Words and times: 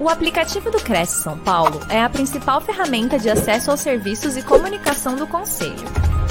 O 0.00 0.08
aplicativo 0.08 0.70
do 0.70 0.82
Cresce 0.82 1.22
São 1.22 1.38
Paulo 1.38 1.78
é 1.90 2.00
a 2.00 2.08
principal 2.08 2.58
ferramenta 2.62 3.18
de 3.18 3.28
acesso 3.28 3.70
aos 3.70 3.80
serviços 3.80 4.34
e 4.34 4.42
comunicação 4.42 5.14
do 5.14 5.26
Conselho. 5.26 5.86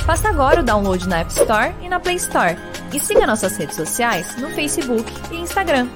Faça 0.08 0.28
agora 0.28 0.62
o 0.62 0.64
download 0.64 1.08
na 1.08 1.20
App 1.20 1.32
Store 1.32 1.76
e 1.80 1.88
na 1.88 2.00
Play 2.00 2.16
Store. 2.16 2.56
E 2.92 3.00
siga 3.00 3.28
nossas 3.28 3.56
redes 3.58 3.76
sociais 3.76 4.36
no 4.38 4.50
Facebook 4.50 5.06
e 5.32 5.36
Instagram. 5.36 5.88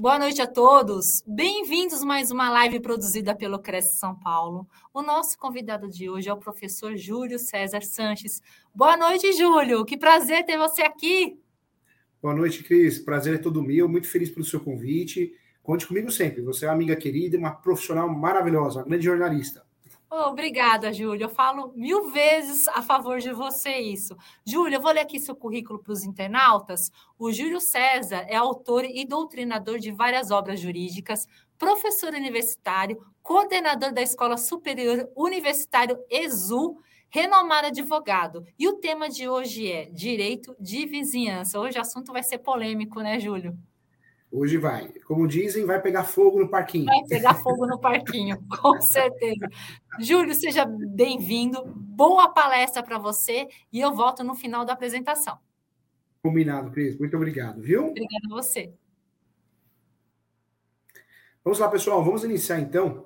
Boa 0.00 0.18
noite 0.18 0.40
a 0.40 0.46
todos. 0.46 1.22
Bem-vindos 1.26 2.02
mais 2.02 2.30
uma 2.30 2.48
live 2.48 2.80
produzida 2.80 3.34
pelo 3.34 3.58
Cresce 3.58 3.98
São 3.98 4.14
Paulo. 4.14 4.66
O 4.94 5.02
nosso 5.02 5.36
convidado 5.36 5.86
de 5.86 6.08
hoje 6.08 6.30
é 6.30 6.32
o 6.32 6.38
professor 6.38 6.96
Júlio 6.96 7.38
César 7.38 7.82
Sanches. 7.82 8.40
Boa 8.74 8.96
noite, 8.96 9.34
Júlio. 9.34 9.84
Que 9.84 9.98
prazer 9.98 10.46
ter 10.46 10.56
você 10.56 10.80
aqui. 10.80 11.38
Boa 12.22 12.36
noite, 12.36 12.62
Cris. 12.62 13.00
Prazer 13.00 13.34
é 13.34 13.38
todo 13.38 13.60
meu. 13.60 13.88
Muito 13.88 14.06
feliz 14.06 14.30
pelo 14.30 14.44
seu 14.44 14.60
convite. 14.60 15.34
Conte 15.60 15.88
comigo 15.88 16.08
sempre. 16.08 16.40
Você 16.42 16.64
é 16.64 16.68
uma 16.68 16.74
amiga 16.74 16.94
querida, 16.94 17.36
uma 17.36 17.50
profissional 17.50 18.08
maravilhosa, 18.08 18.78
uma 18.78 18.86
grande 18.86 19.04
jornalista. 19.04 19.66
Oh, 20.08 20.28
obrigada, 20.28 20.92
Júlio. 20.92 21.24
Eu 21.24 21.28
falo 21.28 21.72
mil 21.74 22.12
vezes 22.12 22.68
a 22.68 22.80
favor 22.80 23.18
de 23.18 23.32
você 23.32 23.76
isso. 23.76 24.16
Júlio, 24.46 24.76
eu 24.76 24.80
vou 24.80 24.92
ler 24.92 25.00
aqui 25.00 25.18
seu 25.18 25.34
currículo 25.34 25.80
para 25.80 25.92
os 25.92 26.04
internautas. 26.04 26.92
O 27.18 27.32
Júlio 27.32 27.60
César 27.60 28.24
é 28.28 28.36
autor 28.36 28.84
e 28.84 29.04
doutrinador 29.04 29.80
de 29.80 29.90
várias 29.90 30.30
obras 30.30 30.60
jurídicas, 30.60 31.26
professor 31.58 32.14
universitário, 32.14 33.04
coordenador 33.20 33.92
da 33.92 34.00
Escola 34.00 34.36
Superior 34.36 35.08
Universitário 35.16 35.98
ESU 36.08 36.76
renomado 37.12 37.66
advogado. 37.66 38.44
E 38.58 38.66
o 38.66 38.78
tema 38.78 39.08
de 39.08 39.28
hoje 39.28 39.70
é 39.70 39.84
direito 39.90 40.56
de 40.58 40.86
vizinhança. 40.86 41.60
Hoje 41.60 41.78
o 41.78 41.82
assunto 41.82 42.10
vai 42.10 42.22
ser 42.22 42.38
polêmico, 42.38 43.00
né, 43.00 43.20
Júlio? 43.20 43.56
Hoje 44.30 44.56
vai. 44.56 44.88
Como 45.06 45.28
dizem, 45.28 45.66
vai 45.66 45.78
pegar 45.78 46.04
fogo 46.04 46.40
no 46.40 46.48
parquinho. 46.48 46.86
Vai 46.86 47.04
pegar 47.06 47.34
fogo 47.34 47.66
no 47.66 47.78
parquinho, 47.78 48.42
com 48.48 48.80
certeza. 48.80 49.46
Júlio, 50.00 50.34
seja 50.34 50.64
bem-vindo. 50.64 51.62
Boa 51.66 52.30
palestra 52.30 52.82
para 52.82 52.98
você 52.98 53.46
e 53.70 53.78
eu 53.78 53.94
volto 53.94 54.24
no 54.24 54.34
final 54.34 54.64
da 54.64 54.72
apresentação. 54.72 55.38
Combinado, 56.22 56.70
Cris. 56.70 56.98
Muito 56.98 57.14
obrigado, 57.14 57.60
viu? 57.60 57.88
Obrigada 57.88 58.26
a 58.26 58.34
você. 58.34 58.72
Vamos 61.44 61.58
lá, 61.58 61.68
pessoal. 61.68 62.02
Vamos 62.02 62.24
iniciar 62.24 62.58
então 62.58 63.04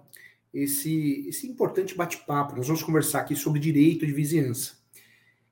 esse, 0.63 1.29
esse 1.29 1.47
importante 1.47 1.95
bate-papo. 1.95 2.57
Nós 2.57 2.67
vamos 2.67 2.83
conversar 2.83 3.21
aqui 3.21 3.37
sobre 3.37 3.61
direito 3.61 4.07
de 4.07 4.13
vizinhança. 4.13 4.77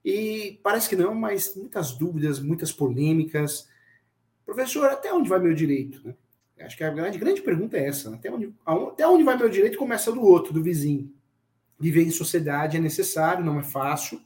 E 0.02 0.58
parece 0.62 0.88
que 0.88 0.96
não, 0.96 1.14
mas 1.14 1.54
muitas 1.54 1.92
dúvidas, 1.92 2.40
muitas 2.40 2.72
polêmicas. 2.72 3.68
Professor, 4.46 4.86
até 4.86 5.12
onde 5.12 5.28
vai 5.28 5.38
meu 5.38 5.54
direito? 5.54 6.00
Né? 6.06 6.14
Acho 6.60 6.76
que 6.76 6.84
a 6.84 6.90
grande, 6.90 7.18
grande 7.18 7.42
pergunta 7.42 7.76
é 7.76 7.86
essa. 7.86 8.10
Né? 8.10 8.16
Até 8.16 8.30
onde, 8.30 8.54
até 8.64 9.06
onde 9.06 9.24
vai 9.24 9.36
meu 9.36 9.48
direito 9.48 9.78
começa 9.78 10.10
do 10.10 10.22
outro, 10.22 10.54
do 10.54 10.62
vizinho. 10.62 11.12
Viver 11.78 12.02
em 12.02 12.10
sociedade 12.10 12.76
é 12.76 12.80
necessário, 12.80 13.44
não 13.44 13.58
é 13.58 13.62
fácil. 13.62 14.20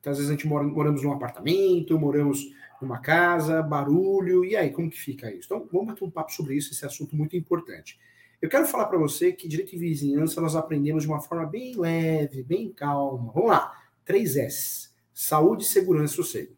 Então, 0.00 0.10
às 0.10 0.18
vezes 0.18 0.30
a 0.30 0.34
gente 0.34 0.46
mora, 0.46 0.64
moramos 0.64 1.02
num 1.02 1.12
apartamento, 1.12 1.98
moramos 1.98 2.52
numa 2.80 2.98
casa, 2.98 3.62
barulho, 3.62 4.44
e 4.44 4.56
aí, 4.56 4.70
como 4.70 4.90
que 4.90 4.98
fica 4.98 5.30
isso? 5.30 5.46
Então, 5.46 5.68
vamos 5.70 5.88
bater 5.88 6.04
um 6.04 6.10
papo 6.10 6.32
sobre 6.32 6.56
isso, 6.56 6.72
esse 6.72 6.84
assunto 6.84 7.14
muito 7.14 7.36
importante. 7.36 7.98
Eu 8.40 8.48
quero 8.48 8.66
falar 8.66 8.86
para 8.86 8.98
você 8.98 9.32
que 9.32 9.46
direito 9.46 9.72
de 9.72 9.78
vizinhança 9.78 10.40
nós 10.40 10.56
aprendemos 10.56 11.02
de 11.02 11.08
uma 11.08 11.20
forma 11.20 11.44
bem 11.44 11.76
leve, 11.76 12.42
bem 12.42 12.72
calma. 12.72 13.30
Vamos 13.32 13.50
lá. 13.50 13.78
3 14.04 14.36
S. 14.36 14.90
Saúde, 15.12 15.64
segurança 15.64 16.14
e 16.14 16.16
sossego. 16.16 16.56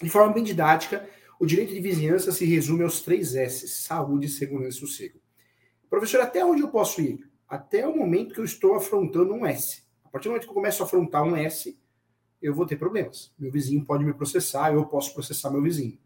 De 0.00 0.08
forma 0.08 0.32
bem 0.32 0.44
didática, 0.44 1.08
o 1.40 1.46
direito 1.46 1.74
de 1.74 1.80
vizinhança 1.80 2.30
se 2.30 2.44
resume 2.44 2.84
aos 2.84 3.00
três 3.00 3.34
S: 3.34 3.66
saúde, 3.66 4.28
segurança 4.28 4.76
e 4.76 4.80
sossego. 4.80 5.18
Professor, 5.90 6.20
até 6.20 6.44
onde 6.44 6.62
eu 6.62 6.68
posso 6.68 7.00
ir? 7.00 7.28
Até 7.48 7.84
o 7.86 7.96
momento 7.96 8.32
que 8.32 8.40
eu 8.40 8.44
estou 8.44 8.76
afrontando 8.76 9.34
um 9.34 9.44
S. 9.44 9.82
A 10.04 10.08
partir 10.08 10.28
do 10.28 10.30
momento 10.30 10.44
que 10.44 10.50
eu 10.50 10.54
começo 10.54 10.82
a 10.82 10.86
afrontar 10.86 11.24
um 11.24 11.36
S, 11.36 11.76
eu 12.40 12.54
vou 12.54 12.64
ter 12.64 12.76
problemas. 12.76 13.32
Meu 13.36 13.50
vizinho 13.50 13.84
pode 13.84 14.04
me 14.04 14.14
processar, 14.14 14.72
eu 14.72 14.86
posso 14.86 15.12
processar 15.12 15.50
meu 15.50 15.60
vizinho. 15.60 15.98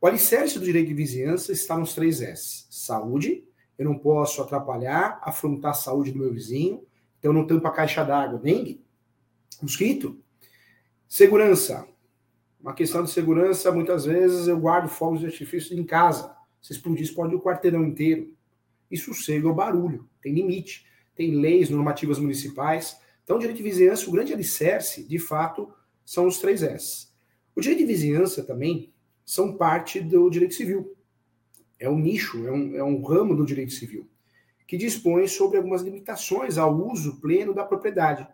O 0.00 0.06
alicerce 0.06 0.58
do 0.58 0.64
direito 0.64 0.88
de 0.88 0.94
vizinhança 0.94 1.52
está 1.52 1.76
nos 1.76 1.94
três 1.94 2.22
S: 2.22 2.66
saúde, 2.70 3.44
eu 3.82 3.88
não 3.88 3.98
posso 3.98 4.40
atrapalhar, 4.40 5.20
afrontar 5.22 5.72
a 5.72 5.74
saúde 5.74 6.12
do 6.12 6.18
meu 6.18 6.32
vizinho, 6.32 6.84
então 7.18 7.32
não 7.32 7.46
tampo 7.46 7.66
a 7.66 7.70
caixa 7.70 8.04
d'água, 8.04 8.38
dengue, 8.38 8.80
mosquito. 9.60 10.18
Segurança. 11.08 11.86
Uma 12.60 12.74
questão 12.74 13.02
de 13.02 13.10
segurança, 13.10 13.72
muitas 13.72 14.04
vezes 14.04 14.46
eu 14.46 14.58
guardo 14.58 14.88
fogos 14.88 15.20
de 15.20 15.26
artifício 15.26 15.78
em 15.78 15.84
casa. 15.84 16.34
Se 16.60 16.72
explodir, 16.72 17.02
explode 17.02 17.34
o 17.34 17.40
quarteirão 17.40 17.84
inteiro. 17.84 18.32
E 18.90 18.96
sossego 18.96 19.48
é 19.48 19.50
o 19.50 19.54
barulho, 19.54 20.08
tem 20.22 20.32
limite. 20.32 20.86
Tem 21.14 21.34
leis, 21.34 21.68
normativas 21.68 22.18
municipais. 22.18 22.98
Então, 23.22 23.36
o 23.36 23.38
direito 23.38 23.58
de 23.58 23.62
vizinhança, 23.62 24.08
o 24.08 24.12
grande 24.12 24.32
alicerce, 24.32 25.06
de 25.06 25.18
fato, 25.18 25.70
são 26.04 26.26
os 26.26 26.38
três 26.38 26.62
S. 26.62 27.08
O 27.54 27.60
direito 27.60 27.80
de 27.80 27.86
vizinhança 27.86 28.42
também 28.42 28.92
são 29.24 29.56
parte 29.56 30.00
do 30.00 30.30
direito 30.30 30.54
civil 30.54 30.96
é 31.82 31.90
um 31.90 31.98
nicho, 31.98 32.46
é 32.46 32.52
um, 32.52 32.76
é 32.76 32.84
um 32.84 33.02
ramo 33.02 33.34
do 33.34 33.44
direito 33.44 33.72
civil, 33.72 34.08
que 34.68 34.76
dispõe 34.76 35.26
sobre 35.26 35.56
algumas 35.56 35.82
limitações 35.82 36.56
ao 36.56 36.72
uso 36.74 37.20
pleno 37.20 37.52
da 37.52 37.64
propriedade, 37.64 38.26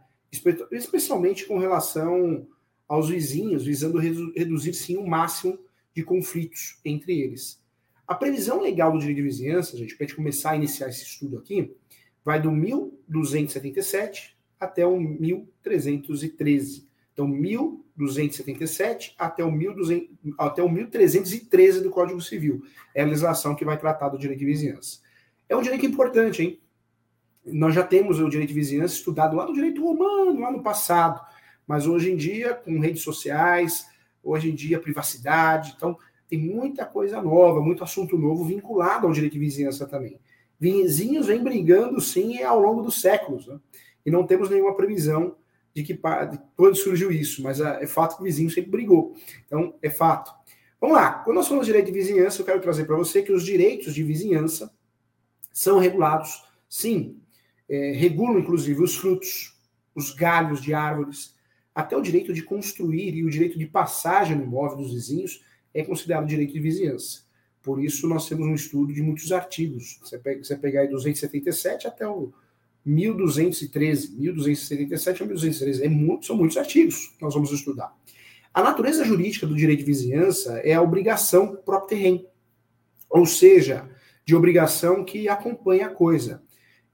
especialmente 0.71 1.47
com 1.47 1.59
relação 1.59 2.47
aos 2.87 3.09
vizinhos, 3.09 3.65
visando 3.65 3.99
reduzir 3.99 4.75
sim 4.75 4.99
o 4.99 5.07
máximo 5.07 5.59
de 5.95 6.03
conflitos 6.03 6.79
entre 6.85 7.19
eles. 7.19 7.63
A 8.07 8.15
previsão 8.15 8.61
legal 8.61 8.93
do 8.93 8.99
direito 8.99 9.17
de 9.17 9.23
vizinhança, 9.23 9.77
gente, 9.77 9.97
para 9.97 10.05
a 10.05 10.07
gente 10.07 10.17
começar 10.17 10.51
a 10.51 10.57
iniciar 10.57 10.89
esse 10.89 11.05
estudo 11.05 11.39
aqui, 11.39 11.75
vai 12.23 12.41
do 12.41 12.53
1277 12.53 14.37
até 14.61 14.87
o 14.87 15.01
1313. 15.01 16.88
Então, 17.19 17.27
1277 17.27 19.17
até 19.19 19.45
o, 19.45 19.51
1200, 19.51 20.09
até 20.39 20.63
o 20.63 20.69
1313 20.69 21.83
do 21.83 21.91
Código 21.91 22.21
Civil. 22.21 22.63
É 22.95 23.03
a 23.03 23.07
legislação 23.07 23.57
que 23.57 23.65
vai 23.65 23.77
tratar 23.77 24.09
do 24.09 24.17
direito 24.17 24.39
de 24.39 24.47
vizinhança. 24.47 25.01
É 25.49 25.57
um 25.57 25.63
direito 25.63 25.85
importante, 25.85 26.41
hein? 26.41 26.61
Nós 27.45 27.75
já 27.75 27.83
temos 27.83 28.21
o 28.21 28.29
direito 28.29 28.51
de 28.51 28.55
vizinhança 28.55 28.95
estudado 28.95 29.35
lá 29.35 29.45
no 29.45 29.53
direito 29.53 29.83
romano, 29.83 30.39
lá 30.39 30.53
no 30.53 30.63
passado. 30.63 31.21
Mas 31.67 31.89
hoje 31.89 32.13
em 32.13 32.17
dia, 32.17 32.55
com 32.55 32.79
redes 32.79 33.03
sociais, 33.03 33.89
hoje 34.23 34.53
em 34.53 34.55
dia, 34.55 34.79
privacidade. 34.79 35.75
Então, 35.77 35.99
tem 36.29 36.39
muita 36.39 36.87
coisa 36.87 37.21
nova, 37.21 37.61
muito 37.61 37.83
assunto 37.83 38.17
novo 38.17 38.45
vinculado 38.45 39.09
ao 39.09 39.13
direito 39.13 39.33
de 39.33 39.41
vizinhança 39.41 39.89
também. 39.89 40.21
Vizinhos 40.61 41.27
vêm 41.27 41.43
brigando, 41.43 42.01
sim, 42.01 42.41
ao 42.45 42.61
longo 42.61 42.81
dos 42.81 43.01
séculos. 43.01 43.49
Né? 43.49 43.59
E 44.07 44.11
não 44.11 44.25
temos 44.25 44.49
nenhuma 44.49 44.77
previsão 44.77 45.35
de 45.75 45.83
que 45.83 45.95
de 45.95 46.41
quando 46.57 46.77
surgiu 46.77 47.11
isso, 47.11 47.43
mas 47.43 47.61
é, 47.61 47.85
é 47.85 47.87
fato 47.87 48.17
que 48.17 48.23
o 48.23 48.25
vizinho 48.25 48.51
sempre 48.51 48.71
brigou. 48.71 49.15
Então, 49.47 49.75
é 49.83 49.91
fato. 49.91 50.33
Vamos 50.81 50.97
lá. 50.97 51.13
Quando 51.25 51.37
nós 51.37 51.47
falamos 51.47 51.67
de 51.67 51.73
direito 51.73 51.93
de 51.93 51.99
vizinhança, 51.99 52.41
eu 52.41 52.47
quero 52.47 52.61
trazer 52.61 52.85
para 52.85 52.97
você 52.97 53.23
que 53.23 53.33
os 53.33 53.45
direitos 53.45 53.95
de 53.95 54.03
vizinhança 54.03 54.73
são 55.53 55.79
regulados, 55.79 56.45
sim, 56.69 57.21
é, 57.69 57.93
regulam 57.93 58.39
inclusive 58.39 58.83
os 58.83 58.97
frutos, 58.97 59.59
os 59.95 60.15
galhos 60.15 60.63
de 60.63 60.73
árvores, 60.73 61.37
até 61.75 61.97
o 61.97 62.03
direito 62.03 62.33
de 62.33 62.43
construir 62.43 63.15
e 63.15 63.25
o 63.25 63.31
direito 63.31 63.59
de 63.59 63.67
passagem 63.67 64.37
no 64.37 64.45
imóvel 64.45 64.79
dos 64.79 64.93
vizinhos 64.93 65.45
é 65.75 65.83
considerado 65.83 66.27
direito 66.27 66.53
de 66.53 66.61
vizinhança. 66.61 67.23
Por 67.63 67.83
isso, 67.83 68.09
nós 68.09 68.29
temos 68.29 68.47
um 68.47 68.55
estudo 68.55 68.93
de 68.93 69.03
muitos 69.03 69.31
artigos. 69.31 69.99
Você, 70.01 70.19
pega, 70.19 70.43
você 70.43 70.57
pegar 70.57 70.83
aí 70.83 70.89
277 70.89 71.87
até 71.87 72.07
o 72.07 72.33
1213, 72.89 74.17
1277 74.17 75.23
a 75.23 75.27
1213. 75.27 75.85
É 75.85 75.89
muito, 75.89 76.27
são 76.27 76.37
muitos 76.37 76.57
artigos 76.57 77.09
que 77.17 77.23
nós 77.23 77.35
vamos 77.35 77.53
estudar. 77.53 77.95
A 78.53 78.63
natureza 78.63 79.05
jurídica 79.05 79.47
do 79.47 79.55
direito 79.55 79.81
de 79.81 79.85
vizinhança 79.85 80.59
é 80.61 80.75
a 80.75 80.83
obrigação 80.83 81.57
próprio 81.57 81.99
terreno, 81.99 82.25
ou 83.09 83.27
seja, 83.27 83.89
de 84.25 84.35
obrigação 84.35 85.05
que 85.05 85.29
acompanha 85.29 85.87
a 85.87 85.91
coisa. 85.91 86.43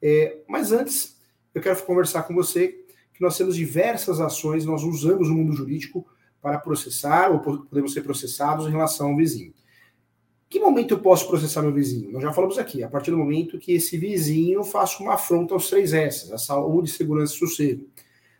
É, 0.03 0.39
mas 0.49 0.73
antes, 0.73 1.17
eu 1.55 1.63
quero 1.63 1.81
conversar 1.85 2.25
com 2.25 2.35
você 2.35 2.69
que 3.15 3.23
nós 3.23 3.39
temos 3.39 3.57
diversas 3.57 4.21
ações, 4.21 4.65
nós 4.65 4.83
usamos 4.83 5.29
o 5.29 5.35
mundo 5.35 5.53
jurídico 5.53 6.07
para 6.43 6.59
processar 6.59 7.31
ou 7.31 7.41
podemos 7.41 7.93
ser 7.93 8.03
processados 8.03 8.67
em 8.67 8.71
relação 8.71 9.11
ao 9.11 9.17
vizinho 9.17 9.55
que 10.55 10.61
momento 10.61 10.95
eu 10.95 11.01
posso 11.01 11.27
processar 11.27 11.63
meu 11.63 11.73
vizinho? 11.73 12.13
Nós 12.13 12.23
já 12.23 12.33
falamos 12.33 12.59
aqui, 12.59 12.85
a 12.85 12.89
partir 12.89 13.11
do 13.11 13.17
momento 13.17 13.59
que 13.59 13.73
esse 13.73 13.99
vizinho 13.99 14.63
faça 14.63 15.03
uma 15.03 15.15
afronta 15.15 15.53
aos 15.53 15.69
três 15.69 15.93
S, 15.93 16.33
a 16.33 16.39
saúde, 16.39 16.93
segurança 16.93 17.35
e 17.35 17.39
sossego. 17.39 17.89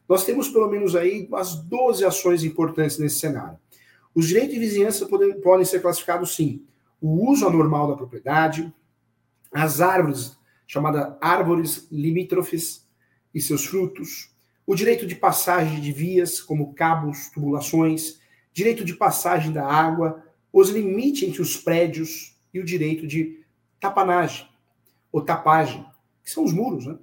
Nós 0.09 0.25
temos 0.25 0.49
pelo 0.49 0.71
menos 0.71 0.95
aí 0.95 1.27
umas 1.27 1.57
12 1.57 2.05
ações 2.05 2.45
importantes 2.45 3.01
nesse 3.01 3.19
cenário. 3.19 3.59
Os 4.15 4.29
direitos 4.29 4.55
de 4.55 4.61
vizinhança 4.61 5.07
podem, 5.07 5.41
podem 5.41 5.65
ser 5.65 5.83
classificados 5.83 6.37
sim. 6.37 6.63
O 7.01 7.29
uso 7.33 7.49
anormal 7.49 7.89
da 7.89 7.97
propriedade, 7.97 8.73
as 9.53 9.81
árvores, 9.81 10.39
chamadas 10.69 11.17
árvores 11.21 11.89
limítrofes 11.91 12.87
e 13.35 13.41
seus 13.41 13.67
frutos, 13.67 14.31
o 14.65 14.77
direito 14.77 15.05
de 15.05 15.17
passagem 15.17 15.81
de 15.81 15.91
vias, 15.91 16.41
como 16.41 16.75
cabos, 16.75 17.29
tubulações, 17.31 18.21
direito 18.53 18.85
de 18.85 18.95
passagem 18.95 19.51
da 19.51 19.67
água, 19.67 20.24
os 20.55 20.71
limites 20.71 21.29
entre 21.29 21.43
os 21.43 21.57
prédios, 21.57 22.35
e 22.55 22.61
o 22.61 22.65
direito 22.65 23.09
de 23.09 23.41
tapanagem 23.81 24.47
ou 25.11 25.21
tapagem, 25.21 25.85
que 26.23 26.31
são 26.31 26.45
os 26.45 26.53
muros, 26.53 26.87
né? 26.87 26.97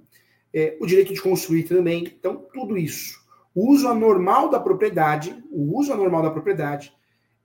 É, 0.54 0.76
o 0.80 0.86
direito 0.86 1.12
de 1.12 1.20
construir 1.20 1.64
também. 1.64 2.04
Então, 2.04 2.46
tudo 2.52 2.78
isso. 2.78 3.20
O 3.54 3.70
uso 3.70 3.86
anormal 3.88 4.50
da 4.50 4.58
propriedade, 4.58 5.36
o 5.50 5.78
uso 5.78 5.92
anormal 5.92 6.22
da 6.22 6.30
propriedade, 6.30 6.92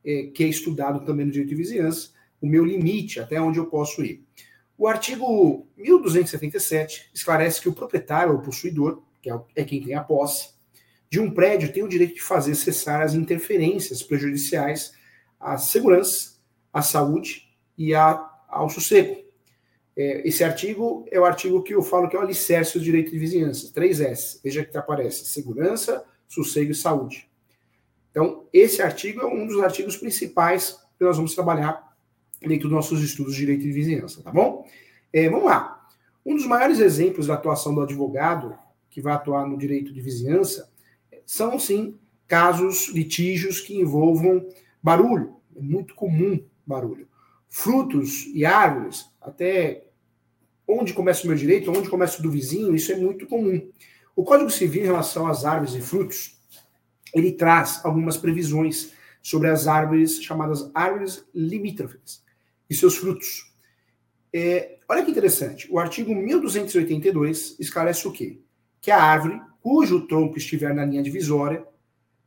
é, 0.06 0.28
que 0.34 0.46
é 0.46 0.48
estudado 0.48 1.06
também 1.06 1.26
no 1.26 1.32
direito 1.32 1.50
de 1.50 1.56
vizinhança, 1.56 2.12
o 2.42 2.48
meu 2.48 2.64
limite, 2.64 3.20
até 3.20 3.42
onde 3.42 3.60
eu 3.60 3.66
posso 3.66 4.02
ir. 4.04 4.24
O 4.78 4.88
artigo 4.88 5.68
1277 5.76 7.10
esclarece 7.14 7.60
que 7.60 7.68
o 7.68 7.74
proprietário 7.74 8.34
ou 8.34 8.40
possuidor, 8.40 9.02
que 9.22 9.30
é, 9.30 9.40
é 9.56 9.64
quem 9.66 9.84
tem 9.84 9.96
a 9.96 10.04
posse, 10.04 10.52
de 11.10 11.20
um 11.20 11.32
prédio 11.32 11.72
tem 11.72 11.84
o 11.84 11.90
direito 11.90 12.16
de 12.16 12.22
fazer 12.22 12.56
cessar 12.56 13.02
as 13.02 13.14
interferências 13.14 14.04
prejudiciais 14.04 14.97
à 15.40 15.58
segurança, 15.58 16.38
à 16.72 16.82
saúde 16.82 17.48
e 17.78 17.94
à, 17.94 18.30
ao 18.48 18.70
sossego. 18.70 19.28
É, 19.96 20.28
esse 20.28 20.44
artigo 20.44 21.08
é 21.12 21.20
o 21.20 21.26
artigo 21.26 21.64
que 21.64 21.74
eu 21.74 21.82
falo 21.82 22.08
que 22.08 22.16
é 22.16 22.20
o 22.20 22.22
alicerce 22.22 22.78
do 22.78 22.84
direito 22.84 23.12
de 23.12 23.18
vizinhança, 23.18 23.72
3S. 23.74 24.40
Veja 24.44 24.64
que 24.64 24.78
aparece 24.78 25.26
segurança, 25.26 26.06
sossego 26.28 26.72
e 26.72 26.76
saúde. 26.76 27.28
Então, 28.12 28.46
esse 28.54 28.82
artigo 28.82 29.22
é 29.22 29.26
um 29.26 29.48
dos 29.48 29.62
artigos 29.62 29.98
principais 29.98 30.80
que 30.98 31.04
nós 31.04 31.18
vamos 31.18 31.34
trabalhar 31.34 31.96
dentro 32.40 32.68
dos 32.68 32.72
nossos 32.72 33.02
estudos 33.02 33.34
de 33.34 33.40
direito 33.40 33.64
de 33.64 33.72
vizinhança, 33.72 34.22
tá 34.22 34.32
bom? 34.32 34.68
É, 35.12 35.30
vamos 35.30 35.46
lá. 35.46 35.88
Um 36.26 36.36
dos 36.36 36.46
maiores 36.46 36.80
exemplos 36.80 37.28
da 37.28 37.34
atuação 37.34 37.74
do 37.74 37.82
advogado 37.82 38.58
que 38.90 39.02
vai 39.02 39.14
atuar 39.14 39.48
no 39.48 39.58
direito 39.58 39.94
de 39.94 40.02
vizinhança 40.02 40.70
são, 41.26 41.60
sim, 41.60 41.98
casos, 42.28 42.90
litígios 42.90 43.62
que 43.62 43.80
envolvam 43.80 44.48
barulho. 44.88 45.36
É 45.54 45.62
muito 45.62 45.94
comum 45.96 46.40
barulho. 46.66 47.10
Frutos 47.50 48.26
e 48.34 48.46
árvores, 48.46 49.06
até 49.22 49.84
onde 50.66 50.94
começa 50.94 51.26
o 51.26 51.28
meu 51.28 51.36
direito, 51.36 51.72
onde 51.72 51.90
começa 51.90 52.20
o 52.20 52.24
do 52.24 52.32
vizinho, 52.32 52.74
isso 52.74 52.92
é 52.94 52.96
muito 52.96 53.28
comum. 53.28 53.70
O 54.16 54.24
Código 54.24 54.50
Civil, 54.50 54.84
em 54.84 54.86
relação 54.86 55.28
às 55.28 55.44
árvores 55.44 55.76
e 55.76 55.82
frutos, 55.82 56.40
ele 57.14 57.34
traz 57.34 57.82
algumas 57.84 58.16
previsões 58.16 58.94
sobre 59.22 59.50
as 59.50 59.68
árvores 59.68 60.24
chamadas 60.24 60.72
árvores 60.74 61.26
limítrofes 61.36 62.24
e 62.70 62.74
seus 62.74 62.96
frutos. 62.96 63.54
É, 64.32 64.78
olha 64.88 65.04
que 65.04 65.12
interessante, 65.12 65.68
o 65.70 65.80
artigo 65.80 66.16
1282 66.16 67.58
esclarece 67.60 68.08
o 68.08 68.12
quê? 68.12 68.40
Que 68.80 68.92
a 68.92 69.02
árvore 69.02 69.42
cujo 69.62 70.08
tronco 70.08 70.38
estiver 70.38 70.74
na 70.74 70.86
linha 70.86 71.04
divisória, 71.04 71.66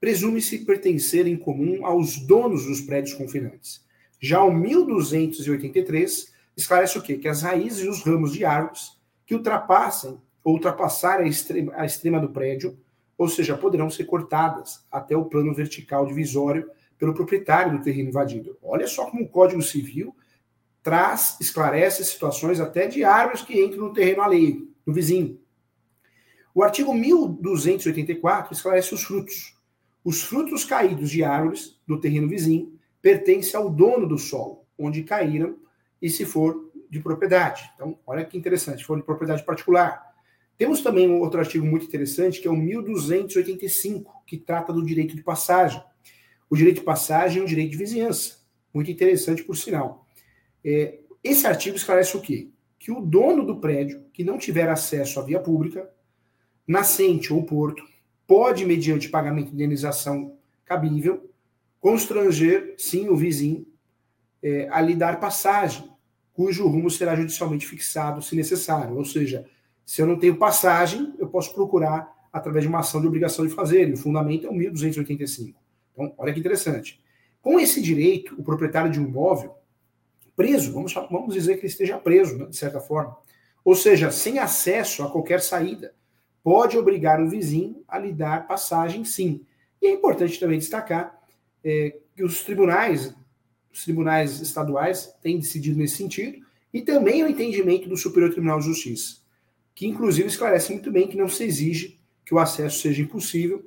presume-se 0.00 0.64
pertencer 0.64 1.26
em 1.26 1.36
comum 1.36 1.84
aos 1.84 2.16
donos 2.16 2.64
dos 2.64 2.80
prédios 2.80 3.14
confinantes. 3.14 3.84
Já 4.18 4.42
o 4.42 4.52
1283 4.52 6.32
esclarece 6.56 6.98
o 6.98 7.02
quê? 7.02 7.18
Que 7.18 7.28
as 7.28 7.42
raízes 7.42 7.84
e 7.84 7.88
os 7.88 8.02
ramos 8.02 8.32
de 8.32 8.44
árvores 8.44 8.98
que 9.26 9.34
ultrapassem 9.34 10.18
ou 10.42 10.54
ultrapassarem 10.54 11.26
a 11.26 11.28
extrema, 11.28 11.72
a 11.76 11.84
extrema 11.84 12.18
do 12.18 12.30
prédio, 12.30 12.78
ou 13.16 13.28
seja, 13.28 13.56
poderão 13.56 13.90
ser 13.90 14.04
cortadas 14.04 14.84
até 14.90 15.14
o 15.14 15.26
plano 15.26 15.54
vertical 15.54 16.06
divisório 16.06 16.70
pelo 16.98 17.14
proprietário 17.14 17.76
do 17.76 17.84
terreno 17.84 18.08
invadido. 18.08 18.56
Olha 18.62 18.86
só 18.86 19.06
como 19.06 19.24
o 19.24 19.28
Código 19.28 19.62
Civil 19.62 20.16
traz, 20.82 21.36
esclarece 21.40 22.04
situações 22.04 22.58
até 22.58 22.86
de 22.86 23.04
árvores 23.04 23.42
que 23.42 23.62
entram 23.62 23.88
no 23.88 23.92
terreno 23.92 24.22
alheio, 24.22 24.68
no 24.86 24.92
vizinho. 24.92 25.38
O 26.54 26.62
artigo 26.62 26.92
1284 26.92 28.54
esclarece 28.54 28.94
os 28.94 29.02
frutos. 29.02 29.59
Os 30.04 30.22
frutos 30.22 30.64
caídos 30.64 31.10
de 31.10 31.22
árvores 31.22 31.78
do 31.86 32.00
terreno 32.00 32.28
vizinho 32.28 32.78
pertencem 33.02 33.58
ao 33.58 33.68
dono 33.68 34.06
do 34.06 34.18
solo, 34.18 34.64
onde 34.78 35.02
caíram, 35.02 35.56
e 36.00 36.08
se 36.08 36.24
for 36.24 36.70
de 36.88 37.00
propriedade. 37.00 37.70
Então, 37.74 37.98
olha 38.06 38.24
que 38.24 38.36
interessante, 38.36 38.78
se 38.78 38.84
for 38.84 38.96
de 38.96 39.04
propriedade 39.04 39.44
particular. 39.44 40.10
Temos 40.56 40.80
também 40.80 41.08
um 41.08 41.20
outro 41.20 41.40
artigo 41.40 41.64
muito 41.64 41.86
interessante, 41.86 42.40
que 42.40 42.48
é 42.48 42.50
o 42.50 42.56
1285, 42.56 44.24
que 44.26 44.36
trata 44.36 44.72
do 44.72 44.84
direito 44.84 45.14
de 45.14 45.22
passagem. 45.22 45.82
O 46.48 46.56
direito 46.56 46.76
de 46.78 46.84
passagem 46.84 47.40
é 47.40 47.42
um 47.42 47.48
direito 47.48 47.70
de 47.70 47.78
vizinhança. 47.78 48.38
Muito 48.72 48.90
interessante, 48.90 49.42
por 49.42 49.56
sinal. 49.56 50.06
É, 50.64 50.98
esse 51.22 51.46
artigo 51.46 51.76
esclarece 51.76 52.16
o 52.16 52.20
quê? 52.20 52.50
Que 52.78 52.90
o 52.90 53.00
dono 53.00 53.44
do 53.44 53.60
prédio 53.60 54.04
que 54.12 54.24
não 54.24 54.38
tiver 54.38 54.68
acesso 54.68 55.20
à 55.20 55.22
via 55.22 55.40
pública 55.40 55.88
nascente 56.66 57.32
ou 57.32 57.44
porto, 57.44 57.82
pode, 58.30 58.64
mediante 58.64 59.08
pagamento 59.08 59.48
de 59.48 59.54
indenização 59.54 60.36
cabível, 60.64 61.28
constranger, 61.80 62.76
sim, 62.78 63.08
o 63.08 63.16
vizinho 63.16 63.66
é, 64.40 64.68
a 64.70 64.80
lhe 64.80 64.94
dar 64.94 65.18
passagem, 65.18 65.90
cujo 66.32 66.68
rumo 66.68 66.88
será 66.88 67.16
judicialmente 67.16 67.66
fixado, 67.66 68.22
se 68.22 68.36
necessário. 68.36 68.96
Ou 68.96 69.04
seja, 69.04 69.44
se 69.84 70.00
eu 70.00 70.06
não 70.06 70.16
tenho 70.16 70.36
passagem, 70.36 71.12
eu 71.18 71.26
posso 71.26 71.52
procurar 71.52 72.08
através 72.32 72.62
de 72.62 72.68
uma 72.68 72.78
ação 72.78 73.00
de 73.00 73.08
obrigação 73.08 73.44
de 73.44 73.52
fazer, 73.52 73.88
e 73.88 73.94
o 73.94 73.96
fundamento 73.96 74.46
é 74.46 74.48
o 74.48 74.54
1285. 74.54 75.60
Então, 75.92 76.14
olha 76.16 76.32
que 76.32 76.38
interessante. 76.38 77.02
Com 77.42 77.58
esse 77.58 77.82
direito, 77.82 78.36
o 78.38 78.44
proprietário 78.44 78.92
de 78.92 79.00
um 79.00 79.08
imóvel, 79.08 79.56
preso, 80.36 80.72
vamos, 80.72 80.94
vamos 80.94 81.34
dizer 81.34 81.54
que 81.54 81.62
ele 81.62 81.66
esteja 81.66 81.98
preso, 81.98 82.38
né, 82.38 82.46
de 82.46 82.56
certa 82.56 82.78
forma, 82.78 83.16
ou 83.64 83.74
seja, 83.74 84.12
sem 84.12 84.38
acesso 84.38 85.02
a 85.02 85.10
qualquer 85.10 85.40
saída, 85.40 85.92
pode 86.42 86.78
obrigar 86.78 87.20
o 87.20 87.28
vizinho 87.28 87.82
a 87.86 87.98
lhe 87.98 88.12
dar 88.12 88.46
passagem, 88.46 89.04
sim. 89.04 89.44
E 89.80 89.86
é 89.86 89.92
importante 89.92 90.38
também 90.38 90.58
destacar 90.58 91.18
é, 91.64 91.96
que 92.14 92.22
os 92.22 92.42
tribunais, 92.42 93.14
os 93.72 93.84
tribunais 93.84 94.40
estaduais 94.40 95.14
têm 95.22 95.38
decidido 95.38 95.78
nesse 95.78 95.96
sentido, 95.96 96.44
e 96.72 96.82
também 96.82 97.22
o 97.22 97.28
entendimento 97.28 97.88
do 97.88 97.96
Superior 97.96 98.30
Tribunal 98.30 98.60
de 98.60 98.66
Justiça, 98.66 99.16
que 99.74 99.86
inclusive 99.86 100.28
esclarece 100.28 100.72
muito 100.72 100.90
bem 100.90 101.08
que 101.08 101.16
não 101.16 101.28
se 101.28 101.44
exige 101.44 101.98
que 102.24 102.34
o 102.34 102.38
acesso 102.38 102.80
seja 102.80 103.02
impossível, 103.02 103.64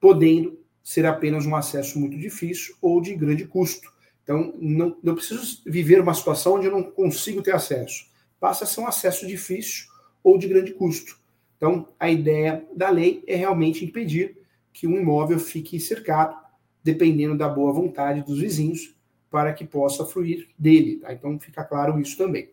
podendo 0.00 0.58
ser 0.82 1.06
apenas 1.06 1.46
um 1.46 1.56
acesso 1.56 1.98
muito 1.98 2.16
difícil 2.18 2.76
ou 2.80 3.00
de 3.00 3.14
grande 3.14 3.46
custo. 3.46 3.92
Então, 4.22 4.54
não, 4.60 4.96
não 5.02 5.14
preciso 5.14 5.62
viver 5.66 6.00
uma 6.00 6.14
situação 6.14 6.54
onde 6.54 6.66
eu 6.66 6.72
não 6.72 6.82
consigo 6.82 7.42
ter 7.42 7.54
acesso. 7.54 8.06
Passa 8.38 8.64
a 8.64 8.66
ser 8.66 8.80
um 8.80 8.86
acesso 8.86 9.26
difícil 9.26 9.86
ou 10.22 10.38
de 10.38 10.46
grande 10.46 10.72
custo. 10.72 11.18
Então, 11.64 11.88
a 11.98 12.10
ideia 12.10 12.62
da 12.76 12.90
lei 12.90 13.24
é 13.26 13.36
realmente 13.36 13.86
impedir 13.86 14.36
que 14.70 14.86
um 14.86 15.00
imóvel 15.00 15.38
fique 15.38 15.80
cercado, 15.80 16.36
dependendo 16.82 17.38
da 17.38 17.48
boa 17.48 17.72
vontade 17.72 18.20
dos 18.20 18.38
vizinhos, 18.38 18.94
para 19.30 19.50
que 19.54 19.64
possa 19.64 20.04
fluir 20.04 20.46
dele. 20.58 20.96
Tá? 20.96 21.14
Então, 21.14 21.40
fica 21.40 21.64
claro 21.64 21.98
isso 21.98 22.18
também. 22.18 22.50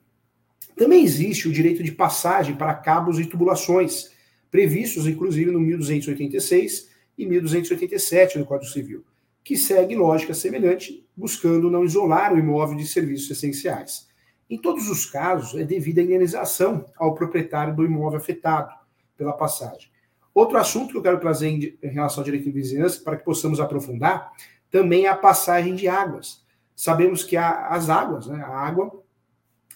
Também 0.77 1.03
existe 1.03 1.49
o 1.49 1.51
direito 1.51 1.83
de 1.83 1.91
passagem 1.91 2.55
para 2.55 2.73
cabos 2.73 3.19
e 3.19 3.25
tubulações, 3.25 4.11
previstos 4.49 5.05
inclusive 5.05 5.51
no 5.51 5.59
1286 5.59 6.89
e 7.17 7.25
1287 7.25 8.39
do 8.39 8.45
Código 8.45 8.71
Civil, 8.71 9.03
que 9.43 9.57
segue 9.57 9.93
lógica 9.93 10.33
semelhante, 10.33 11.05
buscando 11.17 11.69
não 11.69 11.83
isolar 11.83 12.33
o 12.33 12.39
imóvel 12.39 12.77
de 12.77 12.87
serviços 12.87 13.29
essenciais. 13.29 14.07
Em 14.49 14.57
todos 14.57 14.87
os 14.87 15.05
casos, 15.05 15.59
é 15.59 15.65
devida 15.65 15.99
a 15.99 16.03
indenização 16.05 16.85
ao 16.95 17.13
proprietário 17.13 17.75
do 17.75 17.83
imóvel 17.83 18.17
afetado, 18.17 18.79
pela 19.21 19.33
passagem. 19.33 19.87
Outro 20.33 20.57
assunto 20.57 20.91
que 20.91 20.97
eu 20.97 21.01
quero 21.03 21.19
trazer 21.19 21.47
em, 21.47 21.77
relação 21.83 22.21
ao 22.21 22.25
direito 22.25 22.45
de 22.45 22.51
vizinhança, 22.51 22.99
para 23.03 23.17
que 23.17 23.23
possamos 23.23 23.59
aprofundar, 23.59 24.31
também 24.71 25.05
é 25.05 25.09
a 25.09 25.15
passagem 25.15 25.75
de 25.75 25.87
águas. 25.87 26.43
Sabemos 26.75 27.23
que 27.23 27.37
a, 27.37 27.67
as 27.67 27.87
águas, 27.87 28.25
né, 28.25 28.41
a 28.43 28.49
água 28.49 29.03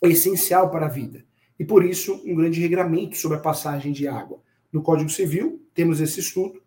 é 0.02 0.08
essencial 0.08 0.72
para 0.72 0.88
a 0.88 0.90
vida. 0.90 1.24
E 1.60 1.64
por 1.64 1.86
isso, 1.86 2.24
um 2.25 2.34
grande 2.34 2.60
regramento 2.60 3.18
sobre 3.18 3.38
a 3.38 3.42
passagem 3.42 3.92
de 3.92 4.08
água. 4.08 4.42
No 4.74 4.82
Código 4.82 5.12
Civil, 5.12 5.64
temos 5.75 6.02
esse 6.02 6.20
estudo, 6.20 6.60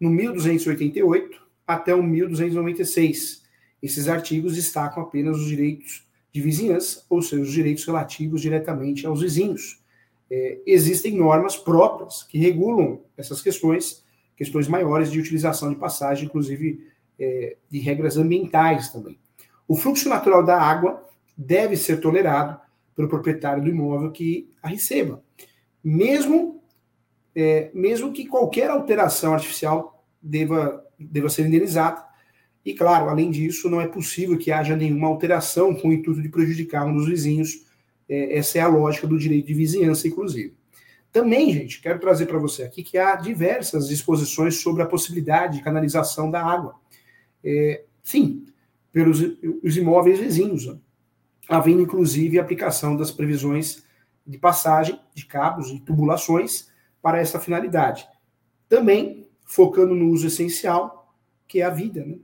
no 0.00 0.08
1288 0.08 1.38
até 1.66 1.94
o 1.94 2.02
1296. 2.02 3.42
Esses 3.82 4.08
artigos 4.08 4.54
destacam 4.54 5.02
apenas 5.02 5.36
os 5.36 5.46
direitos 5.46 6.08
de 6.32 6.40
vizinhança, 6.40 7.04
ou 7.10 7.20
seja, 7.20 7.42
os 7.42 7.52
direitos 7.52 7.84
relativos 7.84 8.40
diretamente 8.40 9.06
aos 9.06 9.20
vizinhos 9.20 9.81
é, 10.34 10.62
existem 10.64 11.14
normas 11.14 11.58
próprias 11.58 12.22
que 12.22 12.38
regulam 12.38 13.02
essas 13.18 13.42
questões, 13.42 14.02
questões 14.34 14.66
maiores 14.66 15.10
de 15.10 15.20
utilização 15.20 15.68
de 15.68 15.76
passagem, 15.76 16.24
inclusive 16.24 16.88
é, 17.20 17.58
de 17.68 17.78
regras 17.80 18.16
ambientais 18.16 18.90
também. 18.90 19.18
O 19.68 19.76
fluxo 19.76 20.08
natural 20.08 20.42
da 20.42 20.58
água 20.58 21.06
deve 21.36 21.76
ser 21.76 22.00
tolerado 22.00 22.58
pelo 22.96 23.08
proprietário 23.08 23.62
do 23.62 23.68
imóvel 23.68 24.10
que 24.10 24.50
a 24.62 24.68
receba, 24.68 25.22
mesmo, 25.84 26.62
é, 27.36 27.70
mesmo 27.74 28.10
que 28.10 28.24
qualquer 28.24 28.70
alteração 28.70 29.34
artificial 29.34 30.02
deva, 30.20 30.82
deva 30.98 31.28
ser 31.28 31.46
indenizada. 31.46 32.02
E, 32.64 32.72
claro, 32.72 33.10
além 33.10 33.30
disso, 33.30 33.68
não 33.68 33.82
é 33.82 33.86
possível 33.86 34.38
que 34.38 34.50
haja 34.50 34.74
nenhuma 34.74 35.08
alteração 35.08 35.74
com 35.74 35.88
o 35.88 35.92
intuito 35.92 36.22
de 36.22 36.28
prejudicar 36.30 36.86
um 36.86 36.94
dos 36.94 37.06
vizinhos 37.06 37.66
é, 38.08 38.38
essa 38.38 38.58
é 38.58 38.60
a 38.60 38.68
lógica 38.68 39.06
do 39.06 39.18
direito 39.18 39.46
de 39.46 39.54
vizinhança, 39.54 40.08
inclusive. 40.08 40.54
Também, 41.10 41.52
gente, 41.52 41.80
quero 41.80 41.98
trazer 41.98 42.26
para 42.26 42.38
você 42.38 42.62
aqui 42.62 42.82
que 42.82 42.96
há 42.96 43.14
diversas 43.16 43.88
disposições 43.88 44.56
sobre 44.56 44.82
a 44.82 44.86
possibilidade 44.86 45.58
de 45.58 45.64
canalização 45.64 46.30
da 46.30 46.42
água. 46.42 46.74
É, 47.44 47.84
sim, 48.02 48.46
pelos 48.90 49.20
os 49.62 49.76
imóveis 49.76 50.18
vizinhos. 50.18 50.66
Né? 50.66 50.78
havendo 51.48 51.82
inclusive 51.82 52.38
a 52.38 52.42
aplicação 52.42 52.96
das 52.96 53.10
previsões 53.10 53.84
de 54.26 54.38
passagem 54.38 54.98
de 55.14 55.26
cabos 55.26 55.70
e 55.70 55.80
tubulações 55.80 56.70
para 57.00 57.18
essa 57.18 57.40
finalidade. 57.40 58.08
Também 58.68 59.28
focando 59.44 59.94
no 59.94 60.08
uso 60.10 60.26
essencial, 60.28 61.14
que 61.46 61.60
é 61.60 61.64
a 61.64 61.70
vida, 61.70 62.04
né? 62.04 62.18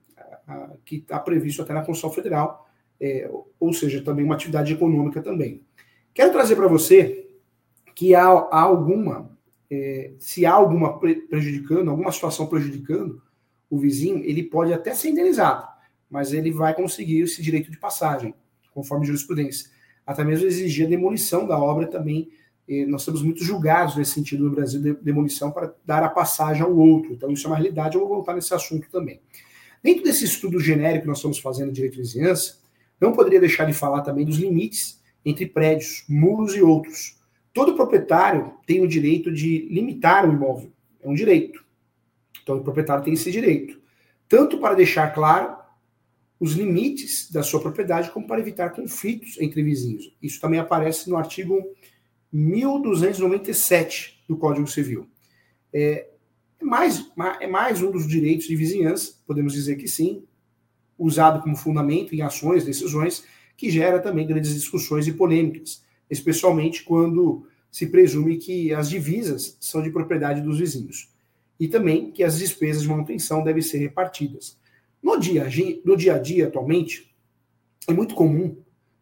que 0.84 0.96
está 0.96 1.18
previsto 1.18 1.60
até 1.60 1.74
na 1.74 1.80
Constituição 1.82 2.10
Federal, 2.10 2.66
é, 2.98 3.30
ou 3.60 3.72
seja, 3.72 4.02
também 4.02 4.24
uma 4.24 4.34
atividade 4.34 4.72
econômica 4.72 5.20
também. 5.20 5.62
Quero 6.18 6.32
trazer 6.32 6.56
para 6.56 6.66
você 6.66 7.28
que 7.94 8.12
há, 8.12 8.24
há 8.26 8.60
alguma, 8.60 9.30
é, 9.70 10.14
se 10.18 10.44
há 10.44 10.52
alguma 10.52 10.98
prejudicando, 10.98 11.92
alguma 11.92 12.10
situação 12.10 12.48
prejudicando 12.48 13.22
o 13.70 13.78
vizinho, 13.78 14.24
ele 14.24 14.42
pode 14.42 14.72
até 14.72 14.92
ser 14.94 15.10
indenizado, 15.10 15.64
mas 16.10 16.32
ele 16.32 16.50
vai 16.50 16.74
conseguir 16.74 17.20
esse 17.20 17.40
direito 17.40 17.70
de 17.70 17.78
passagem, 17.78 18.34
conforme 18.74 19.06
jurisprudência. 19.06 19.70
Até 20.04 20.24
mesmo 20.24 20.48
exigir 20.48 20.86
a 20.86 20.90
demolição 20.90 21.46
da 21.46 21.56
obra 21.56 21.86
também. 21.86 22.28
Nós 22.88 23.04
temos 23.04 23.22
muitos 23.22 23.46
julgados 23.46 23.94
nesse 23.94 24.10
sentido 24.10 24.42
no 24.42 24.50
Brasil, 24.50 24.82
de 24.82 24.94
demolição 24.94 25.52
para 25.52 25.72
dar 25.86 26.02
a 26.02 26.08
passagem 26.08 26.64
ao 26.64 26.76
outro. 26.76 27.12
Então, 27.12 27.30
isso 27.30 27.46
é 27.46 27.50
uma 27.50 27.56
realidade, 27.56 27.94
eu 27.94 28.00
vou 28.00 28.16
voltar 28.16 28.34
nesse 28.34 28.52
assunto 28.52 28.90
também. 28.90 29.20
Dentro 29.84 30.02
desse 30.02 30.24
estudo 30.24 30.58
genérico 30.58 31.02
que 31.02 31.06
nós 31.06 31.18
estamos 31.18 31.38
fazendo 31.38 31.68
de 31.68 31.74
direito 31.74 31.94
de 31.94 32.00
vizinhança, 32.00 32.58
não 33.00 33.12
poderia 33.12 33.38
deixar 33.38 33.66
de 33.66 33.72
falar 33.72 34.00
também 34.00 34.26
dos 34.26 34.36
limites 34.36 34.97
entre 35.24 35.46
prédios, 35.46 36.04
muros 36.08 36.54
e 36.54 36.62
outros. 36.62 37.18
Todo 37.52 37.74
proprietário 37.74 38.54
tem 38.66 38.80
o 38.80 38.88
direito 38.88 39.32
de 39.32 39.68
limitar 39.70 40.28
o 40.28 40.32
imóvel. 40.32 40.72
É 41.00 41.08
um 41.08 41.14
direito. 41.14 41.64
Então, 42.42 42.56
o 42.56 42.62
proprietário 42.62 43.04
tem 43.04 43.14
esse 43.14 43.30
direito. 43.30 43.80
Tanto 44.28 44.58
para 44.58 44.74
deixar 44.74 45.12
claro 45.12 45.56
os 46.40 46.52
limites 46.52 47.30
da 47.30 47.42
sua 47.42 47.60
propriedade, 47.60 48.10
como 48.10 48.26
para 48.26 48.40
evitar 48.40 48.70
conflitos 48.70 49.38
entre 49.40 49.62
vizinhos. 49.62 50.14
Isso 50.22 50.40
também 50.40 50.60
aparece 50.60 51.10
no 51.10 51.16
artigo 51.16 51.62
1297 52.32 54.24
do 54.28 54.36
Código 54.36 54.66
Civil. 54.66 55.08
É, 55.72 56.08
é 56.60 56.64
mais, 56.64 57.10
é 57.40 57.46
mais 57.46 57.82
um 57.82 57.90
dos 57.90 58.06
direitos 58.06 58.46
de 58.46 58.56
vizinhança, 58.56 59.14
podemos 59.26 59.52
dizer 59.52 59.76
que 59.76 59.88
sim, 59.88 60.24
usado 60.98 61.42
como 61.42 61.56
fundamento 61.56 62.14
em 62.14 62.22
ações, 62.22 62.64
decisões, 62.64 63.24
que 63.58 63.70
gera 63.70 63.98
também 63.98 64.26
grandes 64.26 64.54
discussões 64.54 65.06
e 65.06 65.12
polêmicas, 65.12 65.82
especialmente 66.08 66.82
quando 66.84 67.46
se 67.70 67.88
presume 67.88 68.38
que 68.38 68.72
as 68.72 68.88
divisas 68.88 69.58
são 69.60 69.82
de 69.82 69.90
propriedade 69.90 70.40
dos 70.40 70.58
vizinhos 70.58 71.12
e 71.60 71.68
também 71.68 72.10
que 72.10 72.24
as 72.24 72.38
despesas 72.38 72.82
de 72.82 72.88
manutenção 72.88 73.44
devem 73.44 73.60
ser 73.60 73.78
repartidas. 73.78 74.56
No 75.02 75.18
dia, 75.18 75.46
no 75.84 75.96
dia 75.96 76.14
a 76.14 76.18
dia, 76.18 76.46
atualmente, 76.46 77.14
é 77.86 77.92
muito 77.92 78.14
comum 78.14 78.56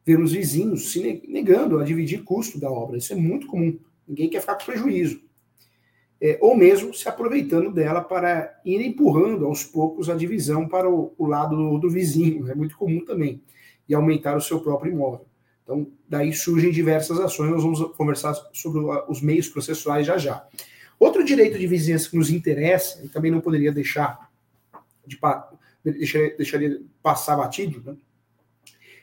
ver 0.04 0.18
os 0.18 0.32
vizinhos 0.32 0.90
se 0.90 1.22
negando 1.28 1.78
a 1.78 1.84
dividir 1.84 2.24
custo 2.24 2.58
da 2.58 2.70
obra. 2.70 2.96
Isso 2.96 3.12
é 3.12 3.16
muito 3.16 3.46
comum. 3.46 3.78
Ninguém 4.08 4.28
quer 4.28 4.40
ficar 4.40 4.56
com 4.56 4.64
prejuízo 4.64 5.20
é, 6.20 6.38
ou 6.40 6.56
mesmo 6.56 6.94
se 6.94 7.08
aproveitando 7.08 7.70
dela 7.70 8.00
para 8.00 8.58
ir 8.64 8.80
empurrando 8.80 9.46
aos 9.46 9.64
poucos 9.64 10.08
a 10.08 10.14
divisão 10.14 10.66
para 10.66 10.88
o, 10.88 11.12
o 11.18 11.26
lado 11.26 11.56
do, 11.56 11.78
do, 11.78 11.90
vizinho, 11.90 12.50
é 12.50 12.54
muito 12.54 12.76
comum 12.76 13.04
também, 13.04 13.42
e 13.88 13.94
aumentar 13.94 14.36
o 14.36 14.40
seu 14.40 14.60
próprio 14.60 14.92
imóvel. 14.92 15.26
Então, 15.62 15.86
daí 16.08 16.32
surgem 16.32 16.70
diversas 16.70 17.18
ações, 17.18 17.50
nós 17.50 17.62
vamos 17.62 17.96
conversar 17.96 18.34
sobre 18.52 18.80
os 19.08 19.20
meios 19.20 19.48
processuais 19.48 20.06
já 20.06 20.16
já. 20.16 20.46
Outro 20.98 21.24
direito 21.24 21.58
de 21.58 21.66
vizinhança 21.66 22.08
que 22.08 22.16
nos 22.16 22.30
interessa, 22.30 23.04
e 23.04 23.08
também 23.08 23.30
não 23.30 23.40
poderia 23.40 23.72
deixar 23.72 24.30
de 25.06 25.18
deixaria, 25.84 26.36
deixaria 26.36 26.80
passar 27.02 27.36
batido, 27.36 27.82
né? 27.84 27.96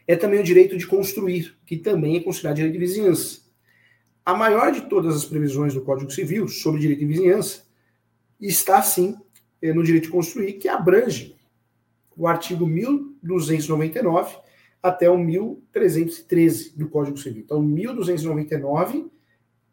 é 0.08 0.16
também 0.16 0.40
o 0.40 0.44
direito 0.44 0.78
de 0.78 0.88
construir, 0.88 1.56
que 1.66 1.78
também 1.78 2.18
é 2.18 2.20
considerado 2.22 2.58
direito 2.58 2.74
de 2.74 2.80
vizinhança. 2.80 3.42
A 4.26 4.34
maior 4.34 4.72
de 4.72 4.82
todas 4.82 5.16
as 5.16 5.26
previsões 5.26 5.74
do 5.74 5.82
Código 5.82 6.12
Civil 6.12 6.48
sobre 6.48 6.82
direito 6.82 7.00
de 7.00 7.06
vizinhança 7.06 7.64
está, 8.40 8.82
sim, 8.82 9.18
eh, 9.62 9.74
no 9.74 9.84
direito 9.84 10.06
de 10.06 10.12
construir, 10.12 10.54
que 10.54 10.68
abrange 10.68 11.36
o 12.16 12.28
artigo 12.28 12.66
1299 12.66 14.38
até 14.84 15.10
o 15.10 15.18
1313 15.18 16.78
do 16.78 16.90
Código 16.90 17.18
Civil. 17.18 17.42
Então, 17.42 17.62
1299 17.62 19.10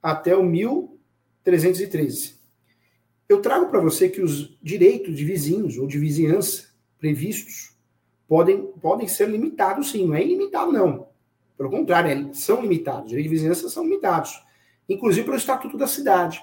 até 0.00 0.36
o 0.36 0.44
1313. 0.44 2.38
Eu 3.28 3.42
trago 3.42 3.68
para 3.68 3.80
você 3.80 4.08
que 4.08 4.22
os 4.22 4.56
direitos 4.62 5.16
de 5.16 5.24
vizinhos 5.24 5.76
ou 5.76 5.88
de 5.88 5.98
vizinhança 5.98 6.70
previstos 6.96 7.76
podem, 8.28 8.66
podem 8.80 9.08
ser 9.08 9.28
limitados, 9.28 9.90
sim. 9.90 10.06
Não 10.06 10.14
é 10.14 10.24
ilimitado, 10.24 10.70
não. 10.70 11.08
Pelo 11.58 11.70
contrário, 11.70 12.10
é, 12.10 12.32
são 12.32 12.62
limitados. 12.62 13.04
Os 13.04 13.08
direitos 13.08 13.30
de 13.30 13.36
vizinhança 13.36 13.68
são 13.68 13.82
limitados. 13.82 14.40
Inclusive 14.88 15.24
pelo 15.24 15.36
Estatuto 15.36 15.76
da 15.76 15.86
Cidade, 15.86 16.40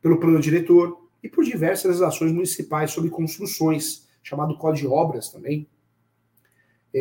pelo 0.00 0.20
plano 0.20 0.40
diretor 0.40 1.08
e 1.22 1.28
por 1.28 1.44
diversas 1.44 2.02
ações 2.02 2.32
municipais 2.32 2.90
sobre 2.90 3.10
construções, 3.10 4.06
chamado 4.22 4.56
Código 4.58 4.88
de 4.88 4.94
Obras 4.94 5.30
também, 5.30 5.66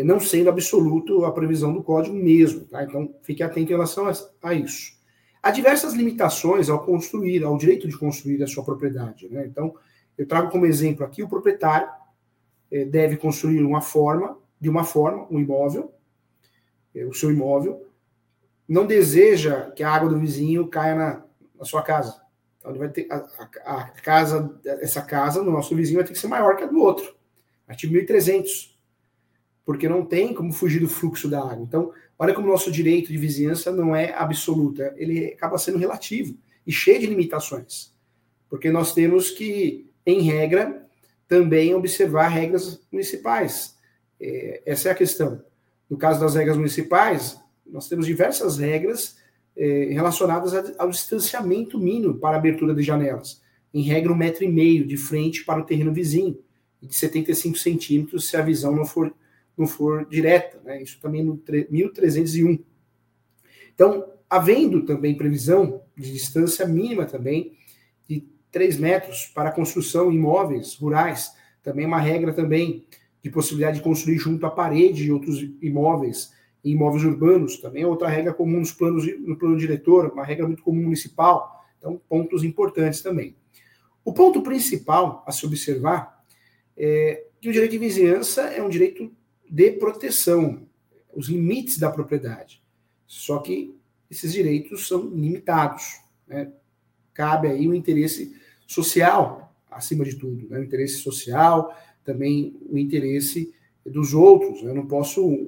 não 0.03 0.19
sendo 0.19 0.49
absoluto 0.49 1.25
a 1.25 1.31
previsão 1.31 1.73
do 1.73 1.83
código 1.83 2.15
mesmo. 2.15 2.65
Tá? 2.65 2.83
Então, 2.83 3.13
fique 3.23 3.41
atento 3.41 3.71
em 3.71 3.75
relação 3.75 4.07
a, 4.07 4.13
a, 4.43 4.53
isso. 4.53 4.97
Há 5.41 5.51
diversas 5.51 5.93
limitações 5.93 6.69
ao 6.69 6.83
construir, 6.83 7.43
ao 7.43 7.57
direito 7.57 7.87
de 7.87 7.97
construir 7.97 8.43
a 8.43 8.47
sua 8.47 8.63
propriedade. 8.63 9.29
Né? 9.29 9.45
Então, 9.45 9.73
eu 10.17 10.27
trago 10.27 10.51
como 10.51 10.65
exemplo 10.65 11.05
aqui 11.05 11.23
o 11.23 11.29
proprietário 11.29 11.89
é, 12.71 12.83
deve 12.85 13.17
construir 13.17 13.63
uma 13.63 13.81
forma, 13.81 14.37
de 14.59 14.69
uma 14.69 14.83
forma, 14.83 15.27
um 15.29 15.39
imóvel, 15.39 15.93
é, 16.93 17.05
o 17.05 17.13
seu 17.13 17.31
imóvel, 17.31 17.85
não 18.67 18.85
deseja 18.85 19.71
que 19.71 19.83
a 19.83 19.91
água 19.91 20.09
do 20.09 20.19
vizinho 20.19 20.67
caia 20.67 20.95
na, 20.95 21.25
na 21.55 21.65
sua 21.65 21.81
casa. 21.81 22.21
Então 22.57 22.71
ele 22.71 22.79
vai 22.79 22.89
ter 22.89 23.07
a, 23.09 23.15
a, 23.15 23.81
a, 23.81 23.89
casa, 24.01 24.59
essa 24.65 25.01
casa 25.01 25.43
do 25.43 25.51
nosso 25.51 25.75
vizinho 25.75 25.99
vai 25.99 26.05
ter 26.05 26.13
que 26.13 26.19
ser 26.19 26.27
maior 26.27 26.57
que 26.57 26.63
a 26.63 26.67
do 26.67 26.79
outro. 26.79 27.15
Artigo 27.67 27.93
1300. 27.93 28.76
Porque 29.67 29.89
não 29.89 30.05
tem 30.05 30.33
como 30.33 30.53
fugir 30.53 30.79
do 30.79 30.87
fluxo 30.87 31.27
da 31.27 31.41
água. 31.41 31.61
Então, 31.61 31.91
olha 32.17 32.33
como 32.33 32.47
o 32.47 32.51
nosso 32.51 32.71
direito 32.71 33.09
de 33.09 33.17
vizinhança 33.17 33.69
não 33.69 33.93
é 33.93 34.13
absoluto, 34.13 34.81
ele 34.95 35.33
acaba 35.33 35.57
sendo 35.57 35.77
relativo 35.77 36.37
e 36.65 36.71
cheio 36.71 37.01
de 37.01 37.05
limitações. 37.05 37.93
Porque 38.49 38.71
nós 38.71 38.93
temos 38.93 39.29
que, 39.29 39.91
em 40.05 40.21
regra, 40.21 40.87
também 41.27 41.75
observar 41.75 42.29
regras 42.29 42.79
municipais. 42.89 43.75
É, 44.21 44.61
essa 44.65 44.87
é 44.87 44.91
a 44.93 44.95
questão. 44.95 45.43
No 45.89 45.97
caso 45.97 46.21
das 46.21 46.35
regras 46.35 46.55
municipais, 46.55 47.37
nós 47.65 47.89
temos 47.89 48.05
diversas 48.05 48.57
regras 48.57 49.17
é, 49.53 49.89
relacionadas 49.91 50.53
ao 50.77 50.89
distanciamento 50.89 51.77
mínimo 51.77 52.15
para 52.15 52.37
abertura 52.37 52.73
de 52.73 52.83
janelas. 52.83 53.41
Em 53.73 53.81
regra, 53.81 54.13
um 54.13 54.15
metro 54.15 54.45
e 54.45 54.47
meio 54.47 54.87
de 54.87 54.95
frente 54.95 55.43
para 55.43 55.59
o 55.59 55.65
terreno 55.65 55.91
vizinho, 55.91 56.39
e 56.81 56.87
de 56.87 56.95
75 56.95 57.57
centímetros 57.57 58.29
se 58.29 58.37
a 58.37 58.41
visão 58.41 58.73
não 58.73 58.85
for, 58.85 59.13
não 59.57 59.65
for 59.65 60.05
direta. 60.05 60.61
Né? 60.63 60.81
Isso 60.81 60.99
também 61.01 61.23
no 61.23 61.41
1301. 61.69 62.59
Então, 63.73 64.13
havendo 64.29 64.85
também 64.85 65.15
previsão 65.15 65.81
de 65.95 66.11
distância 66.11 66.65
mínima 66.65 67.05
também 67.05 67.57
de 68.07 68.27
3 68.51 68.77
metros 68.77 69.25
para 69.25 69.51
construção 69.51 70.11
em 70.11 70.15
imóveis 70.15 70.75
rurais, 70.75 71.31
também 71.63 71.85
uma 71.85 71.99
regra 71.99 72.33
também 72.33 72.85
de 73.21 73.29
possibilidade 73.29 73.77
de 73.77 73.83
construir 73.83 74.17
junto 74.17 74.45
à 74.45 74.49
parede 74.49 75.03
de 75.03 75.11
outros 75.11 75.41
imóveis, 75.61 76.31
imóveis 76.63 77.03
urbanos, 77.03 77.57
também 77.57 77.83
é 77.83 77.87
outra 77.87 78.07
regra 78.07 78.33
comum 78.33 78.59
nos 78.59 78.71
planos, 78.71 79.05
no 79.19 79.37
plano 79.37 79.57
diretor, 79.57 80.11
uma 80.11 80.23
regra 80.23 80.45
muito 80.45 80.63
comum 80.63 80.83
municipal, 80.83 81.65
então 81.77 82.01
pontos 82.09 82.43
importantes 82.43 83.01
também. 83.01 83.35
O 84.03 84.13
ponto 84.13 84.41
principal 84.41 85.23
a 85.27 85.31
se 85.31 85.45
observar 85.45 86.23
é 86.75 87.25
que 87.41 87.49
o 87.49 87.51
direito 87.51 87.71
de 87.71 87.77
vizinhança 87.77 88.41
é 88.43 88.61
um 88.61 88.69
direito 88.69 89.11
de 89.49 89.71
proteção, 89.73 90.67
os 91.13 91.27
limites 91.27 91.77
da 91.77 91.89
propriedade. 91.89 92.61
Só 93.05 93.39
que 93.39 93.75
esses 94.09 94.31
direitos 94.31 94.87
são 94.87 95.07
limitados. 95.09 95.99
Né? 96.27 96.51
Cabe 97.13 97.47
aí 97.47 97.67
o 97.67 97.73
interesse 97.73 98.35
social, 98.65 99.55
acima 99.69 100.03
de 100.03 100.15
tudo, 100.15 100.49
né? 100.49 100.59
o 100.59 100.63
interesse 100.63 100.97
social, 100.97 101.75
também 102.03 102.57
o 102.69 102.77
interesse 102.77 103.53
dos 103.85 104.13
outros. 104.13 104.61
Né? 104.61 104.71
Eu 104.71 104.75
não 104.75 104.85
posso 104.85 105.47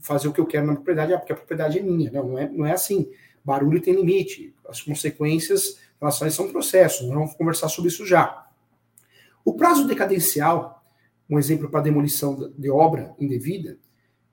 fazer 0.00 0.28
o 0.28 0.32
que 0.32 0.40
eu 0.40 0.46
quero 0.46 0.66
na 0.66 0.74
propriedade, 0.74 1.16
porque 1.18 1.32
a 1.32 1.36
propriedade 1.36 1.78
é 1.78 1.82
minha. 1.82 2.10
Não, 2.10 2.28
não, 2.28 2.38
é, 2.38 2.48
não 2.48 2.66
é 2.66 2.72
assim. 2.72 3.10
Barulho 3.44 3.80
tem 3.80 3.94
limite. 3.94 4.54
As 4.68 4.80
consequências, 4.80 5.78
relações 6.00 6.34
são 6.34 6.50
processos. 6.50 7.06
Nós 7.06 7.14
vamos 7.14 7.34
conversar 7.34 7.68
sobre 7.68 7.88
isso 7.88 8.06
já. 8.06 8.46
O 9.44 9.54
prazo 9.54 9.86
decadencial, 9.86 10.79
um 11.30 11.38
exemplo 11.38 11.70
para 11.70 11.80
demolição 11.80 12.52
de 12.58 12.68
obra 12.68 13.14
indevida, 13.18 13.78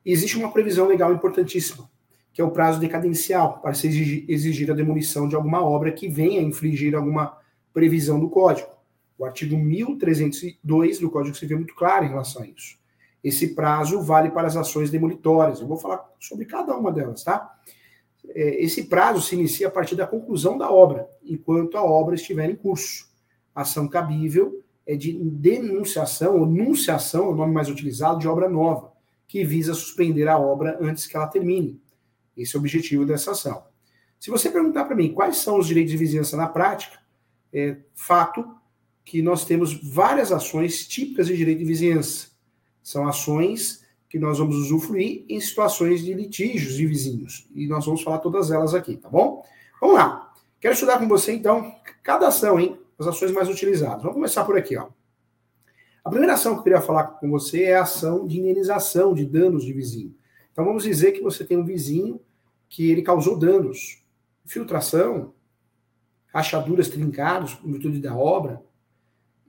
existe 0.04 0.36
uma 0.36 0.52
previsão 0.52 0.88
legal 0.88 1.14
importantíssima, 1.14 1.88
que 2.34 2.42
é 2.42 2.44
o 2.44 2.50
prazo 2.50 2.80
decadencial, 2.80 3.60
para 3.62 3.76
se 3.76 3.88
exigir, 4.28 4.72
a 4.72 4.74
demolição 4.74 5.28
de 5.28 5.36
alguma 5.36 5.64
obra 5.64 5.92
que 5.92 6.08
venha 6.08 6.42
infringir 6.42 6.96
alguma 6.96 7.38
previsão 7.72 8.20
do 8.20 8.30
Código. 8.30 8.70
O 9.18 9.26
artigo 9.26 9.56
1302 9.56 11.00
do 11.00 11.10
Código 11.10 11.36
Civil 11.36 11.58
é 11.58 11.60
muito 11.60 11.76
claro 11.76 12.06
em 12.06 12.10
relação 12.10 12.42
a 12.42 12.48
isso. 12.48 12.78
Esse 13.24 13.54
prazo 13.54 14.02
vale 14.02 14.30
para 14.32 14.48
as 14.48 14.56
ações 14.56 14.90
demolitórias. 14.90 15.60
Eu 15.60 15.68
vou 15.68 15.78
falar 15.78 16.04
sobre 16.20 16.46
cada 16.46 16.76
uma 16.76 16.92
delas, 16.92 17.24
tá? 17.24 17.56
É, 18.30 18.64
esse 18.64 18.84
prazo 18.84 19.22
se 19.22 19.36
inicia 19.36 19.68
a 19.68 19.72
partir 19.72 19.96
da 19.96 20.08
conclusão 20.08 20.58
da 20.58 20.72
obra, 20.72 21.08
enquanto 21.24 21.78
a 21.78 21.84
obra 21.84 22.16
estiver 22.16 22.50
em 22.50 22.56
curso. 22.56 23.08
Ação 23.54 23.88
cabível 23.88 24.64
é 24.88 24.96
de 24.96 25.12
denunciação 25.12 26.40
ou 26.40 26.46
nunciação, 26.46 27.26
é 27.26 27.30
o 27.30 27.36
nome 27.36 27.54
mais 27.54 27.68
utilizado, 27.68 28.20
de 28.20 28.28
obra 28.28 28.48
nova, 28.48 28.94
que 29.28 29.44
visa 29.44 29.74
suspender 29.74 30.30
a 30.30 30.40
obra 30.40 30.78
antes 30.82 31.06
que 31.06 31.18
ela 31.18 31.28
termine. 31.28 31.80
Esse 32.38 32.56
é 32.56 32.58
o 32.58 32.62
objetivo 32.62 33.06
dessa 33.06 33.32
ação. 33.32 33.66
Se 34.18 34.32
você 34.32 34.50
perguntar 34.50 34.86
para 34.86 34.96
mim 34.96 35.14
quais 35.14 35.38
são 35.38 35.60
os 35.60 35.68
direitos 35.68 35.92
de 35.92 35.98
vizinhança 35.98 36.38
na 36.38 36.48
prática, 36.48 36.98
é 37.54 37.78
fato 37.94 38.48
que 39.04 39.22
nós 39.22 39.44
temos 39.44 39.74
várias 39.74 40.32
ações 40.32 40.88
típicas 40.88 41.28
de 41.28 41.36
direito 41.36 41.60
de 41.60 41.66
vizinhança. 41.66 42.30
São 42.82 43.08
ações 43.08 43.86
que 44.10 44.18
nós 44.18 44.40
vamos 44.40 44.56
usufruir 44.56 45.26
em 45.28 45.40
situações 45.42 46.04
de 46.04 46.14
litígios 46.14 46.76
de 46.76 46.86
vizinhos. 46.86 47.48
E 47.54 47.68
nós 47.68 47.86
vamos 47.86 48.02
falar 48.02 48.20
todas 48.20 48.52
elas 48.52 48.74
aqui, 48.74 48.96
tá 48.96 49.10
bom? 49.10 49.44
Vamos 49.82 49.98
lá. 49.98 50.34
Quero 50.62 50.74
estudar 50.74 50.98
com 50.98 51.08
você, 51.08 51.34
então, 51.34 51.76
cada 52.02 52.30
ação, 52.30 52.60
hein? 52.60 52.80
As 53.00 53.08
ações 53.08 53.32
mais 53.32 53.48
utilizadas. 53.50 54.02
Vamos 54.02 54.16
começar 54.16 54.44
por 54.44 54.58
aqui, 54.58 54.76
ó. 54.76 54.90
A 56.04 56.10
primeira 56.10 56.36
ação 56.36 56.54
que 56.54 56.60
eu 56.60 56.64
queria 56.64 56.82
falar 56.82 57.04
com 57.04 57.30
você 57.30 57.64
é 57.64 57.76
a 57.76 57.82
ação 57.82 58.26
de 58.26 58.40
indenização 58.40 59.14
de 59.14 59.26
danos 59.26 59.66
de 59.66 59.74
vizinho. 59.74 60.16
Então, 60.52 60.64
vamos 60.64 60.84
dizer 60.84 61.12
que 61.12 61.22
você 61.22 61.44
tem 61.44 61.58
um 61.58 61.66
vizinho 61.66 62.20
que 62.70 62.90
ele 62.90 63.02
causou 63.02 63.38
danos. 63.38 64.04
Filtração, 64.46 65.34
rachaduras 66.28 66.88
trincadas 66.88 67.58
no 67.62 67.74
virtude 67.74 68.00
da 68.00 68.16
obra, 68.16 68.64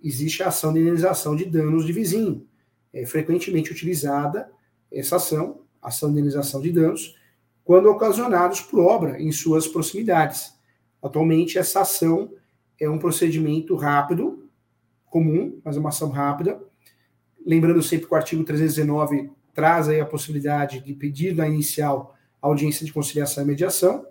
existe 0.02 0.42
a 0.42 0.48
ação 0.48 0.72
de 0.72 0.80
indenização 0.80 1.36
de 1.36 1.44
danos 1.44 1.86
de 1.86 1.92
vizinho. 1.92 2.46
É 2.92 3.06
frequentemente 3.06 3.70
utilizada 3.70 4.50
essa 4.90 5.16
ação, 5.16 5.62
ação 5.80 6.08
de 6.08 6.18
indenização 6.18 6.60
de 6.60 6.72
danos, 6.72 7.16
quando 7.64 7.90
ocasionados 7.90 8.60
por 8.62 8.80
obra 8.80 9.20
em 9.20 9.30
suas 9.30 9.68
proximidades. 9.68 10.54
Atualmente, 11.02 11.58
essa 11.58 11.82
ação 11.82 12.32
é 12.80 12.88
um 12.88 12.98
procedimento 12.98 13.74
rápido, 13.76 14.48
comum, 15.06 15.60
mas 15.64 15.76
é 15.76 15.80
uma 15.80 15.88
ação 15.88 16.10
rápida. 16.10 16.60
Lembrando 17.44 17.82
sempre 17.82 18.06
que 18.06 18.12
o 18.12 18.16
artigo 18.16 18.44
319 18.44 19.30
traz 19.54 19.88
aí 19.88 20.00
a 20.00 20.06
possibilidade 20.06 20.80
de 20.80 20.94
pedir 20.94 21.34
na 21.34 21.48
inicial 21.48 22.14
audiência 22.40 22.84
de 22.84 22.92
conciliação 22.92 23.42
e 23.42 23.46
mediação. 23.46 24.06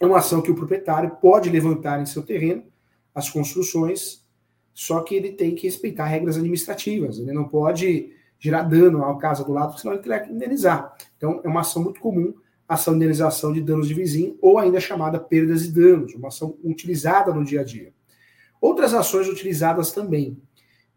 É 0.00 0.06
uma 0.06 0.18
ação 0.18 0.42
que 0.42 0.50
o 0.50 0.54
proprietário 0.54 1.16
pode 1.20 1.50
levantar 1.50 2.00
em 2.00 2.06
seu 2.06 2.22
terreno 2.22 2.64
as 3.14 3.30
construções 3.30 4.26
só 4.76 5.00
que 5.00 5.14
ele 5.14 5.32
tem 5.32 5.54
que 5.54 5.66
respeitar 5.66 6.04
regras 6.04 6.36
administrativas. 6.36 7.18
Ele 7.18 7.32
não 7.32 7.48
pode 7.48 8.10
gerar 8.38 8.60
dano 8.60 9.02
à 9.02 9.16
casa 9.16 9.42
do 9.42 9.50
lado, 9.50 9.80
senão 9.80 9.94
ele 9.94 10.02
terá 10.02 10.20
que 10.20 10.30
indenizar. 10.30 10.94
Então, 11.16 11.40
é 11.42 11.48
uma 11.48 11.62
ação 11.62 11.82
muito 11.82 11.98
comum, 11.98 12.34
ação 12.68 12.92
de 12.92 12.98
indenização 12.98 13.54
de 13.54 13.62
danos 13.62 13.88
de 13.88 13.94
vizinho, 13.94 14.36
ou 14.42 14.58
ainda 14.58 14.78
chamada 14.78 15.18
perdas 15.18 15.64
e 15.64 15.72
danos, 15.72 16.14
uma 16.14 16.28
ação 16.28 16.58
utilizada 16.62 17.32
no 17.32 17.42
dia 17.42 17.62
a 17.62 17.64
dia. 17.64 17.90
Outras 18.60 18.94
ações 18.94 19.28
utilizadas 19.28 19.92
também. 19.92 20.40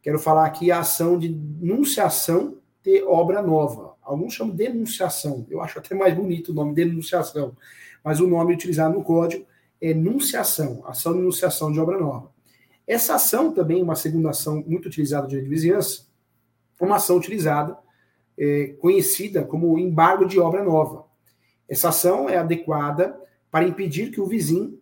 Quero 0.01 0.17
falar 0.17 0.45
aqui 0.45 0.71
a 0.71 0.79
ação 0.79 1.19
de 1.19 1.29
denunciação 1.29 2.57
de 2.81 3.03
obra 3.03 3.41
nova. 3.41 3.95
Alguns 4.01 4.33
chamam 4.33 4.55
de 4.55 4.65
denunciação. 4.65 5.45
Eu 5.49 5.61
acho 5.61 5.77
até 5.77 5.93
mais 5.93 6.15
bonito 6.15 6.51
o 6.51 6.55
nome 6.55 6.73
denunciação. 6.73 7.55
Mas 8.03 8.19
o 8.19 8.27
nome 8.27 8.53
utilizado 8.53 8.97
no 8.97 9.03
código 9.03 9.45
é 9.81 9.89
enunciação, 9.91 10.83
ação 10.85 11.13
de 11.13 11.19
enunciação 11.19 11.71
de 11.71 11.79
obra 11.79 11.97
nova. 11.97 12.31
Essa 12.87 13.15
ação 13.15 13.51
também, 13.53 13.83
uma 13.83 13.95
segunda 13.95 14.31
ação 14.31 14.63
muito 14.65 14.87
utilizada 14.87 15.23
no 15.23 15.29
direito 15.29 15.47
de 15.47 15.55
vizinhança, 15.55 16.07
uma 16.79 16.95
ação 16.95 17.17
utilizada, 17.17 17.77
é, 18.37 18.73
conhecida 18.79 19.43
como 19.43 19.77
embargo 19.77 20.25
de 20.25 20.39
obra 20.39 20.63
nova. 20.63 21.05
Essa 21.67 21.89
ação 21.89 22.29
é 22.29 22.37
adequada 22.37 23.15
para 23.51 23.67
impedir 23.67 24.11
que 24.11 24.21
o 24.21 24.25
vizinho 24.25 24.79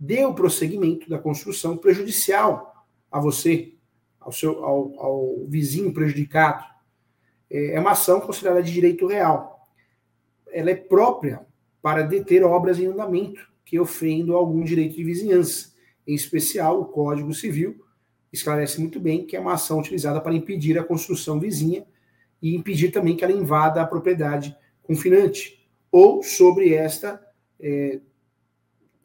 o 0.00 0.34
prosseguimento 0.34 1.08
da 1.08 1.18
construção 1.18 1.76
prejudicial 1.76 2.86
a 3.10 3.18
você, 3.20 3.74
ao, 4.20 4.30
seu, 4.32 4.64
ao, 4.64 5.00
ao 5.00 5.46
vizinho 5.46 5.92
prejudicado. 5.92 6.64
É, 7.50 7.74
é 7.74 7.80
uma 7.80 7.92
ação 7.92 8.20
considerada 8.20 8.62
de 8.62 8.72
direito 8.72 9.06
real. 9.06 9.68
Ela 10.50 10.70
é 10.70 10.74
própria 10.74 11.46
para 11.82 12.02
deter 12.02 12.44
obras 12.44 12.78
em 12.78 12.86
andamento 12.86 13.48
que 13.64 13.78
ofendam 13.78 14.36
algum 14.36 14.62
direito 14.62 14.96
de 14.96 15.04
vizinhança 15.04 15.78
em 16.08 16.14
especial, 16.14 16.80
o 16.80 16.86
Código 16.86 17.34
Civil 17.34 17.84
esclarece 18.32 18.80
muito 18.80 18.98
bem 18.98 19.26
que 19.26 19.36
é 19.36 19.40
uma 19.40 19.52
ação 19.52 19.78
utilizada 19.78 20.18
para 20.22 20.34
impedir 20.34 20.78
a 20.78 20.82
construção 20.82 21.38
vizinha 21.38 21.86
e 22.40 22.56
impedir 22.56 22.90
também 22.90 23.14
que 23.14 23.22
ela 23.22 23.32
invada 23.32 23.82
a 23.82 23.86
propriedade 23.86 24.56
confinante, 24.82 25.68
ou 25.92 26.22
sobre 26.22 26.72
esta 26.72 27.22
é, 27.60 28.00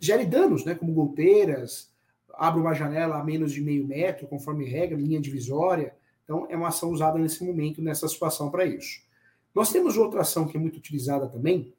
gere 0.03 0.25
danos, 0.25 0.65
né, 0.65 0.75
como 0.75 0.91
goteiras, 0.93 1.93
abre 2.33 2.59
uma 2.59 2.73
janela 2.73 3.19
a 3.19 3.23
menos 3.23 3.53
de 3.53 3.61
meio 3.61 3.87
metro, 3.87 4.27
conforme 4.27 4.65
regra, 4.65 4.97
linha 4.97 5.21
divisória. 5.21 5.95
Então, 6.23 6.45
é 6.49 6.57
uma 6.57 6.67
ação 6.67 6.91
usada 6.91 7.17
nesse 7.17 7.43
momento, 7.43 7.81
nessa 7.81 8.07
situação 8.07 8.51
para 8.51 8.65
isso. 8.65 9.01
Nós 9.55 9.71
temos 9.71 9.95
outra 9.97 10.21
ação 10.21 10.47
que 10.47 10.57
é 10.57 10.59
muito 10.59 10.77
utilizada 10.77 11.27
também, 11.27 11.73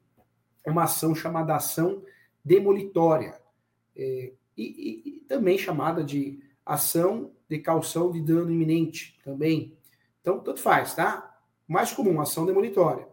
é 0.63 0.71
uma 0.71 0.83
ação 0.83 1.13
chamada 1.13 1.55
ação 1.55 2.01
demolitória. 2.43 3.39
É, 3.95 4.33
e, 4.57 4.63
e, 4.63 5.09
e 5.09 5.19
também 5.27 5.57
chamada 5.57 6.03
de 6.03 6.39
ação 6.65 7.31
de 7.47 7.59
calção 7.59 8.11
de 8.11 8.21
dano 8.21 8.51
iminente 8.51 9.19
também. 9.23 9.77
Então, 10.21 10.39
tanto 10.39 10.59
faz, 10.59 10.95
tá? 10.95 11.37
Mais 11.67 11.91
comum, 11.91 12.19
ação 12.19 12.45
demolitória. 12.45 13.07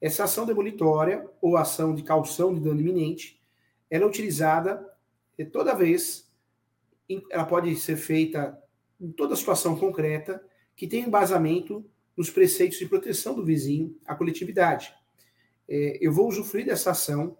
Essa 0.00 0.24
ação 0.24 0.46
demolitória 0.46 1.28
ou 1.42 1.56
ação 1.56 1.94
de 1.94 2.02
calção 2.02 2.54
de 2.54 2.60
dano 2.60 2.80
iminente, 2.80 3.36
ela 3.90 4.04
é 4.04 4.06
utilizada 4.06 4.84
toda 5.52 5.74
vez, 5.74 6.30
ela 7.30 7.44
pode 7.44 7.74
ser 7.76 7.96
feita 7.96 8.58
em 9.00 9.12
toda 9.12 9.36
situação 9.36 9.78
concreta 9.78 10.42
que 10.74 10.86
tem 10.86 11.04
embasamento 11.04 11.84
nos 12.16 12.30
preceitos 12.30 12.78
de 12.78 12.86
proteção 12.86 13.34
do 13.34 13.44
vizinho 13.44 13.98
à 14.06 14.14
coletividade. 14.14 14.94
É, 15.68 15.98
eu 16.00 16.12
vou 16.12 16.28
usufruir 16.28 16.64
dessa 16.64 16.92
ação 16.92 17.36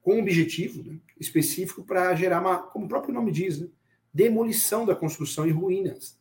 com 0.00 0.14
um 0.14 0.20
objetivo 0.20 0.84
né, 0.84 1.00
específico 1.18 1.84
para 1.84 2.14
gerar 2.14 2.40
uma, 2.40 2.58
como 2.58 2.86
o 2.86 2.88
próprio 2.88 3.12
nome 3.12 3.32
diz, 3.32 3.60
né, 3.60 3.68
demolição 4.14 4.86
da 4.86 4.94
construção 4.94 5.46
e 5.46 5.50
ruínas. 5.50 6.18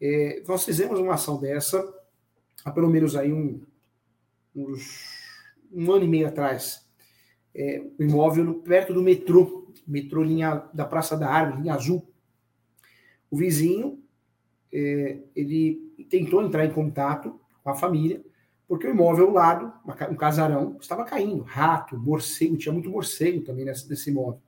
É, 0.00 0.42
nós 0.46 0.64
fizemos 0.64 1.00
uma 1.00 1.14
ação 1.14 1.40
dessa 1.40 1.82
há 2.64 2.70
pelo 2.70 2.88
menos 2.88 3.16
aí 3.16 3.32
um, 3.32 3.62
uns, 4.54 5.04
um 5.72 5.90
ano 5.90 6.04
e 6.04 6.08
meio 6.08 6.28
atrás. 6.28 6.85
É, 7.58 7.82
o 7.98 8.02
imóvel 8.02 8.56
perto 8.56 8.92
do 8.92 9.02
metrô, 9.02 9.72
metrô 9.88 10.22
linha 10.22 10.64
da 10.74 10.84
Praça 10.84 11.16
da 11.16 11.26
Árvore, 11.26 11.62
linha 11.62 11.72
azul. 11.72 12.06
O 13.30 13.36
vizinho, 13.36 13.98
é, 14.70 15.20
ele 15.34 16.06
tentou 16.10 16.42
entrar 16.42 16.66
em 16.66 16.70
contato 16.70 17.40
com 17.64 17.70
a 17.70 17.74
família, 17.74 18.22
porque 18.68 18.86
o 18.86 18.90
imóvel 18.90 19.28
ao 19.28 19.32
lado, 19.32 19.72
um 20.10 20.14
casarão, 20.14 20.76
estava 20.78 21.04
caindo. 21.04 21.42
Rato, 21.42 21.96
morcego, 21.98 22.58
tinha 22.58 22.72
muito 22.72 22.90
morcego 22.90 23.40
também 23.40 23.64
nesse, 23.64 23.88
nesse 23.88 24.10
imóvel. 24.10 24.40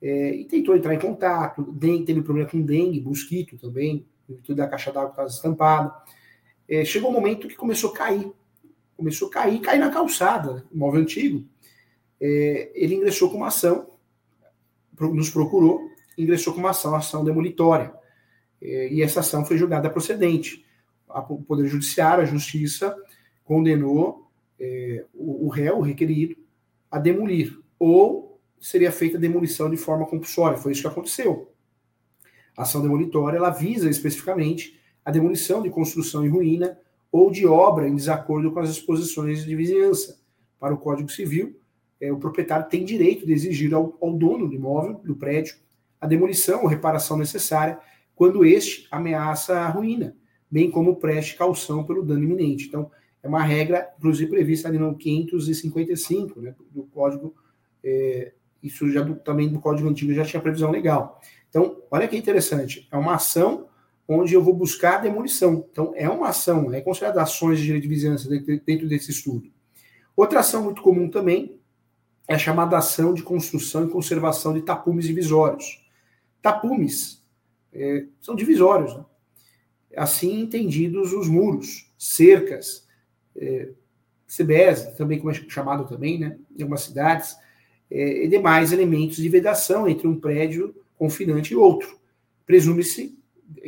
É, 0.00 0.34
e 0.34 0.44
tentou 0.44 0.76
entrar 0.76 0.94
em 0.94 1.00
contato, 1.00 1.62
dengue, 1.72 2.04
teve 2.04 2.22
problema 2.22 2.48
com 2.48 2.62
dengue, 2.62 3.00
mosquito 3.00 3.58
também, 3.58 4.06
tudo 4.44 4.56
da 4.56 4.68
caixa 4.68 4.92
d'água 4.92 5.10
estava 5.10 5.28
estampada. 5.28 5.94
É, 6.68 6.84
chegou 6.84 7.10
um 7.10 7.12
momento 7.12 7.48
que 7.48 7.56
começou 7.56 7.90
a 7.90 7.96
cair. 7.96 8.32
Começou 8.96 9.28
a 9.28 9.30
cair, 9.30 9.60
cair 9.60 9.80
na 9.80 9.90
calçada, 9.90 10.64
imóvel 10.72 11.00
antigo. 11.00 11.44
É, 12.20 12.70
ele 12.74 12.96
ingressou 12.96 13.30
com 13.30 13.36
uma 13.36 13.48
ação, 13.48 13.88
nos 14.98 15.30
procurou, 15.30 15.80
ingressou 16.16 16.52
com 16.52 16.60
uma 16.60 16.70
ação, 16.70 16.94
ação 16.94 17.24
demolitória. 17.24 17.92
É, 18.60 18.92
e 18.92 19.02
essa 19.02 19.20
ação 19.20 19.44
foi 19.44 19.56
julgada 19.56 19.88
procedente. 19.88 20.64
O 21.08 21.42
Poder 21.42 21.66
Judiciário, 21.66 22.22
a 22.22 22.26
Justiça, 22.26 22.94
condenou 23.44 24.30
é, 24.58 25.04
o, 25.14 25.46
o 25.46 25.48
réu, 25.48 25.78
o 25.78 25.82
requerido, 25.82 26.36
a 26.90 26.98
demolir. 26.98 27.58
Ou 27.78 28.38
seria 28.60 28.92
feita 28.92 29.16
a 29.16 29.20
demolição 29.20 29.70
de 29.70 29.76
forma 29.76 30.06
compulsória. 30.06 30.58
Foi 30.58 30.72
isso 30.72 30.82
que 30.82 30.86
aconteceu. 30.86 31.50
A 32.56 32.62
ação 32.62 32.82
demolitória 32.82 33.38
ela 33.38 33.50
visa 33.50 33.88
especificamente 33.88 34.78
a 35.04 35.10
demolição 35.10 35.62
de 35.62 35.70
construção 35.70 36.24
em 36.24 36.28
ruína 36.28 36.78
ou 37.10 37.30
de 37.30 37.46
obra 37.46 37.88
em 37.88 37.96
desacordo 37.96 38.52
com 38.52 38.60
as 38.60 38.74
disposições 38.74 39.44
de 39.44 39.56
vizinhança. 39.56 40.20
Para 40.58 40.74
o 40.74 40.78
Código 40.78 41.08
Civil, 41.08 41.58
é, 42.00 42.12
o 42.12 42.18
proprietário 42.18 42.68
tem 42.68 42.84
direito 42.84 43.26
de 43.26 43.32
exigir 43.32 43.74
ao, 43.74 43.96
ao 44.00 44.12
dono 44.12 44.48
do 44.48 44.54
imóvel, 44.54 45.00
do 45.04 45.14
prédio, 45.14 45.56
a 46.00 46.06
demolição 46.06 46.62
ou 46.62 46.66
reparação 46.66 47.16
necessária 47.16 47.78
quando 48.14 48.44
este 48.44 48.86
ameaça 48.90 49.60
a 49.60 49.68
ruína, 49.68 50.16
bem 50.50 50.70
como 50.70 50.96
preste 50.96 51.36
calção 51.36 51.84
pelo 51.84 52.02
dano 52.02 52.24
iminente. 52.24 52.66
Então, 52.66 52.90
é 53.22 53.28
uma 53.28 53.42
regra, 53.42 53.90
inclusive, 53.98 54.30
prevista 54.30 54.68
ali 54.68 54.78
no 54.78 54.96
555 54.96 56.40
né, 56.40 56.54
do 56.70 56.84
Código, 56.84 57.34
é, 57.84 58.32
isso 58.62 58.90
já 58.90 59.02
do, 59.02 59.14
também 59.16 59.48
do 59.48 59.60
Código 59.60 59.88
Antigo 59.88 60.12
já 60.12 60.24
tinha 60.24 60.40
previsão 60.40 60.70
legal. 60.70 61.20
Então, 61.48 61.82
olha 61.90 62.08
que 62.08 62.16
interessante, 62.16 62.88
é 62.90 62.96
uma 62.96 63.14
ação 63.14 63.68
onde 64.08 64.34
eu 64.34 64.42
vou 64.42 64.54
buscar 64.54 64.96
a 64.96 65.02
demolição. 65.02 65.66
Então, 65.70 65.92
é 65.94 66.08
uma 66.08 66.28
ação, 66.28 66.72
é 66.72 66.80
considerada 66.80 67.22
ações 67.22 67.58
de 67.58 67.64
direito 67.64 67.84
de 67.84 67.88
vizinhança 67.88 68.28
dentro 68.66 68.88
desse 68.88 69.10
estudo. 69.10 69.50
Outra 70.16 70.40
ação 70.40 70.64
muito 70.64 70.82
comum 70.82 71.08
também 71.08 71.59
é 72.30 72.34
a 72.34 72.38
chamada 72.38 72.78
ação 72.78 73.12
de 73.12 73.24
construção 73.24 73.84
e 73.84 73.90
conservação 73.90 74.54
de 74.54 74.62
tapumes 74.62 75.04
divisórios. 75.04 75.84
Tapumes 76.40 77.24
é, 77.72 78.04
são 78.20 78.36
divisórios, 78.36 78.96
né? 78.96 79.04
assim 79.96 80.42
entendidos 80.42 81.12
os 81.12 81.26
muros, 81.26 81.90
cercas, 81.98 82.86
é, 83.34 83.70
CBS, 84.28 84.96
também 84.96 85.18
como 85.18 85.32
é 85.32 85.34
chamado 85.34 85.88
também, 85.88 86.20
né, 86.20 86.38
em 86.56 86.62
algumas 86.62 86.82
cidades, 86.82 87.36
é, 87.90 88.24
e 88.24 88.28
demais 88.28 88.70
elementos 88.70 89.16
de 89.16 89.28
vedação 89.28 89.88
entre 89.88 90.06
um 90.06 90.14
prédio 90.14 90.72
confinante 90.96 91.52
e 91.52 91.56
outro. 91.56 91.98
Presume-se 92.46 93.18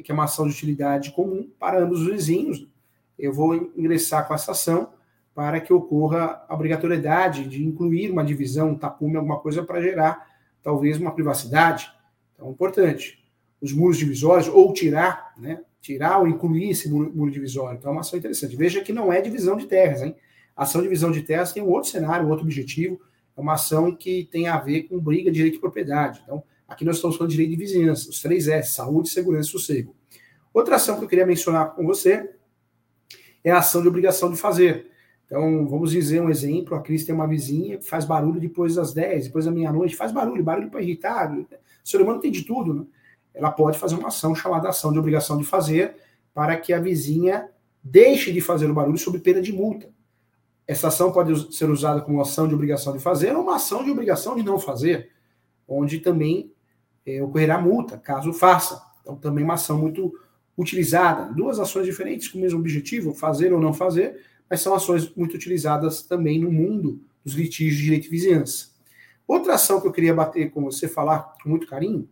que 0.04 0.12
é 0.12 0.14
uma 0.14 0.26
ação 0.26 0.46
de 0.46 0.52
utilidade 0.52 1.10
comum 1.10 1.50
para 1.58 1.82
ambos 1.82 2.02
os 2.02 2.12
vizinhos. 2.12 2.64
Eu 3.18 3.32
vou 3.32 3.72
ingressar 3.76 4.28
com 4.28 4.34
essa 4.34 4.52
ação 4.52 4.92
para 5.34 5.60
que 5.60 5.72
ocorra 5.72 6.44
a 6.48 6.54
obrigatoriedade 6.54 7.48
de 7.48 7.64
incluir 7.64 8.10
uma 8.10 8.24
divisão, 8.24 8.70
um 8.70 8.78
tapume, 8.78 9.16
alguma 9.16 9.38
coisa 9.38 9.62
para 9.62 9.80
gerar 9.80 10.26
talvez 10.62 10.98
uma 10.98 11.12
privacidade. 11.12 11.90
Então, 12.34 12.50
importante. 12.50 13.22
Os 13.60 13.72
muros 13.72 13.96
divisórios, 13.96 14.48
ou 14.48 14.72
tirar, 14.72 15.32
né? 15.36 15.60
Tirar 15.80 16.18
ou 16.18 16.28
incluir 16.28 16.70
esse 16.70 16.88
muro, 16.88 17.12
muro 17.14 17.30
divisório. 17.30 17.78
Então, 17.78 17.90
é 17.90 17.92
uma 17.92 18.00
ação 18.02 18.18
interessante. 18.18 18.54
Veja 18.56 18.82
que 18.82 18.92
não 18.92 19.12
é 19.12 19.20
divisão 19.20 19.56
de 19.56 19.66
terras, 19.66 20.02
hein? 20.02 20.14
Ação 20.56 20.80
de 20.80 20.88
divisão 20.88 21.10
de 21.10 21.22
terras 21.22 21.52
tem 21.52 21.62
um 21.62 21.70
outro 21.70 21.90
cenário, 21.90 22.26
um 22.26 22.30
outro 22.30 22.44
objetivo. 22.44 23.00
É 23.36 23.40
uma 23.40 23.54
ação 23.54 23.94
que 23.94 24.28
tem 24.30 24.48
a 24.48 24.58
ver 24.58 24.82
com 24.82 24.98
briga 24.98 25.30
de 25.30 25.36
direito 25.36 25.54
de 25.54 25.60
propriedade. 25.60 26.20
Então, 26.22 26.42
aqui 26.68 26.84
nós 26.84 26.96
estamos 26.96 27.16
falando 27.16 27.30
de 27.30 27.36
direito 27.36 27.58
de 27.58 27.64
vizinhança, 27.64 28.10
os 28.10 28.20
três 28.20 28.46
S, 28.48 28.74
saúde, 28.74 29.08
segurança 29.08 29.48
e 29.48 29.52
sossego. 29.52 29.96
Outra 30.52 30.76
ação 30.76 30.98
que 30.98 31.04
eu 31.04 31.08
queria 31.08 31.26
mencionar 31.26 31.74
com 31.74 31.86
você 31.86 32.30
é 33.42 33.50
a 33.50 33.58
ação 33.58 33.80
de 33.80 33.88
obrigação 33.88 34.30
de 34.30 34.36
fazer. 34.36 34.91
Então, 35.32 35.66
vamos 35.66 35.92
dizer 35.92 36.20
um 36.20 36.28
exemplo: 36.28 36.74
a 36.74 36.82
Cris 36.82 37.06
tem 37.06 37.14
uma 37.14 37.26
vizinha 37.26 37.78
que 37.78 37.86
faz 37.86 38.04
barulho 38.04 38.38
depois 38.38 38.74
das 38.74 38.92
10, 38.92 39.28
depois 39.28 39.46
da 39.46 39.50
meia-noite, 39.50 39.96
faz 39.96 40.12
barulho, 40.12 40.44
barulho 40.44 40.70
para 40.70 40.82
irritar. 40.82 41.34
O 41.34 41.46
ser 41.82 42.02
humano 42.02 42.20
tem 42.20 42.30
de 42.30 42.44
tudo, 42.44 42.74
né? 42.74 42.84
Ela 43.32 43.50
pode 43.50 43.78
fazer 43.78 43.94
uma 43.94 44.08
ação 44.08 44.34
chamada 44.34 44.68
ação 44.68 44.92
de 44.92 44.98
obrigação 44.98 45.38
de 45.38 45.44
fazer 45.44 45.96
para 46.34 46.54
que 46.58 46.70
a 46.70 46.78
vizinha 46.78 47.48
deixe 47.82 48.30
de 48.30 48.42
fazer 48.42 48.70
o 48.70 48.74
barulho 48.74 48.98
sob 48.98 49.18
pena 49.20 49.40
de 49.40 49.54
multa. 49.54 49.88
Essa 50.66 50.88
ação 50.88 51.10
pode 51.10 51.56
ser 51.56 51.70
usada 51.70 52.02
como 52.02 52.20
ação 52.20 52.46
de 52.46 52.54
obrigação 52.54 52.92
de 52.92 52.98
fazer 52.98 53.34
ou 53.34 53.42
uma 53.42 53.56
ação 53.56 53.82
de 53.82 53.90
obrigação 53.90 54.36
de 54.36 54.42
não 54.42 54.58
fazer, 54.58 55.12
onde 55.66 55.98
também 56.00 56.52
é, 57.06 57.22
ocorrerá 57.22 57.58
multa, 57.58 57.96
caso 57.96 58.34
faça. 58.34 58.82
Então, 59.00 59.16
também 59.16 59.42
uma 59.42 59.54
ação 59.54 59.78
muito 59.78 60.12
utilizada. 60.58 61.32
Duas 61.32 61.58
ações 61.58 61.86
diferentes 61.86 62.28
com 62.28 62.36
o 62.36 62.40
mesmo 62.42 62.58
objetivo, 62.58 63.14
fazer 63.14 63.50
ou 63.54 63.60
não 63.60 63.72
fazer, 63.72 64.20
mas 64.52 64.60
são 64.60 64.74
ações 64.74 65.10
muito 65.16 65.34
utilizadas 65.34 66.02
também 66.02 66.38
no 66.38 66.52
mundo 66.52 67.00
dos 67.24 67.32
litígios 67.32 67.78
de 67.78 67.84
direito 67.84 68.02
de 68.02 68.10
vizinhança. 68.10 68.68
Outra 69.26 69.54
ação 69.54 69.80
que 69.80 69.86
eu 69.86 69.92
queria 69.92 70.12
bater 70.12 70.50
com 70.50 70.62
você, 70.62 70.86
falar 70.86 71.32
com 71.42 71.48
muito 71.48 71.66
carinho, 71.66 72.06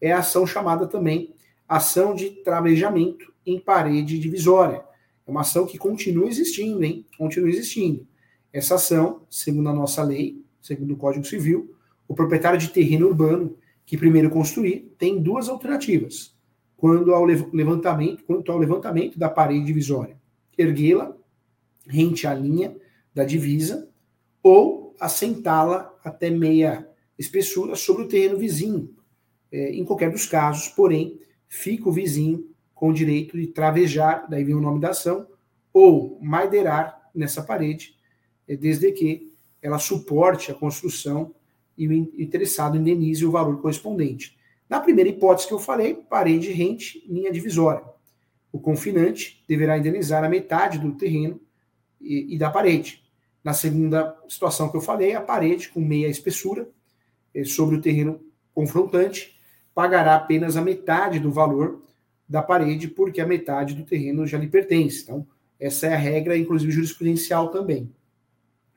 é 0.00 0.10
a 0.10 0.20
ação 0.20 0.46
chamada 0.46 0.86
também 0.86 1.34
ação 1.68 2.14
de 2.14 2.30
travejamento 2.30 3.30
em 3.44 3.60
parede 3.60 4.18
divisória. 4.18 4.82
É 5.26 5.30
uma 5.30 5.42
ação 5.42 5.66
que 5.66 5.76
continua 5.76 6.26
existindo, 6.26 6.82
hein? 6.82 7.04
Continua 7.18 7.50
existindo. 7.50 8.06
Essa 8.50 8.76
ação, 8.76 9.26
segundo 9.28 9.68
a 9.68 9.74
nossa 9.74 10.02
lei, 10.02 10.42
segundo 10.62 10.94
o 10.94 10.96
Código 10.96 11.26
Civil, 11.26 11.76
o 12.08 12.14
proprietário 12.14 12.58
de 12.58 12.70
terreno 12.70 13.06
urbano 13.06 13.54
que 13.84 13.98
primeiro 13.98 14.30
construir 14.30 14.94
tem 14.96 15.22
duas 15.22 15.46
alternativas 15.46 16.34
quando 16.74 17.12
ao 17.14 17.26
levantamento, 17.26 18.24
quanto 18.24 18.50
ao 18.50 18.56
levantamento 18.56 19.18
da 19.18 19.28
parede 19.28 19.66
divisória. 19.66 20.16
Erguê-la 20.56 21.14
rente 21.86 22.26
à 22.26 22.34
linha 22.34 22.76
da 23.14 23.24
divisa 23.24 23.88
ou 24.42 24.94
assentá-la 25.00 25.92
até 26.04 26.30
meia 26.30 26.88
espessura 27.18 27.76
sobre 27.76 28.02
o 28.02 28.08
terreno 28.08 28.38
vizinho. 28.38 28.94
É, 29.50 29.70
em 29.70 29.84
qualquer 29.84 30.10
dos 30.10 30.26
casos, 30.26 30.68
porém, 30.68 31.20
fica 31.48 31.88
o 31.88 31.92
vizinho 31.92 32.48
com 32.74 32.88
o 32.88 32.94
direito 32.94 33.36
de 33.36 33.46
travejar, 33.46 34.26
daí 34.28 34.42
vem 34.42 34.54
o 34.54 34.60
nome 34.60 34.80
da 34.80 34.90
ação, 34.90 35.26
ou 35.72 36.18
madeirar 36.20 37.10
nessa 37.14 37.42
parede, 37.42 37.96
é, 38.48 38.56
desde 38.56 38.90
que 38.92 39.32
ela 39.60 39.78
suporte 39.78 40.50
a 40.50 40.54
construção 40.54 41.34
e 41.76 41.86
o 41.86 41.92
interessado 41.92 42.76
indenize 42.76 43.24
o 43.24 43.30
valor 43.30 43.60
correspondente. 43.60 44.36
Na 44.68 44.80
primeira 44.80 45.10
hipótese 45.10 45.46
que 45.46 45.54
eu 45.54 45.58
falei, 45.58 45.94
parede 45.94 46.50
rente, 46.50 47.04
linha 47.06 47.30
divisória. 47.30 47.84
O 48.50 48.58
confinante 48.58 49.44
deverá 49.48 49.78
indenizar 49.78 50.24
a 50.24 50.28
metade 50.28 50.78
do 50.78 50.92
terreno 50.92 51.40
e, 52.02 52.34
e 52.34 52.38
da 52.38 52.50
parede. 52.50 53.02
Na 53.42 53.52
segunda 53.52 54.16
situação 54.28 54.68
que 54.68 54.76
eu 54.76 54.80
falei, 54.80 55.14
a 55.14 55.20
parede 55.20 55.68
com 55.68 55.80
meia 55.80 56.08
espessura 56.08 56.68
eh, 57.34 57.44
sobre 57.44 57.76
o 57.76 57.80
terreno 57.80 58.20
confrontante 58.54 59.38
pagará 59.74 60.14
apenas 60.14 60.56
a 60.56 60.62
metade 60.62 61.18
do 61.18 61.30
valor 61.30 61.82
da 62.28 62.42
parede, 62.42 62.88
porque 62.88 63.20
a 63.20 63.26
metade 63.26 63.74
do 63.74 63.84
terreno 63.84 64.26
já 64.26 64.38
lhe 64.38 64.46
pertence. 64.46 65.02
Então, 65.02 65.26
essa 65.58 65.86
é 65.86 65.94
a 65.94 65.98
regra, 65.98 66.36
inclusive 66.36 66.72
jurisprudencial 66.72 67.48
também. 67.48 67.92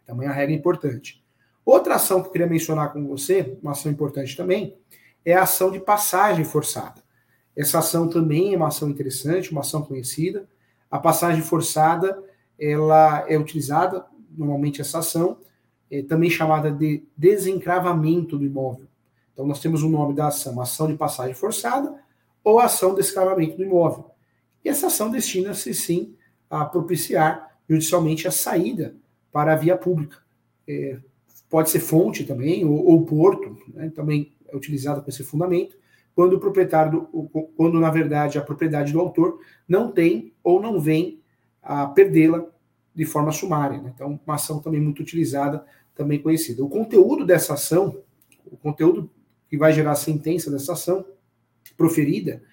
Também 0.05 0.27
é 0.27 0.29
uma 0.29 0.35
regra 0.35 0.53
importante. 0.53 1.23
Outra 1.65 1.95
ação 1.95 2.21
que 2.21 2.27
eu 2.27 2.31
queria 2.31 2.47
mencionar 2.47 2.93
com 2.93 3.07
você, 3.07 3.57
uma 3.61 3.71
ação 3.71 3.91
importante 3.91 4.37
também, 4.37 4.77
é 5.23 5.33
a 5.33 5.43
ação 5.43 5.71
de 5.71 5.79
passagem 5.79 6.45
forçada. 6.45 7.03
Essa 7.55 7.79
ação 7.79 8.07
também 8.07 8.53
é 8.53 8.57
uma 8.57 8.67
ação 8.67 8.89
interessante, 8.89 9.51
uma 9.51 9.61
ação 9.61 9.81
conhecida. 9.81 10.47
A 10.91 10.99
passagem 10.99 11.41
forçada 11.41 12.21
ela 12.59 13.25
é 13.29 13.37
utilizada, 13.37 14.05
normalmente 14.37 14.81
essa 14.81 14.99
ação, 14.99 15.37
é 15.91 16.01
também 16.01 16.29
chamada 16.29 16.71
de 16.71 17.03
desencravamento 17.15 18.37
do 18.37 18.45
imóvel. 18.45 18.87
Então, 19.33 19.45
nós 19.45 19.59
temos 19.59 19.83
o 19.83 19.89
nome 19.89 20.13
da 20.13 20.27
ação, 20.27 20.59
ação 20.61 20.87
de 20.87 20.95
passagem 20.95 21.33
forçada 21.33 21.93
ou 22.43 22.59
ação 22.59 22.93
de 22.93 23.01
escravamento 23.01 23.57
do 23.57 23.63
imóvel. 23.63 24.11
E 24.63 24.69
essa 24.69 24.87
ação 24.87 25.11
destina-se, 25.11 25.73
sim, 25.73 26.15
a 26.49 26.65
propiciar 26.65 27.57
judicialmente 27.69 28.27
a 28.27 28.31
saída 28.31 28.95
para 29.31 29.53
a 29.53 29.55
via 29.55 29.77
pública. 29.77 30.17
É, 30.67 30.97
pode 31.49 31.69
ser 31.69 31.79
fonte 31.79 32.23
também, 32.23 32.65
ou, 32.65 32.85
ou 32.85 33.05
porto, 33.05 33.57
né, 33.73 33.91
também 33.93 34.33
é 34.47 34.55
utilizado 34.55 35.01
com 35.01 35.09
esse 35.09 35.23
fundamento, 35.23 35.77
quando 36.15 36.33
o 36.33 36.39
proprietário, 36.39 37.07
do, 37.11 37.29
quando 37.57 37.79
na 37.79 37.91
verdade 37.91 38.37
a 38.37 38.41
propriedade 38.41 38.93
do 38.93 38.99
autor 38.99 39.39
não 39.67 39.91
tem 39.91 40.33
ou 40.43 40.61
não 40.61 40.79
vem 40.79 41.21
a 41.65 41.87
perdê-la 41.87 42.45
de 42.93 43.05
forma 43.05 43.31
sumária. 43.31 43.81
Né? 43.81 43.91
Então, 43.93 44.19
uma 44.23 44.35
ação 44.35 44.59
também 44.59 44.79
muito 44.79 45.01
utilizada, 45.01 45.65
também 45.95 46.21
conhecida. 46.21 46.63
O 46.63 46.69
conteúdo 46.69 47.25
dessa 47.25 47.55
ação, 47.55 48.01
o 48.45 48.55
conteúdo 48.55 49.09
que 49.49 49.57
vai 49.57 49.73
gerar 49.73 49.91
a 49.91 49.95
sentença 49.95 50.51
dessa 50.51 50.73
ação 50.73 51.03
proferida, 51.75 52.43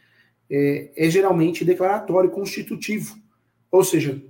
é, 0.50 0.90
é 0.96 1.10
geralmente 1.10 1.64
declaratório 1.64 2.30
constitutivo. 2.30 3.16
Ou 3.70 3.84
seja, 3.84 4.22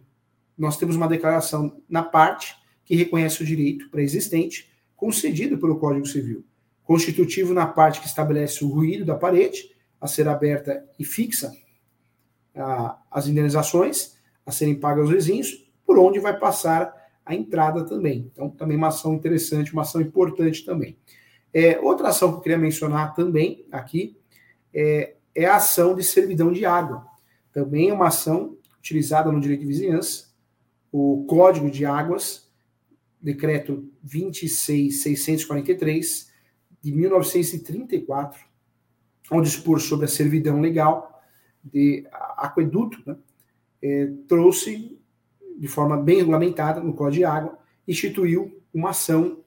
nós 0.58 0.76
temos 0.76 0.96
uma 0.96 1.08
declaração 1.08 1.80
na 1.88 2.02
parte 2.02 2.56
que 2.84 2.96
reconhece 2.96 3.42
o 3.42 3.46
direito 3.46 3.88
pré-existente 3.88 4.70
concedido 4.96 5.58
pelo 5.58 5.78
Código 5.78 6.06
Civil. 6.06 6.44
Constitutivo 6.82 7.54
na 7.54 7.66
parte 7.66 8.00
que 8.00 8.06
estabelece 8.06 8.64
o 8.64 8.68
ruído 8.68 9.04
da 9.04 9.14
parede 9.14 9.70
a 10.00 10.08
ser 10.08 10.28
aberta 10.28 10.84
e 10.98 11.04
fixa 11.04 11.52
a, 12.54 12.98
as 13.10 13.28
indenizações 13.28 14.16
a 14.44 14.50
serem 14.50 14.74
pagas 14.74 15.04
aos 15.04 15.14
vizinhos, 15.14 15.70
por 15.86 15.98
onde 15.98 16.18
vai 16.18 16.38
passar 16.38 16.92
a 17.24 17.34
entrada 17.34 17.84
também. 17.84 18.30
Então, 18.32 18.50
também 18.50 18.76
uma 18.76 18.88
ação 18.88 19.14
interessante, 19.14 19.72
uma 19.72 19.82
ação 19.82 20.00
importante 20.00 20.64
também. 20.64 20.96
É, 21.52 21.78
outra 21.80 22.08
ação 22.08 22.30
que 22.30 22.38
eu 22.38 22.40
queria 22.40 22.58
mencionar 22.58 23.14
também 23.14 23.64
aqui 23.70 24.16
é, 24.72 25.14
é 25.34 25.44
a 25.44 25.56
ação 25.56 25.94
de 25.94 26.02
servidão 26.02 26.50
de 26.50 26.64
água. 26.64 27.06
Também 27.52 27.90
é 27.90 27.94
uma 27.94 28.08
ação 28.08 28.56
utilizada 28.78 29.30
no 29.30 29.38
direito 29.40 29.60
de 29.60 29.66
vizinhança. 29.66 30.32
O 30.90 31.26
Código 31.28 31.70
de 31.70 31.84
Águas, 31.84 32.50
decreto 33.20 33.86
26643 34.02 36.32
de 36.82 36.92
1934, 36.92 38.40
ao 39.30 39.40
dispor 39.40 39.80
sobre 39.80 40.06
a 40.06 40.08
servidão 40.08 40.60
legal 40.60 41.22
de 41.62 42.04
aqueduto, 42.36 43.00
né, 43.06 43.16
é, 43.82 44.08
trouxe, 44.28 44.98
de 45.58 45.68
forma 45.68 45.96
bem 45.96 46.18
regulamentada, 46.18 46.80
no 46.80 46.94
Código 46.94 47.18
de 47.18 47.24
Água, 47.24 47.58
instituiu 47.86 48.62
uma 48.72 48.90
ação 48.90 49.40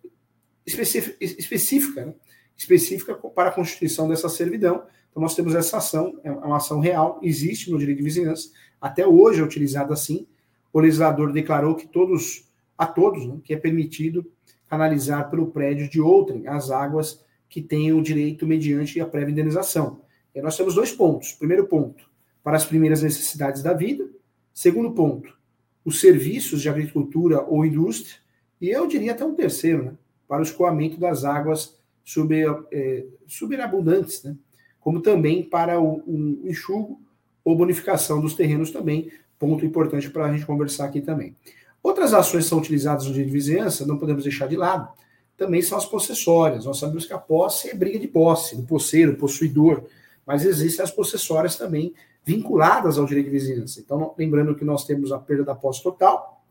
específica, 0.66 1.16
específica, 1.22 2.06
né? 2.06 2.14
específica 2.58 3.16
para 3.16 3.50
a 3.50 3.52
constituição 3.52 4.08
dessa 4.08 4.30
servidão. 4.30 4.84
Então, 5.10 5.22
nós 5.22 5.36
temos 5.36 5.56
essa 5.56 5.78
ação, 5.78 6.20
é 6.24 6.32
uma 6.32 6.58
ação 6.58 6.80
real, 6.80 7.20
existe 7.24 7.72
no 7.72 7.78
direito 7.78 8.00
de 8.00 8.04
vizinhança, 8.04 8.50
até 8.80 9.06
hoje 9.08 9.40
é 9.40 9.44
utilizada 9.44 9.94
assim. 9.94 10.28
O 10.74 10.80
legislador 10.80 11.32
declarou 11.32 11.76
que 11.76 11.88
todos, 11.88 12.50
a 12.78 12.86
todos, 12.86 13.26
né, 13.26 13.40
que 13.44 13.54
é 13.54 13.58
permitido 13.58 14.30
canalizar 14.68 15.30
pelo 15.30 15.48
prédio 15.48 15.90
de 15.90 16.02
outrem 16.02 16.48
as 16.48 16.70
águas 16.70 17.24
que 17.48 17.66
o 17.94 18.02
direito 18.02 18.46
mediante 18.46 19.00
a 19.00 19.06
prévia 19.06 19.32
indenização. 19.32 20.02
E 20.34 20.42
nós 20.42 20.58
temos 20.58 20.76
dois 20.76 20.92
pontos. 20.92 21.32
Primeiro 21.32 21.66
ponto, 21.68 22.10
para 22.44 22.58
as 22.58 22.66
primeiras 22.66 23.02
necessidades 23.02 23.64
da 23.64 23.74
vida. 23.74 24.10
Segundo 24.56 24.94
ponto, 24.94 25.38
os 25.84 26.00
serviços 26.00 26.62
de 26.62 26.70
agricultura 26.70 27.42
ou 27.42 27.66
indústria. 27.66 28.16
E 28.62 28.70
eu 28.70 28.88
diria 28.88 29.12
até 29.12 29.26
um 29.26 29.36
terceiro, 29.36 29.84
né? 29.84 29.94
para 30.26 30.40
o 30.40 30.44
escoamento 30.44 30.98
das 30.98 31.26
águas 31.26 31.78
super, 32.06 32.64
é, 32.72 33.04
superabundantes, 33.28 34.24
né? 34.24 34.34
como 34.80 35.02
também 35.02 35.44
para 35.44 35.78
o, 35.82 36.02
o 36.08 36.42
enxugo 36.46 37.02
ou 37.44 37.54
bonificação 37.54 38.22
dos 38.22 38.34
terrenos 38.34 38.72
também, 38.72 39.12
ponto 39.38 39.66
importante 39.66 40.10
para 40.10 40.26
a 40.26 40.32
gente 40.32 40.46
conversar 40.46 40.86
aqui 40.86 41.02
também. 41.02 41.36
Outras 41.84 42.14
ações 42.14 42.46
são 42.46 42.58
utilizadas 42.58 43.06
no 43.08 43.14
dia 43.14 43.26
de 43.26 43.32
vizinhança, 43.32 43.86
não 43.86 43.98
podemos 43.98 44.24
deixar 44.24 44.48
de 44.48 44.56
lado, 44.56 44.88
também 45.36 45.62
são 45.62 45.78
as 45.78 45.86
possessórias. 45.86 46.64
Nós 46.64 46.80
sabemos 46.80 47.06
que 47.06 47.14
a 47.14 47.18
posse 47.18 47.70
é 47.70 47.76
briga 47.76 48.00
de 48.00 48.08
posse, 48.08 48.56
do 48.56 48.64
posseiro, 48.64 49.18
possuidor, 49.18 49.84
mas 50.26 50.46
existem 50.46 50.82
as 50.82 50.92
possessórias 50.92 51.58
também 51.58 51.94
vinculadas 52.26 52.98
ao 52.98 53.06
direito 53.06 53.28
de 53.28 53.32
vizinhança. 53.32 53.80
Então, 53.80 54.14
lembrando 54.18 54.56
que 54.56 54.66
nós 54.66 54.84
temos 54.84 55.12
a 55.12 55.20
perda 55.20 55.44
da 55.44 55.56
posse 55.56 55.84
total, 55.84 56.44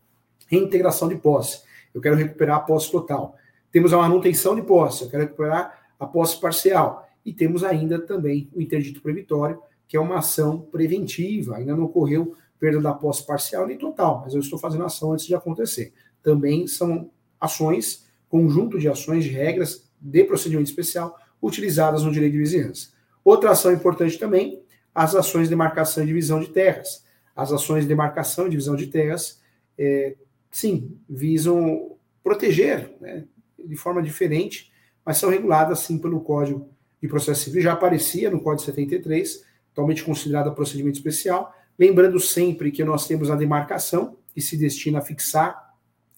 reintegração 0.47 1.09
de 1.09 1.15
posse. 1.15 1.61
Eu 1.93 2.01
quero 2.01 2.15
recuperar 2.15 2.57
a 2.57 2.59
posse 2.61 2.89
total. 2.89 3.35
Temos 3.71 3.91
a 3.91 3.97
manutenção 3.97 4.55
de 4.55 4.61
posse, 4.61 5.03
eu 5.03 5.09
quero 5.09 5.23
recuperar 5.23 5.85
a 5.99 6.07
posse 6.07 6.39
parcial. 6.39 7.07
E 7.25 7.33
temos 7.33 7.63
ainda 7.63 7.99
também 7.99 8.49
o 8.53 8.61
interdito 8.61 9.01
proibitório, 9.01 9.61
que 9.87 9.97
é 9.97 9.99
uma 9.99 10.19
ação 10.19 10.59
preventiva. 10.59 11.57
Ainda 11.57 11.75
não 11.75 11.83
ocorreu 11.85 12.35
perda 12.57 12.79
da 12.79 12.93
posse 12.93 13.25
parcial 13.25 13.67
nem 13.67 13.77
total, 13.77 14.21
mas 14.23 14.33
eu 14.33 14.39
estou 14.39 14.57
fazendo 14.57 14.85
ação 14.85 15.11
antes 15.11 15.25
de 15.25 15.35
acontecer. 15.35 15.93
Também 16.23 16.67
são 16.67 17.09
ações, 17.39 18.05
conjunto 18.29 18.79
de 18.79 18.87
ações, 18.87 19.25
de 19.25 19.29
regras 19.29 19.89
de 19.99 20.23
procedimento 20.23 20.69
especial 20.69 21.19
utilizadas 21.41 22.03
no 22.03 22.11
direito 22.11 22.33
de 22.33 22.39
vizinhança. 22.39 22.89
Outra 23.23 23.51
ação 23.51 23.73
importante 23.73 24.17
também, 24.17 24.61
as 24.95 25.13
ações 25.13 25.49
de 25.49 25.55
marcação 25.55 26.03
e 26.03 26.07
divisão 26.07 26.39
de 26.39 26.47
terras. 26.47 27.03
As 27.35 27.51
ações 27.51 27.81
de 27.81 27.89
demarcação 27.89 28.47
e 28.47 28.49
divisão 28.49 28.77
de 28.77 28.87
terras, 28.87 29.41
é, 29.77 30.15
sim, 30.49 30.97
visam 31.09 31.97
proteger 32.23 32.93
né, 33.01 33.25
de 33.59 33.75
forma 33.75 34.01
diferente, 34.01 34.71
mas 35.05 35.17
são 35.17 35.29
reguladas, 35.29 35.79
sim, 35.79 35.97
pelo 35.97 36.21
Código 36.21 36.69
de 37.01 37.09
Processo 37.09 37.43
Civil. 37.43 37.61
Já 37.61 37.73
aparecia 37.73 38.31
no 38.31 38.39
Código 38.39 38.65
73, 38.65 39.43
totalmente 39.73 40.01
considerada 40.01 40.49
procedimento 40.49 40.95
especial. 40.95 41.53
Lembrando 41.77 42.17
sempre 42.21 42.71
que 42.71 42.83
nós 42.85 43.05
temos 43.05 43.29
a 43.29 43.35
demarcação, 43.35 44.15
que 44.33 44.39
se 44.39 44.55
destina 44.55 44.99
a 44.99 45.01
fixar 45.01 45.73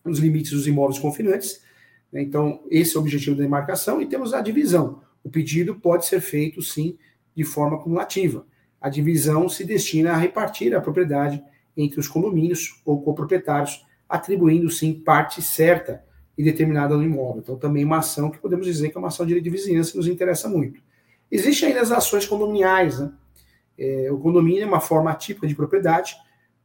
os 0.05 0.19
limites 0.19 0.51
dos 0.51 0.67
imóveis 0.67 0.99
confinantes. 0.99 1.61
Né? 2.11 2.21
Então, 2.21 2.63
esse 2.69 2.95
é 2.95 2.99
o 2.99 3.01
objetivo 3.01 3.35
da 3.35 3.41
demarcação. 3.41 3.99
E 3.99 4.05
temos 4.05 4.35
a 4.35 4.39
divisão. 4.39 5.01
O 5.23 5.29
pedido 5.29 5.75
pode 5.75 6.05
ser 6.05 6.21
feito, 6.21 6.61
sim, 6.61 6.95
de 7.35 7.43
forma 7.43 7.81
cumulativa. 7.81 8.45
A 8.79 8.89
divisão 8.89 9.49
se 9.49 9.63
destina 9.63 10.11
a 10.11 10.17
repartir 10.17 10.75
a 10.75 10.81
propriedade 10.81 11.43
entre 11.75 11.99
os 11.99 12.07
condomínios 12.07 12.81
ou 12.85 13.01
coproprietários, 13.01 13.85
atribuindo, 14.07 14.69
sim, 14.69 14.93
parte 14.93 15.41
certa 15.41 16.03
e 16.37 16.43
determinada 16.43 16.95
do 16.95 17.03
imóvel. 17.03 17.41
Então, 17.41 17.57
também 17.57 17.83
uma 17.83 17.97
ação 17.97 18.29
que 18.29 18.37
podemos 18.37 18.65
dizer 18.65 18.89
que 18.89 18.97
é 18.97 18.99
uma 18.99 19.07
ação 19.07 19.25
de 19.25 19.29
direito 19.29 19.43
de 19.43 19.49
vizinhança 19.49 19.91
que 19.91 19.97
nos 19.97 20.07
interessa 20.07 20.47
muito. 20.47 20.81
Existem 21.31 21.69
ainda 21.69 21.81
as 21.81 21.91
ações 21.91 22.25
condominiais, 22.25 22.99
né? 22.99 23.11
É, 23.77 24.11
o 24.11 24.17
condomínio 24.17 24.63
é 24.63 24.65
uma 24.65 24.79
forma 24.79 25.13
típica 25.13 25.47
de 25.47 25.53
propriedade, 25.53 26.15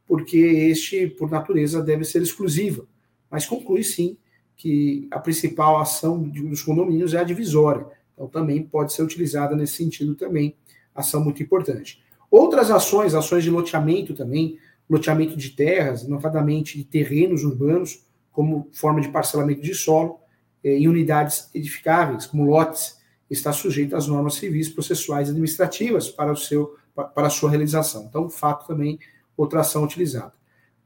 porque 0.07 0.37
este, 0.37 1.07
por 1.07 1.29
natureza, 1.29 1.81
deve 1.81 2.03
ser 2.03 2.21
exclusiva. 2.21 2.85
Mas 3.29 3.45
conclui 3.45 3.83
sim 3.83 4.17
que 4.55 5.07
a 5.11 5.19
principal 5.19 5.79
ação 5.79 6.21
dos 6.21 6.61
condomínios 6.61 7.13
é 7.13 7.19
a 7.19 7.23
divisória. 7.23 7.85
Então 8.13 8.27
também 8.27 8.63
pode 8.63 8.93
ser 8.93 9.03
utilizada 9.03 9.55
nesse 9.55 9.73
sentido 9.73 10.15
também, 10.15 10.55
ação 10.93 11.23
muito 11.23 11.41
importante. 11.41 12.02
Outras 12.33 12.71
ações, 12.71 13.13
ações 13.13 13.43
de 13.43 13.51
loteamento 13.51 14.15
também, 14.15 14.57
loteamento 14.89 15.37
de 15.37 15.51
terras, 15.51 16.07
notadamente 16.07 16.79
de 16.79 16.83
terrenos 16.83 17.43
urbanos, 17.43 18.07
como 18.31 18.71
forma 18.73 18.99
de 18.99 19.09
parcelamento 19.09 19.61
de 19.61 19.75
solo, 19.75 20.19
eh, 20.63 20.79
em 20.79 20.87
unidades 20.87 21.51
edificáveis, 21.53 22.25
como 22.25 22.45
lotes, 22.45 22.97
está 23.29 23.53
sujeito 23.53 23.95
às 23.95 24.07
normas 24.07 24.33
civis, 24.33 24.67
processuais 24.67 25.27
e 25.27 25.29
administrativas 25.29 26.09
para 26.09 26.31
o 26.31 26.35
seu 26.35 26.75
para 26.95 27.27
a 27.27 27.29
sua 27.29 27.51
realização. 27.51 28.05
Então, 28.09 28.27
fato 28.27 28.65
também, 28.65 28.97
outra 29.37 29.59
ação 29.59 29.83
utilizada. 29.83 30.33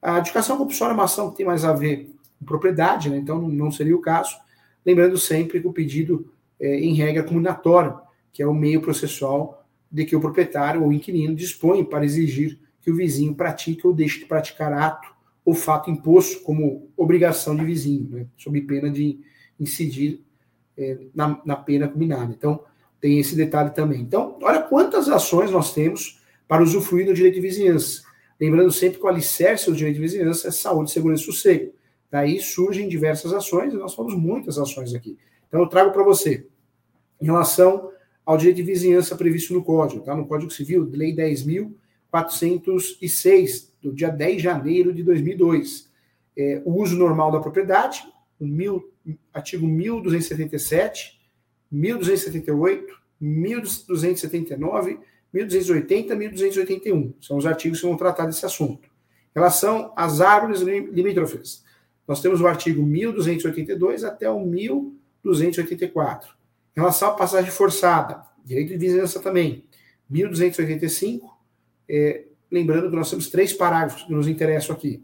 A 0.02 0.18
educação 0.18 0.58
compulsória 0.58 0.92
é 0.92 0.96
uma 0.96 1.06
ação 1.06 1.32
que 1.32 1.38
tem 1.38 1.46
mais 1.46 1.64
a 1.64 1.72
ver 1.72 2.14
com 2.40 2.46
propriedade, 2.46 3.10
né? 3.10 3.16
então 3.16 3.42
não 3.42 3.72
seria 3.72 3.96
o 3.96 4.02
caso. 4.02 4.36
Lembrando 4.86 5.18
sempre 5.18 5.62
que 5.62 5.68
o 5.68 5.72
pedido 5.72 6.30
é, 6.60 6.78
em 6.78 6.94
regra 6.94 7.24
combinatória, 7.24 7.96
que 8.34 8.44
é 8.44 8.48
o 8.48 8.54
meio 8.54 8.82
processual 8.82 9.57
de 9.92 10.06
que 10.06 10.16
o 10.16 10.22
proprietário 10.22 10.84
ou 10.84 10.92
inquilino 10.92 11.36
dispõe 11.36 11.84
para 11.84 12.06
exigir 12.06 12.60
que 12.82 12.92
o 12.92 12.96
vizinho 12.96 13.36
pratique 13.36 13.86
ou 13.86 13.94
deixe 13.94 14.20
de 14.20 14.26
praticar 14.26 14.72
ato 14.74 15.08
ou 15.44 15.54
fato 15.54 15.90
imposto 15.90 16.42
como 16.42 16.90
obrigação 16.96 17.56
de 17.56 17.64
vizinho, 17.64 18.10
né? 18.10 18.28
sob 18.38 18.60
pena 18.62 18.90
de 18.90 19.20
incidir 19.60 20.22
é, 20.78 20.98
na, 21.14 21.42
na 21.46 21.56
pena 21.56 21.88
combinada. 21.88 22.34
Então, 22.34 22.64
tem 23.00 23.20
esse 23.20 23.36
detalhe 23.36 23.72
também. 23.72 24.02
Então, 24.02 24.38
olha 24.42 24.62
quantas 24.62 25.08
ações 25.08 25.52
nós 25.52 25.74
temos 25.74 26.22
para 26.48 26.64
usufruir 26.64 27.06
do 27.06 27.14
direito 27.14 27.36
de 27.36 27.42
vizinhança. 27.42 28.04
Lembrando 28.40 28.72
sempre 28.72 29.00
que 29.00 29.06
o 29.06 29.08
alicerce 29.08 29.70
do 29.70 29.76
direito 29.76 29.96
de 29.96 30.02
vizinhança 30.02 30.48
é 30.48 30.52
saúde, 30.52 30.92
segurança 30.92 31.24
e 31.24 31.26
sossego. 31.26 31.74
Daí 32.10 32.40
surgem 32.40 32.88
diversas 32.88 33.34
ações, 33.34 33.74
e 33.74 33.78
nós 33.78 33.94
falamos 33.94 34.18
muitas 34.18 34.58
ações 34.58 34.94
aqui. 34.94 35.18
Então, 35.48 35.62
eu 35.62 35.68
trago 35.68 35.92
para 35.92 36.04
você, 36.04 36.48
em 37.22 37.26
relação 37.26 37.92
ao 38.28 38.38
direito 38.38 38.58
de 38.58 38.64
vizinhança 38.64 39.16
previsto 39.16 39.54
no 39.54 39.64
Código, 39.64 40.04
tá? 40.04 40.14
no 40.14 40.28
Código 40.28 40.52
Civil, 40.52 40.84
Lei 40.92 41.16
10.406, 41.16 43.70
do 43.82 43.94
dia 43.94 44.10
10 44.10 44.36
de 44.36 44.44
janeiro 44.44 44.94
de 44.94 45.02
2002. 45.02 45.90
É, 46.36 46.62
o 46.66 46.74
uso 46.74 46.98
normal 46.98 47.32
da 47.32 47.40
propriedade, 47.40 48.04
o 48.38 48.46
mil, 48.46 48.92
artigo 49.34 49.66
1277, 49.66 51.18
1278, 51.72 52.94
1279, 53.22 55.00
1280 55.32 56.14
e 56.14 56.18
1281. 56.18 57.14
São 57.22 57.38
os 57.38 57.46
artigos 57.46 57.80
que 57.80 57.88
vão 57.88 57.96
tratar 57.96 58.26
desse 58.26 58.46
assunto. 58.46 58.90
Em 59.34 59.40
relação 59.40 59.94
às 59.96 60.20
árvores 60.20 60.60
limítrofes, 60.60 61.64
nós 62.06 62.22
temos 62.22 62.42
o 62.42 62.48
artigo 62.48 62.84
1282 62.84 64.04
até 64.04 64.30
o 64.30 64.46
1284. 64.46 66.36
Em 66.78 66.80
relação 66.80 67.10
à 67.10 67.14
passagem 67.16 67.50
forçada, 67.50 68.24
direito 68.46 68.70
de 68.70 68.78
vizinhança 68.78 69.20
também, 69.20 69.66
1285, 70.08 71.36
é, 71.90 72.26
lembrando 72.52 72.90
que 72.90 72.96
nós 72.96 73.10
temos 73.10 73.30
três 73.30 73.52
parágrafos 73.52 74.04
que 74.04 74.14
nos 74.14 74.28
interessam 74.28 74.76
aqui. 74.76 75.04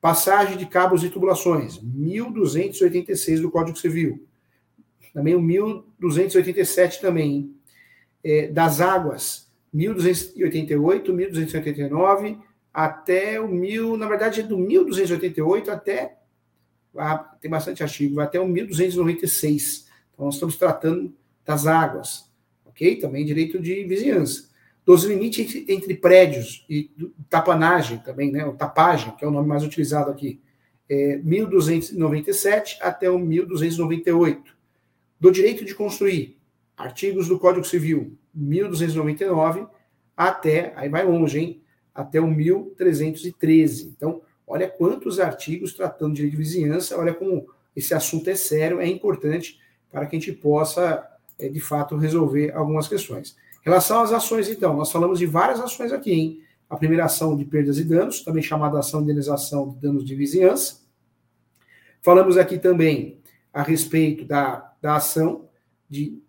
Passagem 0.00 0.58
de 0.58 0.66
cabos 0.66 1.02
e 1.02 1.08
tubulações, 1.08 1.80
1286 1.82 3.40
do 3.40 3.50
Código 3.50 3.78
Civil 3.78 4.28
também 5.14 5.36
o 5.36 5.40
1287 5.40 7.00
também, 7.00 7.54
é, 8.22 8.48
das 8.48 8.80
águas, 8.80 9.48
1288, 9.72 11.12
1289, 11.12 12.38
até 12.72 13.40
o 13.40 13.46
1000, 13.46 13.96
na 13.96 14.08
verdade 14.08 14.40
é 14.40 14.42
do 14.42 14.58
1288 14.58 15.70
até, 15.70 16.18
ah, 16.98 17.18
tem 17.40 17.48
bastante 17.48 17.82
artigo, 17.82 18.16
vai 18.16 18.24
até 18.24 18.40
o 18.40 18.48
1296. 18.48 19.88
Então 20.14 20.26
nós 20.26 20.34
estamos 20.34 20.56
tratando 20.56 21.12
das 21.44 21.66
águas, 21.66 22.30
ok? 22.64 22.96
Também 22.96 23.24
direito 23.24 23.60
de 23.60 23.84
vizinhança. 23.84 24.48
Dos 24.86 25.04
limites 25.04 25.40
entre, 25.40 25.72
entre 25.72 25.94
prédios 25.94 26.64
e 26.68 26.90
tapanagem 27.28 27.98
também, 27.98 28.30
né? 28.30 28.44
O 28.46 28.52
tapagem, 28.52 29.14
que 29.16 29.24
é 29.24 29.28
o 29.28 29.30
nome 29.30 29.48
mais 29.48 29.64
utilizado 29.64 30.10
aqui. 30.10 30.40
É, 30.88 31.16
1297 31.18 32.78
até 32.82 33.08
o 33.08 33.18
1298 33.18 34.54
do 35.18 35.32
direito 35.32 35.64
de 35.64 35.74
construir, 35.74 36.36
artigos 36.76 37.28
do 37.28 37.38
Código 37.38 37.64
Civil 37.64 38.18
1299 38.34 39.66
até, 40.16 40.72
aí 40.76 40.88
vai 40.88 41.04
longe, 41.04 41.38
hein? 41.38 41.62
Até 41.94 42.20
o 42.20 42.26
1313. 42.26 43.94
Então, 43.96 44.20
olha 44.46 44.68
quantos 44.68 45.18
artigos 45.18 45.72
tratando 45.74 46.10
de 46.10 46.16
direito 46.16 46.36
de 46.36 46.42
vizinhança, 46.42 46.98
olha 46.98 47.14
como 47.14 47.48
esse 47.74 47.94
assunto 47.94 48.28
é 48.28 48.34
sério, 48.34 48.80
é 48.80 48.86
importante 48.86 49.58
para 49.94 50.06
que 50.06 50.16
a 50.16 50.18
gente 50.18 50.32
possa, 50.32 51.06
é, 51.38 51.48
de 51.48 51.60
fato, 51.60 51.96
resolver 51.96 52.52
algumas 52.52 52.88
questões. 52.88 53.36
Em 53.62 53.70
relação 53.70 54.02
às 54.02 54.12
ações, 54.12 54.48
então, 54.48 54.76
nós 54.76 54.90
falamos 54.90 55.18
de 55.18 55.26
várias 55.26 55.60
ações 55.60 55.92
aqui, 55.92 56.12
hein? 56.12 56.40
A 56.68 56.76
primeira 56.76 57.04
ação 57.04 57.36
de 57.36 57.44
perdas 57.44 57.78
e 57.78 57.84
danos, 57.84 58.22
também 58.22 58.42
chamada 58.42 58.78
ação 58.78 59.00
de 59.00 59.04
indenização 59.04 59.70
de 59.70 59.76
danos 59.76 60.04
de 60.04 60.14
vizinhança. 60.14 60.82
Falamos 62.02 62.36
aqui 62.36 62.58
também 62.58 63.20
a 63.52 63.62
respeito 63.62 64.24
da 64.24 64.74
da 64.84 64.96
ação 64.96 65.48
de 65.88 66.22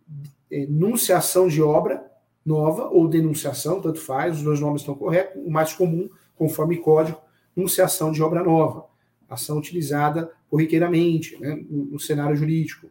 enunciação 0.50 1.50
de 1.50 1.62
obra 1.62 2.10
nova 2.46 2.88
ou 2.88 3.06
denunciação, 3.06 3.82
tanto 3.82 4.00
faz, 4.00 4.38
os 4.38 4.44
dois 4.44 4.62
nomes 4.62 4.82
estão 4.82 4.96
corretos, 4.96 5.42
o 5.46 5.52
mais 5.52 5.74
comum, 5.74 6.10
conforme 6.38 6.78
código, 6.78 7.20
enunciação 7.58 8.14
de 8.14 8.24
obra 8.24 8.42
nova, 8.42 8.86
ação 9.28 9.58
utilizada 9.58 10.32
corriqueiramente 10.50 11.38
né, 11.38 11.62
no, 11.70 12.00
cenário 12.00 12.38
jurídico. 12.38 12.90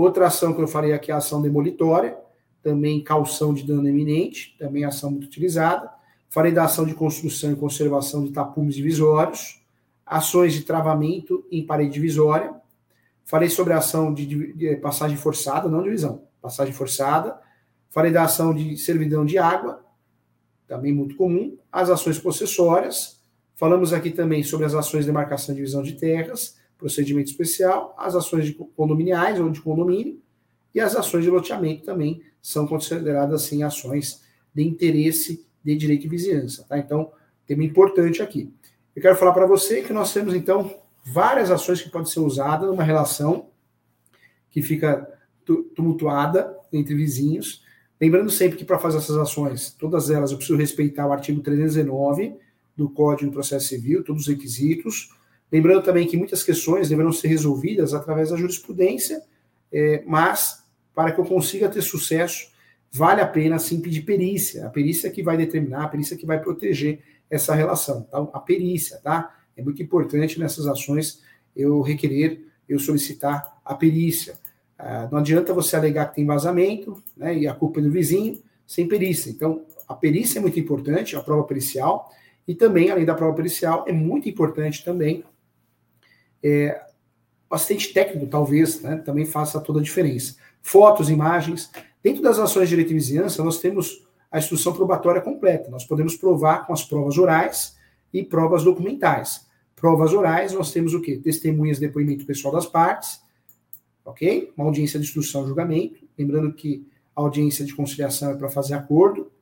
Outra 0.00 0.28
ação 0.28 0.54
que 0.54 0.62
eu 0.62 0.66
falei 0.66 0.94
aqui 0.94 1.10
é 1.10 1.14
a 1.14 1.18
ação 1.18 1.42
demolitória, 1.42 2.16
também 2.62 3.04
calção 3.04 3.52
de 3.52 3.64
dano 3.64 3.86
eminente, 3.86 4.56
também 4.58 4.82
ação 4.82 5.10
muito 5.10 5.26
utilizada. 5.26 5.90
Farei 6.30 6.52
da 6.52 6.64
ação 6.64 6.86
de 6.86 6.94
construção 6.94 7.52
e 7.52 7.54
conservação 7.54 8.24
de 8.24 8.32
tapumes 8.32 8.76
divisórios, 8.76 9.62
ações 10.06 10.54
de 10.54 10.62
travamento 10.62 11.44
em 11.52 11.66
parede 11.66 11.92
divisória. 11.92 12.50
Farei 13.26 13.50
sobre 13.50 13.74
a 13.74 13.76
ação 13.76 14.14
de, 14.14 14.24
de, 14.24 14.52
de 14.54 14.76
passagem 14.76 15.18
forçada, 15.18 15.68
não 15.68 15.82
divisão, 15.82 16.22
passagem 16.40 16.72
forçada. 16.72 17.38
Farei 17.90 18.10
da 18.10 18.24
ação 18.24 18.54
de 18.54 18.78
servidão 18.78 19.26
de 19.26 19.36
água, 19.36 19.84
também 20.66 20.94
muito 20.94 21.14
comum. 21.14 21.58
As 21.70 21.90
ações 21.90 22.18
possessórias. 22.18 23.20
Falamos 23.54 23.92
aqui 23.92 24.10
também 24.10 24.42
sobre 24.42 24.64
as 24.64 24.72
ações 24.72 25.00
de 25.00 25.10
demarcação 25.10 25.54
e 25.54 25.56
divisão 25.56 25.82
de 25.82 25.92
terras, 25.92 26.58
procedimento 26.80 27.30
especial, 27.30 27.94
as 27.96 28.16
ações 28.16 28.46
de 28.46 28.54
condominiais 28.54 29.38
ou 29.38 29.50
de 29.50 29.60
condomínio 29.60 30.20
e 30.74 30.80
as 30.80 30.96
ações 30.96 31.24
de 31.24 31.30
loteamento 31.30 31.84
também 31.84 32.22
são 32.42 32.66
consideradas 32.66 33.44
assim 33.44 33.62
ações 33.62 34.22
de 34.54 34.62
interesse 34.62 35.46
de 35.62 35.76
direito 35.76 36.02
de 36.02 36.08
vizinhança, 36.08 36.64
tá? 36.68 36.78
Então, 36.78 37.12
tema 37.46 37.62
importante 37.62 38.22
aqui. 38.22 38.52
Eu 38.96 39.02
quero 39.02 39.16
falar 39.16 39.32
para 39.32 39.46
você 39.46 39.82
que 39.82 39.92
nós 39.92 40.12
temos 40.12 40.34
então 40.34 40.74
várias 41.04 41.50
ações 41.50 41.82
que 41.82 41.90
podem 41.90 42.10
ser 42.10 42.20
usadas 42.20 42.68
numa 42.68 42.82
relação 42.82 43.48
que 44.50 44.62
fica 44.62 45.06
tumultuada 45.74 46.56
entre 46.72 46.94
vizinhos. 46.94 47.64
Lembrando 48.00 48.30
sempre 48.30 48.56
que 48.56 48.64
para 48.64 48.78
fazer 48.78 48.98
essas 48.98 49.16
ações, 49.16 49.70
todas 49.78 50.10
elas 50.10 50.30
eu 50.30 50.38
preciso 50.38 50.58
respeitar 50.58 51.06
o 51.06 51.12
artigo 51.12 51.40
319 51.40 52.36
do 52.76 52.88
Código 52.88 53.28
de 53.28 53.34
Processo 53.34 53.68
Civil, 53.68 54.02
todos 54.02 54.22
os 54.22 54.28
requisitos. 54.28 55.10
Lembrando 55.50 55.82
também 55.82 56.06
que 56.06 56.16
muitas 56.16 56.42
questões 56.42 56.88
deverão 56.88 57.12
ser 57.12 57.28
resolvidas 57.28 57.92
através 57.92 58.30
da 58.30 58.36
jurisprudência, 58.36 59.22
é, 59.72 60.02
mas 60.06 60.64
para 60.94 61.12
que 61.12 61.20
eu 61.20 61.24
consiga 61.24 61.68
ter 61.68 61.82
sucesso, 61.82 62.50
vale 62.92 63.20
a 63.20 63.26
pena 63.26 63.58
sim 63.58 63.80
pedir 63.80 64.02
perícia. 64.02 64.66
A 64.66 64.70
perícia 64.70 65.10
que 65.10 65.22
vai 65.22 65.36
determinar, 65.36 65.84
a 65.84 65.88
perícia 65.88 66.16
que 66.16 66.26
vai 66.26 66.40
proteger 66.40 67.00
essa 67.28 67.54
relação. 67.54 68.02
Tá? 68.02 68.18
A 68.32 68.40
perícia, 68.40 68.98
tá? 68.98 69.36
É 69.56 69.62
muito 69.62 69.82
importante 69.82 70.38
nessas 70.38 70.66
ações 70.66 71.22
eu 71.54 71.80
requerer, 71.80 72.44
eu 72.68 72.78
solicitar 72.78 73.60
a 73.64 73.74
perícia. 73.74 74.34
Ah, 74.78 75.08
não 75.10 75.18
adianta 75.18 75.52
você 75.52 75.76
alegar 75.76 76.06
que 76.06 76.16
tem 76.16 76.24
vazamento, 76.24 77.02
né, 77.16 77.36
e 77.36 77.46
a 77.46 77.54
culpa 77.54 77.80
é 77.80 77.82
do 77.82 77.90
vizinho, 77.90 78.40
sem 78.66 78.88
perícia. 78.88 79.30
Então, 79.30 79.62
a 79.86 79.94
perícia 79.94 80.38
é 80.38 80.42
muito 80.42 80.58
importante, 80.58 81.16
a 81.16 81.20
prova 81.20 81.44
pericial, 81.44 82.10
e 82.46 82.54
também, 82.54 82.90
além 82.90 83.04
da 83.04 83.14
prova 83.14 83.34
pericial, 83.34 83.84
é 83.86 83.92
muito 83.92 84.28
importante 84.28 84.84
também 84.84 85.24
é, 86.42 86.80
o 87.48 87.54
assistente 87.54 87.92
técnico, 87.92 88.26
talvez, 88.26 88.80
né, 88.80 88.96
também 88.96 89.26
faça 89.26 89.60
toda 89.60 89.80
a 89.80 89.82
diferença. 89.82 90.36
Fotos, 90.62 91.10
imagens. 91.10 91.70
Dentro 92.02 92.22
das 92.22 92.38
ações 92.38 92.68
de 92.68 92.76
direito 92.76 92.92
e 92.92 92.94
vizinhança, 92.94 93.42
nós 93.42 93.58
temos 93.58 94.06
a 94.30 94.38
instrução 94.38 94.72
probatória 94.72 95.20
completa. 95.20 95.70
Nós 95.70 95.84
podemos 95.84 96.16
provar 96.16 96.66
com 96.66 96.72
as 96.72 96.84
provas 96.84 97.18
orais 97.18 97.76
e 98.12 98.22
provas 98.22 98.62
documentais. 98.62 99.46
Provas 99.74 100.12
orais, 100.12 100.52
nós 100.52 100.72
temos 100.72 100.94
o 100.94 101.00
quê? 101.00 101.16
Testemunhas, 101.16 101.78
depoimento 101.78 102.24
pessoal 102.24 102.54
das 102.54 102.66
partes, 102.66 103.20
ok? 104.04 104.52
Uma 104.56 104.66
audiência 104.66 105.00
de 105.00 105.06
instrução 105.06 105.46
julgamento. 105.46 106.06
Lembrando 106.16 106.52
que 106.52 106.86
a 107.16 107.20
audiência 107.20 107.64
de 107.64 107.74
conciliação 107.74 108.30
é 108.30 108.34
para 108.34 108.48
fazer 108.48 108.74
acordo. 108.74 109.32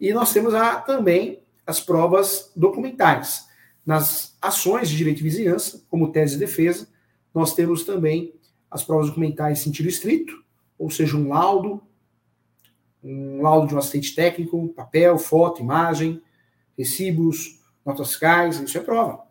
E 0.00 0.12
nós 0.12 0.32
temos 0.32 0.54
a, 0.54 0.76
também 0.76 1.42
as 1.66 1.80
provas 1.80 2.50
documentais. 2.56 3.46
Nas 3.84 4.36
ações 4.40 4.88
de 4.88 4.96
direito 4.96 5.18
de 5.18 5.24
vizinhança, 5.24 5.84
como 5.90 6.12
tese 6.12 6.34
de 6.34 6.40
defesa, 6.40 6.88
nós 7.34 7.54
temos 7.54 7.84
também 7.84 8.34
as 8.70 8.82
provas 8.82 9.08
documentais 9.08 9.58
em 9.58 9.62
sentido 9.62 9.88
estrito, 9.88 10.42
ou 10.78 10.90
seja, 10.90 11.16
um 11.16 11.28
laudo, 11.28 11.82
um 13.02 13.42
laudo 13.42 13.66
de 13.66 13.74
um 13.74 13.78
assistente 13.78 14.14
técnico, 14.14 14.68
papel, 14.68 15.18
foto, 15.18 15.60
imagem, 15.60 16.22
recibos, 16.76 17.60
notas 17.84 18.08
fiscais, 18.08 18.60
isso 18.60 18.78
é 18.78 18.80
prova. 18.80 19.22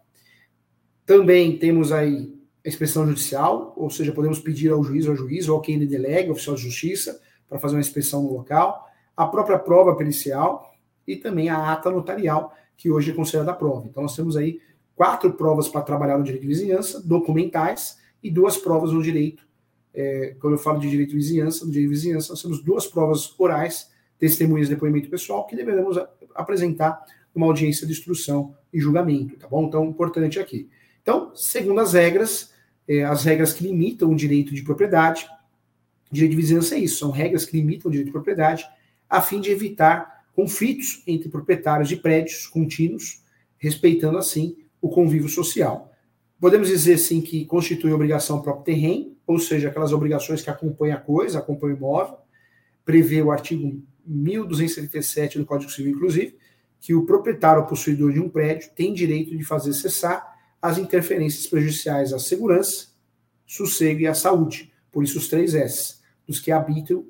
Também 1.06 1.58
temos 1.58 1.92
aí 1.92 2.38
a 2.64 2.70
inspeção 2.70 3.08
judicial, 3.08 3.74
ou 3.76 3.90
seja, 3.90 4.12
podemos 4.12 4.40
pedir 4.40 4.72
ao 4.72 4.84
juiz 4.84 5.06
ou 5.06 5.12
ao 5.12 5.18
juiz 5.18 5.48
ou 5.50 5.60
a 5.60 5.62
quem 5.62 5.76
ele 5.76 5.88
delega, 5.88 6.32
oficial 6.32 6.56
de 6.56 6.62
justiça, 6.62 7.20
para 7.50 7.60
fazer 7.60 7.76
uma 7.76 7.82
inspeção 7.82 8.24
no 8.24 8.34
local, 8.34 8.88
a 9.16 9.26
própria 9.28 9.60
prova 9.60 9.96
pericial 9.96 10.74
e 11.06 11.16
também 11.18 11.50
a 11.50 11.72
ata 11.72 11.90
notarial, 11.90 12.56
que 12.82 12.89
hoje 12.89 13.12
é 13.12 13.13
considerada 13.13 13.54
prova. 13.54 13.86
Então, 13.88 14.02
nós 14.02 14.15
temos 14.15 14.36
aí 14.36 14.60
quatro 14.96 15.32
provas 15.34 15.70
para 15.70 15.82
trabalhar 15.82 16.17
no 16.17 16.24
direito 16.24 16.41
de 16.41 16.48
vizinhança, 16.48 17.00
documentais, 17.00 18.00
e 18.24 18.32
duas 18.32 18.58
provas 18.58 18.91
no 18.91 19.04
direito. 19.04 19.48
É, 19.94 20.36
quando 20.39 20.54
eu 20.54 20.58
falo 20.58 20.80
de 20.80 20.89
direito 20.89 21.12
de 21.12 21.15
vizinhança, 21.15 21.63
no 21.63 21.72
direito 21.72 21.89
de 21.89 21.96
vizinhança, 21.96 22.30
nós 22.30 22.41
temos 22.41 22.63
duas 22.63 22.88
provas 22.88 23.36
orais, 23.38 23.91
testemunhas 24.17 24.67
de 24.67 24.74
depoimento 24.74 25.12
pessoal, 25.12 25.46
que 25.46 25.56
deveremos 25.56 25.96
apresentar 26.34 27.06
numa 27.36 27.46
audiência 27.46 27.86
de 27.86 27.94
instrução 27.94 28.56
e 28.74 28.80
julgamento, 28.80 29.38
tá 29.38 29.48
bom? 29.48 29.65
Então, 29.65 29.86
importante 29.86 30.39
aqui. 30.39 30.67
Então, 31.04 31.36
segundo 31.36 31.82
as 31.82 31.94
regras, 31.94 32.52
é, 32.88 33.04
as 33.04 33.24
regras 33.24 33.54
que 33.54 33.63
limitam 33.63 34.10
o 34.10 34.15
direito 34.15 34.56
de 34.56 34.63
propriedade, 34.63 35.28
direito 36.12 36.32
de 36.32 36.38
vizinhança 36.38 36.74
é 36.74 36.80
isso, 36.80 36.98
são 36.98 37.12
regras 37.12 37.46
que 37.46 37.56
limitam 37.56 37.89
o 37.89 37.91
direito 37.91 38.08
de 38.08 38.12
propriedade, 38.12 38.65
a 39.08 39.22
fim 39.22 39.39
de 39.39 39.52
evitar 39.52 40.21
conflitos 40.34 41.04
entre 41.06 41.30
proprietários 41.30 41.89
de 41.89 41.96
prédios 41.96 42.48
contínuos, 42.48 43.24
respeitando 43.58 44.17
assim 44.17 44.58
o 44.82 44.89
convívio 44.89 45.30
social. 45.30 45.91
Podemos 46.39 46.67
dizer 46.67 46.98
sim 46.98 47.22
que 47.22 47.46
constitui 47.46 47.91
obrigação 47.91 48.41
próprio 48.41 48.65
terreno, 48.65 49.15
ou 49.28 49.38
seja, 49.38 49.70
aquelas 49.70 49.94
obrigações 49.94 50.41
que 50.41 50.50
acompanham 50.50 50.98
a 50.98 51.00
coisa, 51.00 51.39
acompanham 51.39 51.76
o 51.76 51.78
imóvel, 51.78 52.17
prevê 52.84 53.22
o 53.22 53.32
artigo 53.32 53.82
1277 54.06 55.38
do 55.38 55.46
Código 55.46 55.72
Civil, 55.72 55.91
inclusive, 55.91 56.36
que 56.80 56.96
o 56.96 57.06
proprietário 57.06 57.62
ou 57.62 57.67
possuidor 57.67 58.12
de 58.12 58.20
um 58.20 58.28
prédio 58.28 58.72
tem 58.76 58.91
direito 58.91 59.38
de 59.38 59.44
fazer 59.44 59.74
cessar 59.74 60.36
as 60.60 60.80
interferências 60.80 61.46
prejudiciais 61.46 62.12
à 62.12 62.20
segurança, 62.20 62.88
sossego 63.46 64.02
e 64.02 64.08
à 64.08 64.13
saúde. 64.13 64.72
Por 64.91 65.04
isso 65.04 65.20
os 65.20 65.28
três 65.28 65.54
S, 65.54 65.98
dos 66.28 66.39
que 66.39 66.52
habitam, 66.52 67.06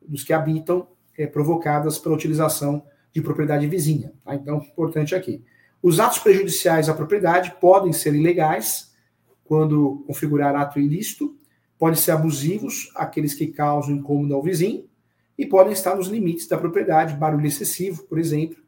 dos 0.00 0.24
que 0.24 0.32
habitam 0.32 0.88
é, 1.16 1.26
provocadas 1.26 1.98
pela 1.98 2.14
utilização 2.14 2.84
de 3.12 3.20
propriedade 3.20 3.66
vizinha. 3.66 4.12
Tá? 4.24 4.34
Então, 4.34 4.58
importante 4.58 5.14
aqui. 5.14 5.42
Os 5.82 5.98
atos 5.98 6.18
prejudiciais 6.18 6.88
à 6.88 6.94
propriedade 6.94 7.54
podem 7.60 7.92
ser 7.92 8.14
ilegais, 8.14 8.92
quando 9.44 10.04
configurar 10.06 10.54
ato 10.54 10.78
ilícito, 10.78 11.36
podem 11.78 11.96
ser 11.96 12.12
abusivos, 12.12 12.90
aqueles 12.94 13.34
que 13.34 13.48
causam 13.48 13.96
incômodo 13.96 14.34
ao 14.34 14.42
vizinho, 14.42 14.88
e 15.36 15.44
podem 15.44 15.72
estar 15.72 15.96
nos 15.96 16.06
limites 16.06 16.46
da 16.46 16.56
propriedade, 16.56 17.16
barulho 17.16 17.46
excessivo, 17.46 18.04
por 18.04 18.18
exemplo, 18.18 18.58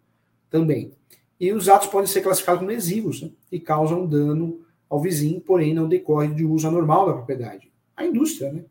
também. 0.51 0.93
E 1.39 1.53
os 1.53 1.69
atos 1.69 1.89
podem 1.89 2.07
ser 2.07 2.23
classificados 2.23 2.61
como 2.61 2.71
lesivos 2.71 3.23
né, 3.23 3.31
e 3.51 3.61
causam 3.61 4.07
dano 4.07 4.61
ao 4.89 5.01
vizinho, 5.01 5.41
porém 5.41 5.75
não 5.75 5.89
decorre 5.89 6.29
de 6.29 6.45
uso 6.45 6.67
anormal 6.67 7.07
da 7.07 7.13
propriedade. 7.13 7.71
A 7.97 8.05
indústria, 8.05 8.53
né, 8.53 8.65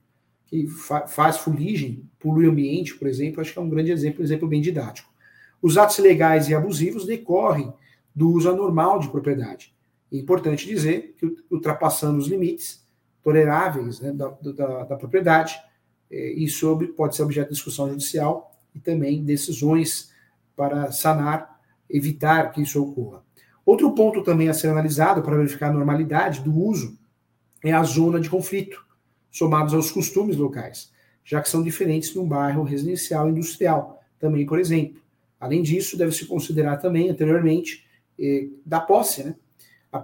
que 0.54 0.68
fa 0.68 1.08
faz 1.08 1.38
fuligem, 1.38 2.08
polui 2.20 2.46
o 2.46 2.52
ambiente, 2.52 2.94
por 2.94 3.08
exemplo, 3.08 3.42
acho 3.42 3.52
que 3.52 3.58
é 3.58 3.62
um 3.62 3.70
grande 3.70 3.92
exemplo, 3.92 4.22
um 4.22 4.24
exemplo 4.24 4.48
bem 4.48 4.62
didático. 4.62 5.12
Os 5.60 5.80
atos 5.80 5.98
ilegais 5.98 6.48
e 6.48 6.54
abusivos 6.54 7.08
decorrem 7.08 7.74
do 8.14 8.30
uso 8.30 8.52
anormal 8.52 9.00
de 9.00 9.10
propriedade. 9.10 9.74
É 10.12 10.18
importante 10.18 10.68
dizer 10.68 11.16
que, 11.18 11.38
ultrapassando 11.50 12.20
os 12.20 12.28
limites 12.28 12.86
toleráveis 13.24 14.00
né, 14.00 14.12
da, 14.12 14.28
da, 14.30 14.84
da, 14.84 14.96
propriedade, 14.96 15.56
isso 16.12 16.78
pode 16.96 17.16
ser 17.16 17.24
objeto 17.24 17.48
de 17.48 17.56
discussão 17.56 17.90
judicial 17.90 18.56
e 18.76 18.80
também 18.80 19.24
decisões 19.24 20.12
para 20.56 20.92
sanar 20.92 21.60
evitar 21.90 22.52
que 22.52 22.62
isso 22.62 22.80
ocorra. 22.80 23.24
Outro 23.66 23.96
ponto 23.96 24.22
também 24.22 24.50
a 24.50 24.54
ser 24.54 24.68
analisado 24.68 25.24
para 25.24 25.36
verificar 25.36 25.70
a 25.70 25.74
normalidade 25.74 26.42
do 26.42 26.56
uso 26.56 26.96
é 27.64 27.72
a 27.72 27.82
zona 27.82 28.20
de 28.20 28.30
conflito, 28.30 28.86
somados 29.34 29.74
aos 29.74 29.92
costumes 29.92 30.38
locais, 30.38 30.94
já 31.26 31.42
que 31.42 31.50
são 31.50 31.64
diferentes 31.64 32.14
num 32.14 32.28
bairro 32.28 32.64
residencial 32.64 33.28
e 33.28 33.32
industrial, 33.32 34.00
também, 34.20 34.46
por 34.46 34.60
exemplo. 34.60 35.02
Além 35.40 35.64
disso, 35.64 35.98
deve-se 35.98 36.28
considerar 36.28 36.78
também, 36.78 37.10
anteriormente, 37.10 37.86
eh, 38.20 38.48
da 38.64 38.80
posse, 38.80 39.24
né? 39.24 39.36
A, 39.92 40.02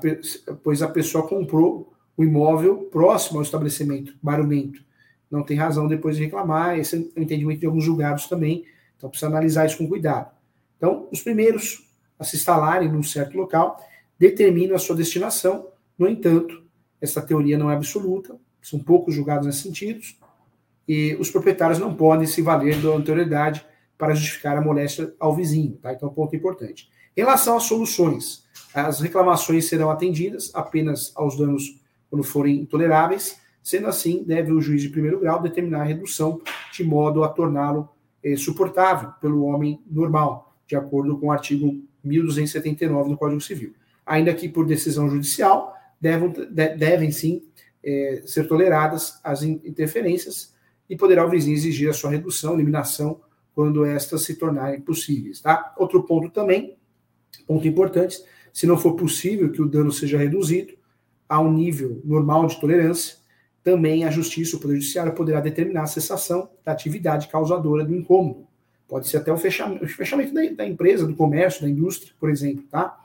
pois 0.64 0.82
a 0.82 0.88
pessoa 0.88 1.28
comprou 1.28 1.94
o 2.18 2.24
imóvel 2.24 2.90
próximo 2.92 3.38
ao 3.38 3.44
estabelecimento 3.44 4.16
barulhento. 4.22 4.84
Não 5.32 5.44
tem 5.44 5.56
razão 5.56 5.88
depois 5.88 6.18
de 6.18 6.24
reclamar, 6.24 6.78
esse 6.78 6.96
é 6.96 7.20
o 7.20 7.24
entendimento 7.24 7.60
de 7.60 7.68
alguns 7.68 7.84
julgados 7.84 8.28
também, 8.28 8.66
então 8.98 9.10
precisa 9.10 9.30
analisar 9.30 9.66
isso 9.66 9.78
com 9.78 9.88
cuidado. 9.88 10.32
Então, 10.76 11.08
os 11.12 11.22
primeiros 11.22 11.88
a 12.18 12.24
se 12.24 12.36
instalarem 12.36 12.92
num 12.92 13.04
certo 13.04 13.38
local 13.38 13.80
determinam 14.18 14.76
a 14.76 14.80
sua 14.80 14.96
destinação. 14.96 15.68
No 15.98 16.08
entanto, 16.08 16.64
essa 17.00 17.22
teoria 17.22 17.58
não 17.58 17.72
é 17.72 17.76
absoluta, 17.76 18.36
são 18.62 18.80
poucos 18.80 19.16
julgados 19.16 19.46
nesse 19.46 19.64
sentido, 19.64 20.02
e 20.88 21.16
os 21.20 21.30
proprietários 21.30 21.80
não 21.80 21.94
podem 21.94 22.26
se 22.26 22.42
valer 22.42 22.82
da 22.82 22.90
anterioridade 22.90 23.66
para 23.98 24.16
justificar 24.16 24.58
a 24.58 24.62
moléstia 24.62 25.14
ao 25.20 25.36
vizinho. 25.36 25.78
Tá? 25.82 25.94
Então, 25.94 26.10
ponto 26.10 26.36
importante. 26.36 26.90
Em 27.16 27.22
relação 27.22 27.58
às 27.58 27.64
soluções, 27.64 28.44
as 28.74 29.00
reclamações 29.00 29.66
serão 29.66 29.92
atendidas 29.92 30.52
apenas 30.54 31.12
aos 31.16 31.38
danos 31.38 31.80
quando 32.10 32.24
forem 32.24 32.62
intoleráveis, 32.62 33.40
sendo 33.62 33.88
assim, 33.88 34.24
deve 34.24 34.52
o 34.52 34.62
juiz 34.62 34.82
de 34.82 34.90
primeiro 34.90 35.20
grau 35.20 35.42
determinar 35.42 35.82
a 35.82 35.86
redução 35.86 36.42
de 36.74 36.84
modo 36.84 37.24
a 37.24 37.30
torná-lo 37.30 37.90
eh, 38.24 38.36
suportável 38.36 39.12
pelo 39.22 39.44
homem 39.44 39.82
normal, 39.90 40.56
de 40.66 40.76
acordo 40.76 41.18
com 41.18 41.28
o 41.28 41.32
artigo 41.32 41.80
1279 42.04 43.10
do 43.10 43.18
Código 43.18 43.42
Civil. 43.42 43.74
Ainda 44.06 44.34
que 44.34 44.50
por 44.50 44.66
decisão 44.66 45.10
judicial, 45.10 45.76
devem, 46.00 46.34
devem 46.52 47.12
sim 47.12 47.44
é, 47.84 48.22
ser 48.26 48.48
toleradas 48.48 49.20
as 49.24 49.44
interferências 49.44 50.54
e 50.90 50.96
poderá 50.96 51.26
o 51.26 51.30
vizinho 51.30 51.56
exigir 51.56 51.90
a 51.90 51.94
sua 51.94 52.10
redução, 52.10 52.54
eliminação, 52.54 53.22
quando 53.54 53.86
estas 53.86 54.24
se 54.24 54.36
tornarem 54.36 54.82
possíveis. 54.82 55.42
Tá? 55.42 55.74
Outro 55.78 56.04
ponto 56.04 56.30
também, 56.30 56.78
ponto 57.46 57.68
importante, 57.68 58.24
se 58.54 58.66
não 58.66 58.78
for 58.78 58.96
possível 58.96 59.52
que 59.52 59.62
o 59.62 59.68
dano 59.68 59.92
seja 59.92 60.18
reduzido 60.18 60.74
a 61.28 61.40
um 61.40 61.52
nível 61.52 62.02
normal 62.04 62.48
de 62.48 62.60
tolerância, 62.60 63.18
também 63.62 64.06
a 64.06 64.10
Justiça, 64.10 64.56
o 64.56 64.60
Poder 64.60 64.76
Judiciário, 64.76 65.14
poderá 65.14 65.40
determinar 65.40 65.84
a 65.84 65.88
cessação 65.88 66.50
da 66.64 66.72
atividade 66.72 67.28
causadora 67.28 67.84
do 67.84 67.94
incômodo. 67.94 68.48
Pode 68.88 69.08
ser 69.08 69.18
até 69.18 69.32
o 69.32 69.38
fechamento, 69.38 69.86
o 69.86 69.88
fechamento 69.88 70.34
da, 70.34 70.42
da, 70.50 70.66
empresa, 70.66 71.06
do 71.06 71.16
comércio, 71.16 71.62
da 71.62 71.70
indústria, 71.70 72.14
por 72.20 72.30
exemplo. 72.30 72.64
Tá? 72.72 72.98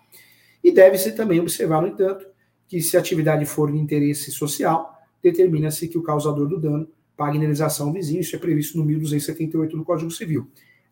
E 0.63 0.73
deve-se 0.73 1.13
também 1.13 1.41
observar, 1.41 1.83
no 1.83 1.89
entanto, 1.89 2.27
que 2.69 2.81
se 2.81 2.97
a 2.97 3.01
atividade 3.01 3.45
for 3.47 3.71
de 3.71 3.79
interesse 3.79 4.31
social, 4.31 4.99
determina-se 5.23 5.89
que 5.89 5.99
o 5.99 6.03
causador 6.03 6.49
do 6.49 6.61
dano 6.61 6.89
pague 7.17 7.37
indenização 7.37 7.89
ao 7.89 7.93
vizinho. 7.93 8.21
Isso 8.21 8.37
é 8.37 8.39
previsto 8.39 8.77
no 8.79 8.85
1278 8.85 9.77
do 9.77 9.85
Código 9.85 10.11
Civil. 10.11 10.49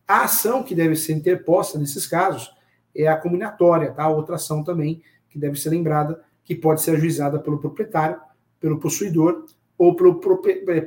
A 0.06 0.22
ação 0.22 0.62
que 0.62 0.74
deve 0.74 0.96
ser 0.96 1.12
interposta 1.12 1.78
nesses 1.78 2.06
casos 2.06 2.50
é 2.94 3.08
a 3.08 3.16
combinatória, 3.16 3.90
tá? 3.92 4.08
Outra 4.08 4.36
ação 4.36 4.62
também 4.62 5.02
que 5.30 5.38
deve 5.38 5.58
ser 5.58 5.70
lembrada, 5.70 6.22
que 6.44 6.54
pode 6.54 6.82
ser 6.82 6.92
ajuizada 6.92 7.38
pelo 7.38 7.58
proprietário, 7.58 8.20
pelo 8.60 8.78
possuidor 8.78 9.46
ou 9.78 9.96
pelo 9.96 10.20
é, 10.68 10.86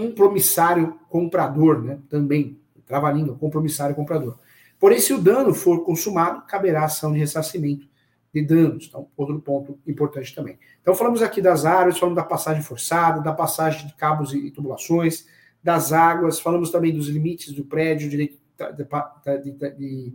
um 0.00 0.12
promissário 0.12 0.98
comprador, 1.08 1.82
né? 1.82 1.98
Também, 2.08 2.58
trava-língua, 2.86 3.36
compromissário 3.36 3.94
comprador. 3.94 4.38
Porém, 4.78 4.98
se 4.98 5.12
o 5.12 5.18
dano 5.20 5.54
for 5.54 5.84
consumado, 5.84 6.46
caberá 6.46 6.84
ação 6.84 7.12
de 7.12 7.18
ressarcimento 7.18 7.86
de 8.34 8.42
danos. 8.42 8.86
Então, 8.88 9.06
outro 9.16 9.40
ponto 9.40 9.78
importante 9.86 10.34
também. 10.34 10.58
Então, 10.82 10.94
falamos 10.94 11.22
aqui 11.22 11.40
das 11.40 11.64
árvores, 11.64 11.98
falamos 11.98 12.16
da 12.16 12.24
passagem 12.24 12.62
forçada, 12.62 13.20
da 13.20 13.32
passagem 13.32 13.86
de 13.86 13.94
cabos 13.94 14.34
e 14.34 14.50
tubulações, 14.50 15.26
das 15.62 15.92
águas, 15.92 16.40
falamos 16.40 16.70
também 16.70 16.92
dos 16.92 17.08
limites 17.08 17.52
do 17.52 17.64
prédio, 17.64 18.10
direito 18.10 18.38
de, 18.76 19.52
de, 19.52 19.70
de 19.78 20.14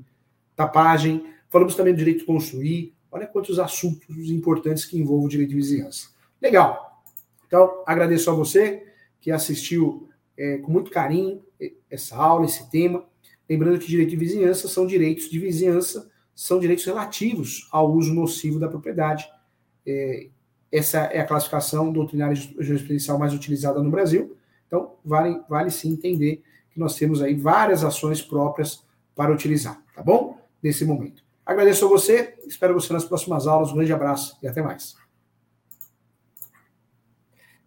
tapagem, 0.56 1.26
falamos 1.50 1.76
também 1.76 1.94
do 1.94 1.98
direito 1.98 2.20
de 2.20 2.26
construir. 2.26 2.94
Olha 3.12 3.26
quantos 3.26 3.58
assuntos 3.58 4.30
importantes 4.30 4.86
que 4.86 5.00
envolvem 5.00 5.26
o 5.26 5.30
direito 5.30 5.50
de 5.50 5.56
vizinhança. 5.56 6.10
Legal. 6.42 7.02
Então, 7.48 7.84
agradeço 7.86 8.30
a 8.30 8.34
você 8.34 8.86
que 9.20 9.32
assistiu 9.32 10.10
é, 10.38 10.58
com 10.58 10.72
muito 10.72 10.92
carinho 10.92 11.42
essa 11.90 12.16
aula, 12.16 12.46
esse 12.46 12.70
tema. 12.70 13.04
Lembrando 13.50 13.80
que 13.80 13.88
direito 13.88 14.12
de 14.12 14.16
vizinhança 14.16 14.68
são 14.68 14.86
direitos 14.86 15.30
de 15.30 15.40
vizinhança, 15.40 16.12
são 16.42 16.60
direitos 16.60 16.86
relativos 16.86 17.68
ao 17.72 17.92
uso 17.92 18.14
nocivo 18.14 18.60
da 18.60 18.68
propriedade. 18.68 19.30
É, 19.86 20.28
essa 20.72 21.00
é 21.00 21.20
a 21.20 21.26
classificação 21.26 21.92
doutrinária 21.92 22.36
jurisprudencial 22.36 23.18
mais 23.18 23.34
utilizada 23.34 23.82
no 23.82 23.90
Brasil. 23.90 24.38
Então, 24.68 24.96
vale, 25.04 25.42
vale 25.50 25.72
sim 25.72 25.92
entender 25.92 26.44
que 26.72 26.80
nós 26.80 26.96
temos 26.96 27.22
aí 27.22 27.34
várias 27.34 27.84
ações 27.84 28.22
próprias 28.22 28.84
para 29.16 29.32
utilizar, 29.32 29.82
tá 29.96 30.04
bom? 30.04 30.40
nesse 30.62 30.86
momento. 30.86 31.24
Agradeço 31.46 31.86
a 31.86 31.90
você, 31.90 32.38
espero 32.46 32.74
você 32.74 32.94
nas 32.94 33.06
próximas 33.06 33.48
aulas. 33.48 33.72
Um 33.72 33.76
grande 33.76 33.94
abraço 33.94 34.38
e 34.42 34.48
até 34.48 34.62
mais. 34.62 34.96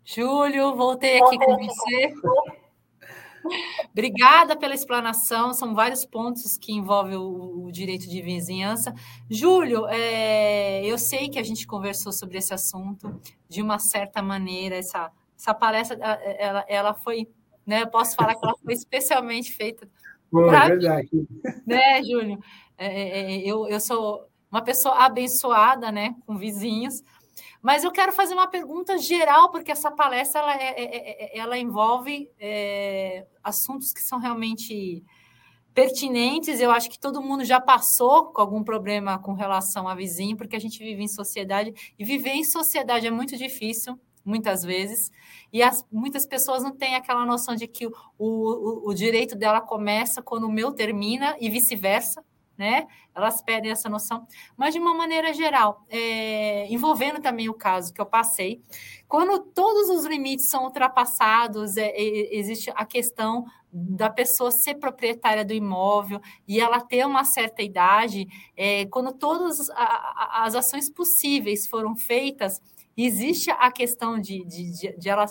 Júlio, 0.05 0.77
voltei 0.77 1.21
aqui 1.21 1.39
com 1.39 1.57
você. 1.57 2.15
Obrigada 3.91 4.57
pela 4.57 4.75
explanação. 4.75 5.53
São 5.53 5.75
vários 5.75 6.05
pontos 6.05 6.57
que 6.57 6.73
envolvem 6.73 7.17
o, 7.17 7.67
o 7.67 7.73
direito 7.73 8.09
de 8.09 8.23
vizinhança. 8.23 8.95
Júlio, 9.31 9.87
é, 9.89 10.85
eu 10.85 10.99
sei 10.99 11.29
que 11.29 11.39
a 11.39 11.43
gente 11.43 11.67
conversou 11.67 12.13
sobre 12.13 12.39
esse 12.39 12.55
assunto 12.55 13.21
de 13.49 13.63
uma 13.63 13.79
certa 13.79 14.23
maneira. 14.23 14.77
Essa, 14.77 15.11
essa 15.39 15.55
palestra, 15.55 15.97
ela, 16.39 16.65
ela 16.69 16.95
foi, 16.95 17.29
né? 17.67 17.83
Eu 17.83 17.89
posso 17.89 18.15
falar 18.17 18.35
que 18.35 18.45
ela 18.45 18.57
foi 18.63 18.75
especialmente 18.75 19.53
feita. 19.53 19.89
Foi, 20.31 20.51
verdade. 20.51 21.09
Mim, 21.13 21.27
né, 21.67 22.03
Júlio? 22.03 22.39
É, 22.79 22.87
é, 22.87 23.35
é, 23.35 23.39
eu, 23.39 23.69
eu 23.69 23.79
sou 23.79 24.27
uma 24.51 24.63
pessoa 24.63 24.97
abençoada, 24.97 25.91
né, 25.91 26.15
com 26.27 26.37
vizinhos, 26.37 27.03
mas 27.63 27.85
eu 27.85 27.93
quero 27.93 28.13
fazer 28.13 28.35
uma 28.35 28.49
pergunta 28.49 28.99
geral, 28.99 29.49
porque 29.53 29.71
essa 29.71 29.89
palestra 29.89 30.41
ela, 30.41 30.55
é, 30.57 30.75
é, 30.77 31.39
ela 31.39 31.57
envolve 31.57 32.29
é, 32.37 33.25
assuntos 33.43 33.93
que 33.93 34.03
são 34.03 34.19
realmente 34.19 35.05
pertinentes. 35.73 36.61
Eu 36.61 36.73
acho 36.73 36.91
que 36.91 36.99
todo 36.99 37.23
mundo 37.23 37.45
já 37.45 37.61
passou 37.61 38.33
com 38.33 38.41
algum 38.41 38.65
problema 38.65 39.17
com 39.17 39.33
relação 39.33 39.87
a 39.87 39.95
vizinho, 39.95 40.37
porque 40.37 40.57
a 40.57 40.61
gente 40.61 40.81
vive 40.81 41.05
em 41.05 41.09
sociedade 41.09 41.73
e 41.97 42.05
viver 42.05 42.31
em 42.31 42.43
sociedade 42.43 43.07
é 43.07 43.13
muito 43.13 43.37
difícil, 43.37 43.97
muitas 44.25 44.65
vezes. 44.65 45.13
E 45.53 45.63
as, 45.63 45.87
muitas 45.91 46.27
pessoas 46.27 46.65
não 46.65 46.77
têm 46.77 46.97
aquela 46.97 47.25
noção 47.25 47.55
de 47.55 47.69
que 47.69 47.87
o, 47.87 47.93
o, 48.19 48.91
o 48.91 48.93
direito 48.93 49.37
dela 49.37 49.61
começa 49.61 50.21
quando 50.21 50.49
o 50.49 50.53
meu 50.53 50.73
termina 50.73 51.37
e 51.41 51.49
vice-versa 51.49 52.25
né? 52.57 52.87
Elas 53.15 53.43
pedem 53.43 53.71
essa 53.71 53.89
noção, 53.89 54.27
mas 54.57 54.75
de 54.75 54.81
uma 54.81 54.95
maneira 54.95 55.33
geral, 55.33 55.85
é, 55.89 56.67
envolvendo 56.73 57.21
também 57.21 57.49
o 57.49 57.55
caso 57.55 57.93
que 57.93 58.01
eu 58.01 58.07
passei, 58.07 58.63
quando 59.09 59.39
todos 59.41 59.91
os 59.91 60.05
limites 60.05 60.47
são 60.49 60.65
ultrapassados, 60.65 61.77
é, 61.77 61.89
é, 61.89 62.37
existe 62.37 62.71
a 62.75 62.85
questão 62.85 63.45
da 63.73 64.11
pessoa 64.11 64.51
ser 64.51 64.75
proprietária 64.75 65.45
do 65.45 65.55
imóvel 65.55 66.21
e 66.47 66.61
ela 66.61 66.81
ter 66.81 67.07
uma 67.07 67.25
certa 67.25 67.63
idade, 67.63 68.27
é, 68.57 68.87
quando 68.87 69.13
todas 69.13 69.71
as 69.71 70.55
ações 70.55 70.91
possíveis 70.91 71.67
foram 71.67 71.97
feitas, 71.97 72.61
existe 72.97 73.51
a 73.51 73.71
questão 73.71 74.19
de, 74.19 74.45
de, 74.45 74.71
de, 74.73 74.99
de 74.99 75.09
ela 75.09 75.27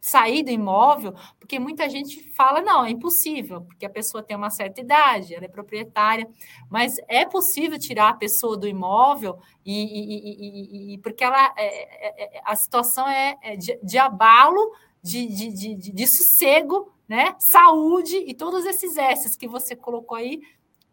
sair 0.00 0.42
do 0.42 0.50
imóvel, 0.50 1.14
porque 1.38 1.58
muita 1.58 1.88
gente 1.88 2.22
fala, 2.34 2.60
não, 2.60 2.84
é 2.84 2.90
impossível, 2.90 3.62
porque 3.62 3.84
a 3.84 3.90
pessoa 3.90 4.22
tem 4.22 4.36
uma 4.36 4.50
certa 4.50 4.80
idade, 4.80 5.34
ela 5.34 5.44
é 5.44 5.48
proprietária, 5.48 6.28
mas 6.70 6.96
é 7.08 7.24
possível 7.24 7.78
tirar 7.78 8.10
a 8.10 8.14
pessoa 8.14 8.56
do 8.56 8.68
imóvel 8.68 9.38
e, 9.64 9.82
e, 9.82 10.92
e, 10.92 10.94
e 10.94 10.98
porque 10.98 11.24
ela, 11.24 11.52
é, 11.56 11.66
é, 11.66 12.36
é 12.38 12.42
a 12.44 12.54
situação 12.54 13.08
é, 13.08 13.36
é 13.42 13.56
de, 13.56 13.78
de, 13.82 13.98
abalo, 13.98 14.72
de, 15.02 15.26
de, 15.26 15.52
de, 15.52 15.92
de 15.92 16.06
sossego, 16.06 16.92
né? 17.08 17.34
saúde 17.38 18.16
e 18.16 18.34
todos 18.34 18.64
esses 18.66 18.96
S's 18.96 19.36
que 19.36 19.48
você 19.48 19.74
colocou 19.74 20.16
aí 20.16 20.40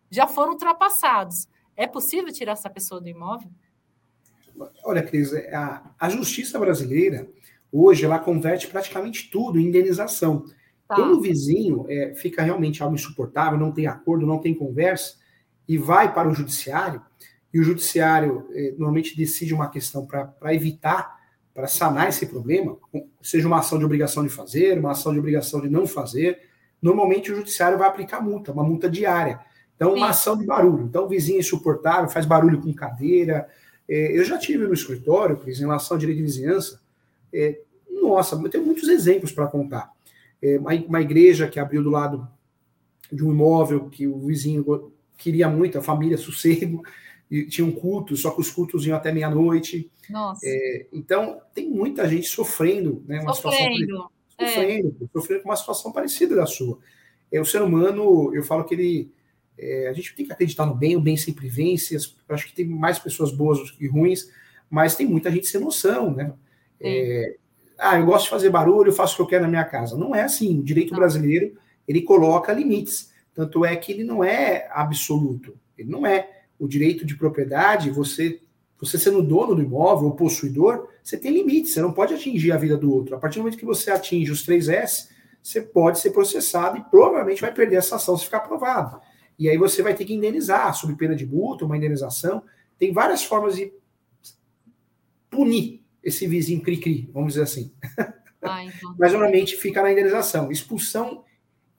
já 0.10 0.28
foram 0.28 0.54
ultrapassados. 0.54 1.48
É 1.76 1.86
possível 1.86 2.32
tirar 2.32 2.54
essa 2.54 2.70
pessoa 2.70 3.02
do 3.02 3.10
imóvel? 3.10 3.50
Olha, 4.86 5.04
Cris, 5.04 5.34
a, 5.52 5.92
a 6.00 6.10
justiça 6.10 6.58
brasileira 6.58 7.28
Hoje 7.72 8.06
ela 8.06 8.20
converte 8.20 8.68
praticamente 8.68 9.30
tudo 9.30 9.60
em 9.60 9.68
indenização. 9.68 10.46
Tá. 10.88 10.96
Quando 10.96 11.18
o 11.18 11.22
vizinho 11.22 11.86
é, 11.90 12.14
fica 12.16 12.42
realmente 12.42 12.82
algo 12.82 12.96
insuportável, 12.96 13.60
não 13.60 13.72
tem 13.72 13.88
acordo, 13.88 14.26
não 14.26 14.40
tem 14.40 14.54
conversa, 14.54 15.16
e 15.68 15.78
vai 15.78 16.14
para 16.14 16.30
o 16.30 16.34
judiciário, 16.34 17.02
e 17.54 17.60
o 17.60 17.64
judiciário 17.64 18.48
é, 18.52 18.72
normalmente 18.72 19.18
decide 19.18 19.54
uma 19.54 19.70
questão 19.70 20.06
para 20.06 20.54
evitar, 20.54 21.16
para 21.54 21.68
sanar 21.68 22.10
esse 22.10 22.26
problema, 22.26 22.78
seja 23.22 23.48
uma 23.48 23.60
ação 23.60 23.80
de 23.80 23.86
obrigação 23.86 24.24
de 24.24 24.30
fazer, 24.30 24.78
uma 24.78 24.92
ação 24.92 25.14
de 25.14 25.20
obrigação 25.20 25.62
de 25.62 25.70
não 25.70 25.88
fazer, 25.88 26.40
normalmente 26.82 27.32
o 27.32 27.36
judiciário 27.36 27.78
vai 27.78 27.88
aplicar 27.88 28.22
multa, 28.22 28.52
uma 28.52 28.64
multa 28.64 28.90
diária. 28.90 29.40
Então, 29.76 29.94
uma 29.94 30.08
Sim. 30.08 30.12
ação 30.12 30.38
de 30.38 30.46
barulho. 30.46 30.86
Então, 30.86 31.06
o 31.06 31.08
vizinho 31.08 31.38
é 31.38 31.40
insuportável, 31.40 32.10
faz 32.10 32.26
barulho 32.26 32.62
com 32.62 32.74
cadeira. 32.74 33.48
É, 33.88 34.18
eu 34.18 34.24
já 34.24 34.38
tive 34.38 34.66
no 34.66 34.74
escritório, 34.74 35.38
Cris, 35.38 35.58
em 35.58 35.62
relação 35.62 35.96
ao 35.96 36.00
direito 36.00 36.18
de 36.18 36.24
vizinhança, 36.24 36.80
é, 37.34 37.60
nossa, 37.90 38.36
eu 38.36 38.50
tenho 38.50 38.66
muitos 38.66 38.88
exemplos 38.88 39.32
para 39.32 39.48
contar. 39.48 39.92
É, 40.42 40.58
uma, 40.58 41.02
igreja 41.02 41.48
que 41.48 41.60
abriu 41.60 41.82
do 41.82 41.90
lado 41.90 42.28
de 43.12 43.24
um 43.24 43.32
imóvel 43.32 43.90
que 43.90 44.08
o 44.08 44.20
vizinho 44.20 44.92
queria 45.18 45.50
muito, 45.50 45.78
a 45.78 45.82
família 45.82 46.18
sossego, 46.20 46.84
e 47.30 47.46
tinha 47.46 47.66
um 47.66 47.72
culto, 47.72 48.16
só 48.16 48.30
que 48.32 48.42
os 48.42 48.52
cultos 48.52 48.86
iam 48.86 48.96
até 48.96 49.12
meia-noite. 49.12 49.90
É, 50.44 50.86
então, 50.94 51.42
tem 51.54 51.70
muita 51.70 52.08
gente 52.08 52.28
sofrendo, 52.28 53.04
né? 53.08 53.20
Uma 53.22 53.34
sofrendo. 53.34 53.76
Situação, 53.76 54.10
sofrendo, 54.40 54.96
é. 55.02 55.08
sofrendo 55.12 55.42
com 55.42 55.50
uma 55.50 55.56
situação 55.56 55.92
parecida 55.92 56.36
da 56.36 56.46
sua. 56.46 56.78
É, 57.32 57.42
o 57.42 57.46
ser 57.46 57.62
humano, 57.62 58.34
eu 58.36 58.44
falo 58.44 58.64
que 58.64 58.76
ele. 58.76 59.12
É, 59.58 59.88
a 59.88 59.94
gente 59.94 60.14
tem 60.16 60.26
que 60.26 60.34
acreditar 60.34 60.66
no 60.66 60.76
bem, 60.76 60.96
o 60.96 61.02
bem 61.02 61.18
sempre 61.18 61.48
vence. 61.48 61.98
Acho 62.30 62.48
que 62.48 62.54
tem 62.54 62.66
mais 62.66 63.00
pessoas 63.00 63.32
boas 63.32 63.58
do 63.58 63.76
que 63.76 63.88
ruins, 63.88 64.30
mas 64.70 64.96
tem 64.96 65.08
muita 65.08 65.32
gente 65.32 65.48
sem 65.48 65.60
noção, 65.60 66.14
né? 66.14 66.32
É, 66.88 67.36
ah, 67.78 68.00
eu 68.00 68.06
gosto 68.06 68.26
de 68.26 68.30
fazer 68.30 68.50
barulho, 68.50 68.90
eu 68.90 68.94
faço 68.94 69.14
o 69.14 69.16
que 69.18 69.22
eu 69.22 69.28
quero 69.28 69.44
na 69.44 69.50
minha 69.50 69.66
casa. 69.66 69.98
Não 69.98 70.16
é 70.16 70.24
assim. 70.24 70.60
O 70.60 70.64
direito 70.64 70.92
não. 70.92 71.00
brasileiro, 71.00 71.58
ele 71.88 72.02
coloca 72.02 72.54
limites. 72.54 73.12
Tanto 73.34 73.66
é 73.66 73.76
que 73.76 73.92
ele 73.92 74.04
não 74.04 74.24
é 74.24 74.68
absoluto. 74.72 75.58
Ele 75.78 75.90
não 75.90 76.06
é. 76.06 76.44
O 76.58 76.68
direito 76.68 77.06
de 77.06 77.16
propriedade, 77.16 77.90
você, 77.90 78.40
você 78.80 78.98
sendo 78.98 79.22
dono 79.22 79.56
do 79.56 79.62
imóvel 79.62 80.08
ou 80.08 80.16
possuidor, 80.16 80.88
você 81.04 81.18
tem 81.18 81.32
limites. 81.32 81.74
Você 81.74 81.82
não 81.82 81.92
pode 81.92 82.14
atingir 82.14 82.52
a 82.52 82.58
vida 82.58 82.78
do 82.78 82.94
outro. 82.94 83.16
A 83.16 83.20
partir 83.20 83.40
do 83.40 83.44
momento 83.44 83.58
que 83.58 83.66
você 83.66 83.92
atinge 83.92 84.32
os 84.32 84.44
três 84.44 84.70
S, 84.70 85.10
você 85.44 85.62
pode 85.62 86.00
ser 86.00 86.12
processado 86.12 86.78
e 86.78 86.84
provavelmente 86.84 87.42
vai 87.42 87.54
perder 87.54 87.76
essa 87.76 87.98
ação 87.98 88.18
se 88.18 88.26
ficar 88.26 88.38
aprovado. 88.38 89.02
E 89.38 89.50
aí 89.50 89.58
você 89.58 89.84
vai 89.84 89.94
ter 89.94 90.06
que 90.06 90.14
indenizar, 90.14 90.74
sob 90.74 90.96
pena 90.96 91.16
de 91.16 91.26
multa, 91.26 91.66
uma 91.66 91.76
indenização. 91.76 92.42
Tem 92.80 92.94
várias 92.94 93.24
formas 93.24 93.58
de 93.58 93.72
punir 95.30 95.85
esse 96.06 96.28
vizinho 96.28 96.62
cri-cri, 96.62 97.10
vamos 97.12 97.34
dizer 97.34 97.44
assim. 97.44 97.74
Ah, 98.42 98.64
então. 98.64 98.94
Mas 99.00 99.12
normalmente 99.12 99.58
fica 99.58 99.82
na 99.82 99.92
indenização. 99.92 100.52
Expulsão 100.52 101.26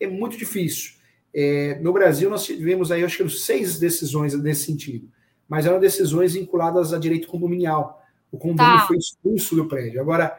é 0.00 0.06
muito 0.06 0.36
difícil. 0.36 0.96
É, 1.32 1.78
no 1.80 1.92
Brasil, 1.92 2.28
nós 2.28 2.44
tivemos 2.44 2.90
aí, 2.90 3.04
acho 3.04 3.22
que 3.22 3.30
seis 3.30 3.78
decisões 3.78 4.34
nesse 4.34 4.64
sentido, 4.64 5.08
mas 5.46 5.66
eram 5.66 5.78
decisões 5.78 6.32
vinculadas 6.32 6.94
a 6.94 6.98
direito 6.98 7.28
condominial. 7.28 8.02
O 8.32 8.38
condomínio 8.38 8.80
tá. 8.80 8.86
foi 8.86 8.96
expulso 8.96 9.54
do 9.54 9.68
prédio. 9.68 10.00
Agora, 10.00 10.34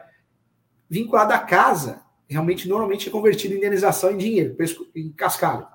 vinculado 0.90 1.32
à 1.32 1.38
casa, 1.38 2.02
realmente, 2.28 2.68
normalmente 2.68 3.08
é 3.08 3.12
convertido 3.12 3.54
em 3.54 3.58
indenização 3.58 4.10
em 4.10 4.18
dinheiro, 4.18 4.56
em 4.94 5.10
cascalho. 5.12 5.66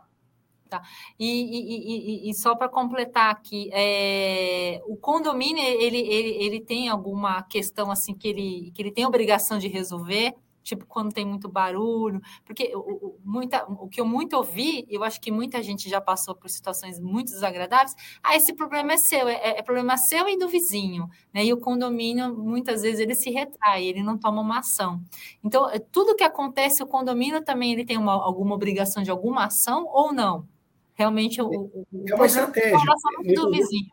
Tá. 0.73 0.81
E, 1.19 1.27
e, 1.27 2.27
e, 2.27 2.29
e 2.31 2.33
só 2.33 2.55
para 2.55 2.67
completar 2.67 3.29
aqui, 3.29 3.69
é, 3.71 4.81
o 4.87 4.97
condomínio 4.97 5.63
ele, 5.63 5.99
ele, 5.99 6.29
ele 6.43 6.61
tem 6.61 6.89
alguma 6.89 7.43
questão 7.43 7.91
assim 7.91 8.15
que 8.15 8.27
ele, 8.27 8.71
que 8.73 8.81
ele 8.81 8.91
tem 8.91 9.05
obrigação 9.05 9.59
de 9.59 9.67
resolver? 9.67 10.33
tipo 10.63 10.85
quando 10.85 11.13
tem 11.13 11.25
muito 11.25 11.49
barulho, 11.49 12.21
porque 12.45 12.71
o, 12.73 13.19
muita, 13.23 13.65
o 13.65 13.87
que 13.87 13.99
eu 13.99 14.05
muito 14.05 14.35
ouvi, 14.37 14.85
eu 14.89 15.03
acho 15.03 15.19
que 15.19 15.29
muita 15.29 15.61
gente 15.61 15.89
já 15.89 15.99
passou 15.99 16.33
por 16.33 16.49
situações 16.49 16.99
muito 16.99 17.31
desagradáveis, 17.31 17.93
ah, 18.23 18.35
esse 18.35 18.53
problema 18.53 18.93
é 18.93 18.97
seu, 18.97 19.27
é, 19.27 19.59
é 19.59 19.61
problema 19.61 19.97
seu 19.97 20.27
e 20.29 20.37
do 20.37 20.47
vizinho, 20.47 21.09
né? 21.33 21.43
E 21.43 21.53
o 21.53 21.57
condomínio, 21.57 22.33
muitas 22.33 22.81
vezes, 22.81 22.99
ele 23.01 23.13
se 23.13 23.29
retrai, 23.29 23.83
ele 23.83 24.01
não 24.01 24.17
toma 24.17 24.41
uma 24.41 24.59
ação. 24.59 25.01
Então, 25.43 25.69
é, 25.69 25.79
tudo 25.79 26.15
que 26.15 26.23
acontece, 26.23 26.81
o 26.81 26.87
condomínio 26.87 27.43
também 27.43 27.73
ele 27.73 27.85
tem 27.85 27.97
uma, 27.97 28.13
alguma 28.13 28.55
obrigação 28.55 29.03
de 29.03 29.11
alguma 29.11 29.45
ação 29.45 29.85
ou 29.87 30.13
não? 30.13 30.47
Realmente, 30.95 31.41
o, 31.41 31.47
o, 31.47 31.85
é 32.07 32.15
uma 32.15 32.25
estratégia. 32.25 32.77
É 33.25 33.33
do 33.33 33.49
vizinho. 33.49 33.91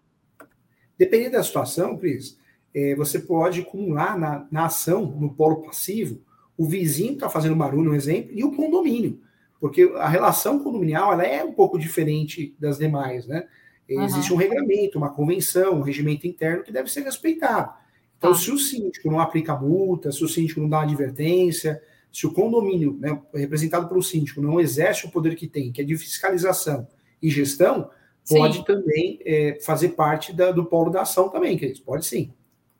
Dependendo 0.98 1.32
da 1.32 1.42
situação, 1.42 1.96
Cris, 1.96 2.38
é, 2.74 2.94
você 2.94 3.18
pode 3.18 3.61
acumular 3.62 4.18
na, 4.18 4.46
na 4.51 4.66
ação, 4.66 5.07
no 5.07 5.32
polo 5.32 5.62
passivo, 5.62 6.20
o 6.57 6.66
vizinho 6.66 7.14
está 7.14 7.28
fazendo 7.30 7.57
barulho, 7.57 7.92
um 7.92 7.94
exemplo, 7.94 8.32
e 8.34 8.44
o 8.44 8.55
condomínio. 8.55 9.20
Porque 9.59 9.92
a 9.96 10.09
relação 10.09 10.62
condominial 10.62 11.12
ela 11.12 11.24
é 11.24 11.42
um 11.42 11.53
pouco 11.53 11.78
diferente 11.78 12.55
das 12.59 12.78
demais, 12.78 13.26
né? 13.26 13.46
Uhum. 13.88 14.05
Existe 14.05 14.32
um 14.32 14.36
regramento, 14.36 14.98
uma 14.98 15.11
convenção, 15.11 15.74
um 15.74 15.82
regimento 15.82 16.26
interno 16.26 16.62
que 16.62 16.70
deve 16.70 16.90
ser 16.90 17.01
respeitado. 17.01 17.72
Então, 18.16 18.32
tá. 18.32 18.38
se 18.38 18.51
o 18.51 18.59
síndico 18.59 19.11
não 19.11 19.18
aplica 19.18 19.57
multa, 19.57 20.12
se 20.12 20.22
o 20.22 20.28
síndico 20.28 20.61
não 20.61 20.68
dá 20.68 20.82
advertência, 20.82 21.82
se 22.12 22.26
o 22.26 22.32
condomínio, 22.32 22.96
né, 22.98 23.20
representado 23.34 23.88
pelo 23.88 24.02
síndico, 24.02 24.40
não 24.40 24.61
exerce 24.61 25.06
o 25.06 25.11
poder 25.11 25.36
que 25.36 25.46
tem, 25.46 25.70
que 25.72 25.80
é 25.80 25.84
de 25.84 25.96
fiscalização 25.96 26.86
e 27.22 27.30
gestão, 27.30 27.90
pode 28.28 28.58
sim. 28.58 28.64
também 28.64 29.20
é, 29.24 29.58
fazer 29.62 29.90
parte 29.90 30.32
da, 30.32 30.50
do 30.50 30.64
polo 30.64 30.90
da 30.90 31.02
ação 31.02 31.28
também, 31.28 31.56
que 31.56 31.80
pode 31.82 32.06
sim. 32.06 32.32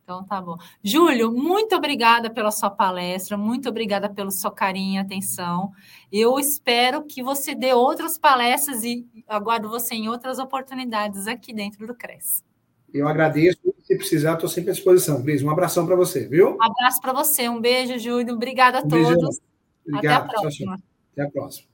Então 0.03 0.25
tá 0.25 0.43
bom. 0.43 0.57
Júlio, 0.83 1.31
muito 1.31 1.77
obrigada 1.77 2.29
pela 2.29 2.51
sua 2.51 2.69
palestra, 2.69 3.37
muito 3.37 3.69
obrigada 3.69 4.09
pelo 4.09 4.33
seu 4.33 4.51
carinho 4.51 4.95
e 4.95 4.99
atenção. 4.99 5.71
Eu 6.11 6.37
espero 6.37 7.05
que 7.05 7.23
você 7.23 7.55
dê 7.55 7.73
outras 7.73 8.19
palestras 8.19 8.83
e 8.83 9.07
aguardo 9.29 9.69
você 9.69 9.95
em 9.95 10.09
outras 10.09 10.41
oportunidades 10.41 11.29
aqui 11.29 11.53
dentro 11.53 11.87
do 11.87 11.95
CRES. 11.95 12.45
Eu 12.93 13.09
agradeço. 13.09 13.59
Se 13.85 13.97
precisar, 13.97 14.35
estou 14.35 14.49
sempre 14.49 14.71
à 14.71 14.73
disposição. 14.73 15.23
Cris, 15.23 15.43
um 15.43 15.51
abração 15.51 15.85
para 15.85 15.97
você, 15.97 16.29
viu? 16.29 16.57
Um 16.57 16.63
abraço 16.63 17.01
para 17.01 17.13
você. 17.13 17.49
Um 17.49 17.61
beijo, 17.61 17.99
Júlio. 17.99 18.35
Obrigada 18.35 18.79
a 18.79 18.83
um 18.83 18.89
todos. 18.89 19.41
Obrigado. 19.87 20.27
Até 20.27 20.39
a 20.39 20.41
próxima. 20.41 20.77
Tchau, 20.77 20.77
tchau. 20.77 20.87
Até 21.13 21.23
a 21.23 21.31
próxima. 21.31 21.70